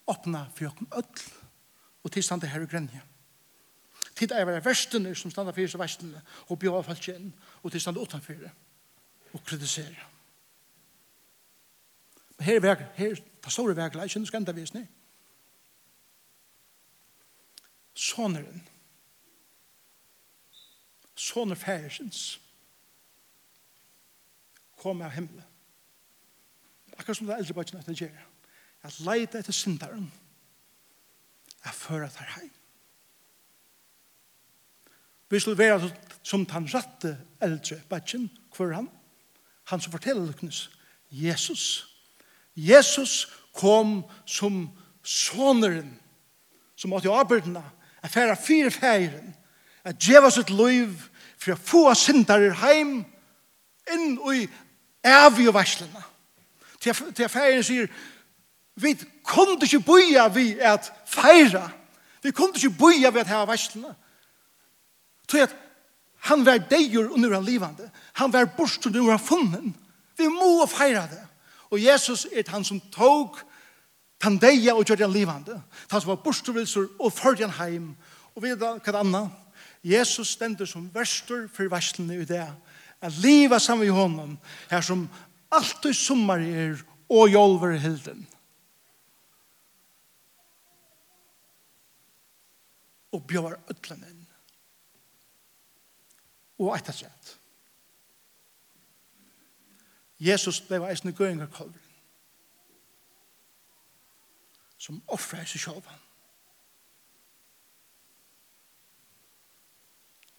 åpne 0.09 0.47
for 0.57 0.71
åkken 0.71 0.89
ødel, 0.97 1.27
og 2.03 2.13
tilstande 2.13 2.49
her 2.49 2.63
i 2.63 2.69
grenja 2.71 3.03
tid 4.17 4.33
er 4.33 4.45
være 4.49 4.65
verstene 4.65 5.15
som 5.15 5.31
stander 5.31 5.53
for 5.53 5.61
disse 5.61 5.79
verstene 5.79 6.23
og 6.49 6.59
bjóa 6.59 6.83
folk 6.83 7.09
inn 7.13 7.33
og 7.63 7.73
til 7.73 7.99
utenfor 7.99 8.43
det, 8.43 8.53
og 9.33 9.45
kritisere 9.45 10.13
men 12.37 12.47
her 12.47 12.57
er 12.57 12.61
vek 12.61 12.87
her 12.97 13.11
er 13.17 13.21
det 13.45 13.53
store 13.53 13.77
vek 13.77 13.95
jeg 13.95 14.11
kjenner 14.11 14.27
skanda 14.27 14.53
visning. 14.53 14.89
soneren 17.95 18.69
soner 21.17 21.57
færsens 21.57 22.41
kom 24.77 25.01
av 25.03 25.15
himmelen 25.17 25.45
akkurat 26.97 27.17
som 27.17 27.29
det 27.29 27.39
eldre 27.39 27.57
bøtjen 27.57 27.81
at 27.81 27.89
det 27.89 28.01
gjør 28.01 28.21
at 28.87 29.01
leita 29.01 29.41
etter 29.41 29.57
syndaren 29.57 30.11
er 31.67 31.75
føra 31.75 32.09
tar 32.13 32.29
heim. 32.37 32.56
Vi 35.31 35.41
skulle 35.41 35.59
være 35.59 35.91
som 36.23 36.47
den 36.47 36.69
rette 36.75 37.19
eldre 37.43 37.77
bætjen, 37.91 38.31
hver 38.57 38.75
han, 38.75 38.89
han 39.65 39.81
som 39.81 39.93
forteller 39.93 40.27
lykkes, 40.27 40.71
Jesus. 41.11 41.89
Jesus 42.57 43.29
kom 43.55 44.05
som 44.27 44.71
soneren, 45.03 46.01
som 46.77 46.91
måtte 46.91 47.11
arbeidene. 47.11 47.63
at 48.03 48.11
fære 48.11 48.37
fire 48.37 48.71
færen, 48.71 49.37
at 49.85 49.97
djeva 49.99 50.31
sitt 50.31 50.51
liv, 50.51 50.93
for 51.39 51.53
å 51.53 51.59
få 51.59 51.83
syndere 51.95 52.55
heim, 52.61 53.01
inn 53.93 54.19
i 54.35 54.47
evige 55.07 55.55
varslene. 55.55 56.03
Til 56.81 57.29
færen 57.29 57.65
sier, 57.67 57.91
vi 58.77 58.95
kunne 59.27 59.59
ikke 59.63 59.81
boja 59.81 60.29
vi 60.29 60.53
at 60.61 60.93
feira, 61.07 61.69
vi 62.23 62.31
kunne 62.31 62.55
ikke 62.55 62.79
boja 62.79 63.11
vi 63.11 63.23
at 63.23 63.31
heva 63.31 63.47
varslene, 63.49 63.95
Tror 65.27 65.47
at 65.47 65.57
han 66.27 66.47
var 66.47 66.63
deigur 66.71 67.13
og 67.13 67.21
nu 67.21 67.29
er 67.29 67.39
han 67.39 67.45
livande. 67.47 67.91
Han 68.19 68.33
var 68.33 68.49
bort 68.57 68.87
og 68.87 68.93
nu 68.93 69.07
er 69.07 69.17
han 69.17 69.23
funnen. 69.23 69.75
Vi 70.19 70.29
må 70.29 70.67
feira 70.67 71.07
det. 71.11 71.23
Og 71.71 71.83
Jesus 71.83 72.27
er 72.33 72.51
han 72.51 72.65
som 72.65 72.81
tog 72.95 73.39
tan 74.23 74.39
deia 74.41 74.75
og 74.75 74.87
gjør 74.87 75.05
han 75.05 75.13
livande. 75.13 75.61
Han 75.91 76.01
som 76.01 76.15
var 76.15 76.23
borst 76.25 76.49
og 76.49 76.57
vilsur 76.57 76.89
og 76.99 77.13
han 77.39 77.51
heim. 77.59 77.97
Og 78.35 78.43
vi 78.43 78.55
da, 78.55 78.77
hva 78.79 79.01
anna? 79.01 79.27
Jesus 79.85 80.35
stender 80.35 80.67
som 80.67 80.91
verstur 80.95 81.47
for 81.53 81.71
verslene 81.71 82.23
i 82.23 82.25
det. 82.25 82.47
At 83.01 83.19
liva 83.23 83.59
sammen 83.59 83.87
i 83.87 83.93
honom, 83.93 84.39
her 84.71 84.81
som 84.81 85.09
alt 85.53 85.85
i 85.87 85.93
sommar 85.95 86.41
er 86.43 86.81
og 87.09 87.31
jolver 87.31 87.77
hilden. 87.79 88.27
Og 93.13 93.23
bjør 93.29 93.55
øtlen 93.71 94.03
og 96.59 96.73
etter 96.77 96.97
sett. 96.97 97.35
Jesus 100.21 100.63
blei 100.65 100.81
eisne 100.89 101.13
gøyngar 101.13 101.51
kolven 101.53 101.83
som 104.81 105.01
offrer 105.13 105.45
seg 105.49 105.61
sjálf 105.61 105.89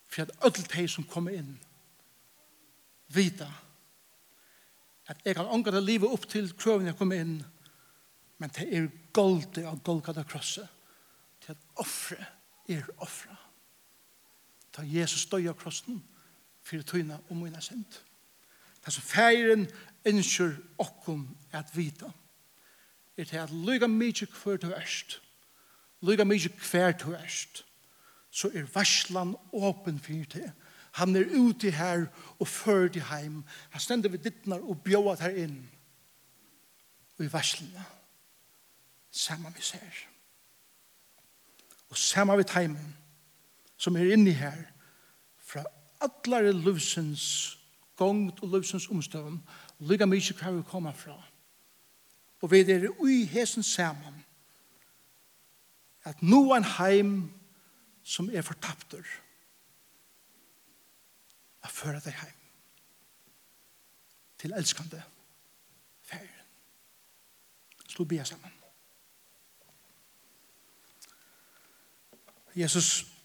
for 0.07 0.23
at 0.23 0.45
öll 0.47 0.63
de 0.71 0.85
som 0.89 1.05
kommer 1.09 1.35
inn 1.35 1.57
vita 3.13 3.49
at 5.11 5.21
jeg 5.25 5.35
kan 5.37 5.51
ångra 5.51 5.75
det 5.75 5.83
livet 5.83 6.13
upp 6.13 6.25
til 6.31 6.49
krøven 6.57 6.89
jeg 6.89 6.97
kommer 6.97 7.21
inn 7.21 7.35
men 8.37 8.53
det 8.55 8.69
er 8.71 8.89
golde 9.13 9.65
av 9.67 9.81
golgata 9.85 10.23
krosset 10.25 10.69
til 11.43 11.53
at 11.53 11.81
offre 11.81 12.25
er 12.69 12.85
offra 12.97 13.35
ta 14.77 14.85
Jesus 14.85 15.25
døy 15.25 15.49
av 15.49 15.57
krossen 15.57 16.03
for 16.61 16.85
tøyna 16.85 17.17
og 17.29 17.39
mine 17.39 17.61
sent. 17.65 18.03
Det 18.85 18.93
som 18.93 19.03
feiren 19.03 19.65
ønsker 20.07 20.53
okkom 20.79 21.25
at 21.51 21.73
vita 21.75 22.11
er 23.17 23.25
til 23.25 23.41
at 23.41 23.51
lyga 23.51 23.89
mykje 23.89 24.29
hver 24.29 24.61
du 24.61 24.69
erst 24.71 25.17
lyga 26.05 26.23
mykje 26.23 26.53
hver 26.69 26.93
du 27.01 27.11
erst 27.17 27.63
så 28.31 28.51
er 28.53 28.69
varslan 28.73 29.35
åpen 29.53 29.99
for 29.99 30.29
til 30.31 30.51
han 30.97 31.15
er 31.15 31.29
ute 31.29 31.71
her 31.71 32.07
og 32.39 32.47
før 32.47 32.87
til 32.87 33.03
heim. 33.03 33.43
Han 33.69 33.81
stender 33.81 34.09
ved 34.09 34.19
dittnar 34.19 34.59
og 34.59 34.81
bjóat 34.85 35.21
her 35.21 35.35
inn 35.45 35.59
og 37.17 37.25
i 37.25 37.33
varslina 37.33 37.83
saman 39.11 39.55
vi 39.55 39.61
ser 39.61 40.05
og 41.89 41.97
saman 41.97 42.37
vi 42.37 42.43
heimen 42.53 42.95
som 43.77 43.95
er 43.95 44.13
inne 44.13 44.33
her, 44.33 44.57
fra 45.37 45.63
allare 46.01 46.51
løvsens 46.53 47.57
gongt 47.97 48.39
og 48.43 48.49
løvsens 48.49 48.87
omstøvn, 48.93 49.39
lykka 49.79 50.05
mykje 50.05 50.35
hver 50.37 50.51
vi 50.51 50.63
kommer 50.69 50.93
fra. 50.93 51.17
Og 52.41 52.51
vi 52.51 52.59
er 52.59 52.89
ui 52.99 53.23
hesen 53.25 53.63
saman, 53.63 54.23
at 56.03 56.21
nå 56.21 56.51
er 56.51 56.57
en 56.57 56.71
heim 56.77 57.13
som 58.03 58.29
er 58.29 58.45
fortapter, 58.45 59.03
a 61.65 61.67
føra 61.67 61.99
deg 61.99 62.15
heim 62.15 62.43
til 64.37 64.53
elskande 64.55 65.01
ferien 66.05 66.45
Slå 67.87 68.05
bia 68.05 68.23
saman. 68.23 68.53
Jesus 72.55 73.16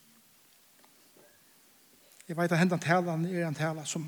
Jeg 2.33 2.39
vet 2.41 2.53
at 2.53 2.59
hendan 2.59 2.81
talan 2.81 3.25
er 3.29 3.43
en 3.45 3.55
tala 3.55 3.83
som 3.85 4.07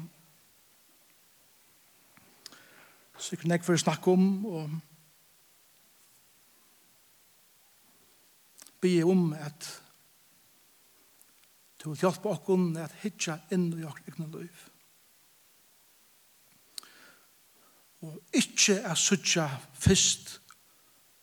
sikkert 3.20 3.50
nek 3.52 3.66
for 3.66 3.76
å 3.76 3.82
snakke 3.82 4.14
om 4.16 4.46
og 4.48 4.78
be 8.80 8.94
om 9.04 9.26
at 9.36 9.68
du 11.82 11.90
vil 11.90 12.00
hjelpe 12.06 12.32
oss 12.32 12.80
at 12.86 12.96
hitja 13.04 13.36
inn 13.52 13.68
i 13.76 13.84
oss 13.84 14.00
egnet 14.08 14.40
liv. 14.40 14.66
Og 18.08 18.18
ikke 18.32 18.80
er 18.80 18.96
suttja 18.96 19.50
først 19.76 20.38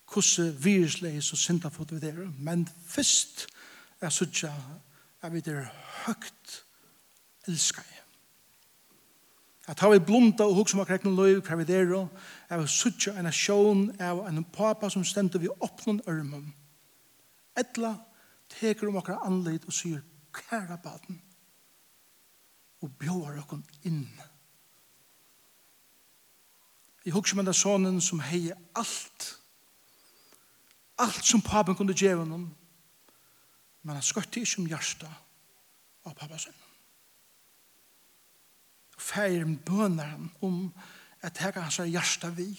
hvordan 0.06 0.54
virusleis 0.70 1.34
og 1.34 1.48
syndafot 1.50 1.98
vi 1.98 2.06
der, 2.06 2.28
men 2.38 2.70
først 2.86 3.48
er 4.02 4.14
suttja 4.14 4.54
at 5.22 5.34
vi 5.34 5.42
der 5.42 5.66
høgt 6.06 6.62
elskar 7.48 7.86
jeg. 7.88 7.98
At 9.68 9.80
ha 9.80 9.90
vi 9.90 10.00
blunda 10.00 10.44
og 10.44 10.56
hugsa 10.56 10.76
om 10.76 10.82
akkur 10.84 10.98
ekkur 10.98 11.16
løy, 11.16 11.40
hva 11.46 11.58
vi 11.60 11.68
der 11.70 11.94
og 11.96 12.10
vi 12.50 12.68
suttja 12.68 13.14
en 13.18 13.32
sjån 13.32 13.84
av 14.02 14.24
en 14.28 14.44
papa 14.44 14.90
som 14.90 15.06
stendur 15.06 15.40
vi 15.40 15.52
oppnån 15.52 16.02
ørmum. 16.10 16.50
Etla 17.58 17.96
teker 18.52 18.90
om 18.90 18.98
akkur 19.00 19.22
anleit 19.26 19.68
og 19.70 19.76
sier 19.76 20.02
kæra 20.34 20.80
baden 20.82 21.22
og 22.82 22.92
bjóar 23.00 23.38
okkur 23.44 23.62
inn. 23.86 24.08
Jeg 27.06 27.14
hugsa 27.14 27.38
om 27.38 27.46
en 27.46 27.54
sonen 27.54 28.02
som 28.02 28.20
hei 28.20 28.50
alt 28.76 29.38
alt 31.02 31.26
som 31.26 31.42
papen 31.42 31.76
kunde 31.76 31.96
djeva 31.98 32.22
honom 32.22 32.52
men 33.82 33.98
han 33.98 34.06
skøtti 34.06 34.44
ikke 34.46 34.62
om 34.62 34.68
hjärsta 34.70 35.10
av 36.06 36.14
pappa 36.18 36.38
sønnen 36.38 36.71
feir 39.02 39.46
bøner 39.66 40.14
han 40.14 40.30
om 40.46 40.64
at 41.26 41.38
hega 41.42 41.66
hans 41.66 41.80
er 41.82 41.90
hjärsta 41.92 42.32
vi 42.38 42.50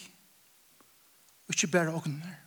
og 1.46 1.54
ikkje 1.54 1.70
bæra 1.72 1.94
ognar. 1.98 2.38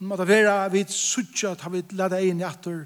Nå 0.00 0.08
må 0.08 0.16
det 0.18 0.28
være 0.28 0.56
vi 0.72 0.82
suttje 0.88 1.52
at 1.52 1.64
vi 1.72 1.84
leder 1.94 2.24
inn 2.26 2.40
i 2.42 2.48
atur 2.48 2.84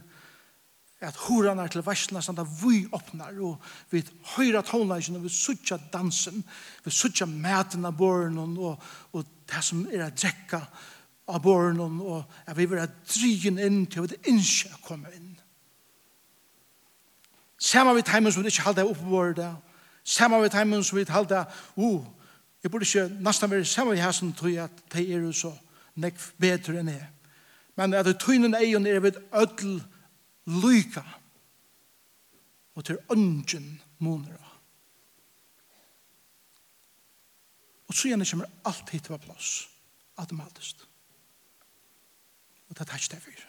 at 1.07 1.17
horan 1.27 1.61
er 1.61 1.69
til 1.69 1.85
varsla 1.85 2.23
sånn 2.25 2.41
at 2.41 2.53
vi 2.63 2.81
åpnar 2.97 3.37
og 3.45 3.65
vi 3.93 4.01
høyra 4.35 4.63
tonleisjen 4.65 5.19
og 5.19 5.27
vi 5.27 5.33
suttje 5.33 5.79
dansen 5.93 6.41
vi 6.85 6.93
suttje 6.93 7.29
maten 7.29 7.85
av 7.85 7.97
borren 7.99 8.39
og, 8.41 8.77
og 9.13 9.33
det 9.47 9.63
som 9.65 9.85
er 9.93 10.07
a 10.07 10.11
drekka 10.11 10.63
av 11.29 11.43
borren 11.45 11.81
og 11.85 12.23
at 12.47 12.57
vi 12.57 12.69
vil 12.71 12.81
ha 12.81 12.89
drygen 12.89 13.61
inn 13.61 13.85
til 13.93 14.07
at 14.07 14.17
vi 14.17 14.37
ikke 14.39 14.81
kommer 14.87 15.13
inn 15.17 15.36
Saman 17.59 17.97
vi 17.97 18.03
timen 18.03 18.33
som 18.33 18.43
vi 18.43 18.49
ikke 18.49 18.63
halda 18.63 18.85
på 18.85 19.33
det. 19.37 19.57
Saman 20.05 20.43
vi 20.43 20.49
timen 20.49 20.85
som 20.85 20.97
vi 20.97 21.01
ikke 21.01 21.13
halda, 21.13 21.45
uh, 21.77 22.07
jeg 22.63 22.71
burde 22.71 22.85
ikke 22.85 23.23
nesten 23.23 23.51
være 23.51 23.65
saman 23.65 23.95
vi 23.95 24.01
hæsen 24.01 24.33
tog 24.33 24.51
at 24.51 24.71
de 24.93 25.13
er 25.13 25.21
jo 25.21 25.33
så 25.33 25.53
nekk 25.95 26.19
bedre 26.41 26.81
enn 26.81 26.89
jeg. 26.93 27.09
Men 27.77 27.95
at 27.95 28.07
det 28.07 28.19
tøynen 28.21 28.55
egen 28.55 28.87
er 28.87 29.01
ved 29.01 29.21
ødel 29.35 29.83
lyka 30.47 31.03
og 32.75 32.85
til 32.85 32.99
ønsken 33.13 33.81
måneder. 33.99 34.61
Og 37.89 37.95
så 37.95 38.09
gjerne 38.09 38.27
kommer 38.31 38.47
alt 38.65 38.91
hit 38.91 39.09
på 39.09 39.17
plass, 39.17 39.69
automatisk. 40.17 40.77
Og 42.69 42.79
det 42.79 42.81
er 42.81 42.91
takk 42.91 43.11
det 43.11 43.23
fyr. 43.23 43.46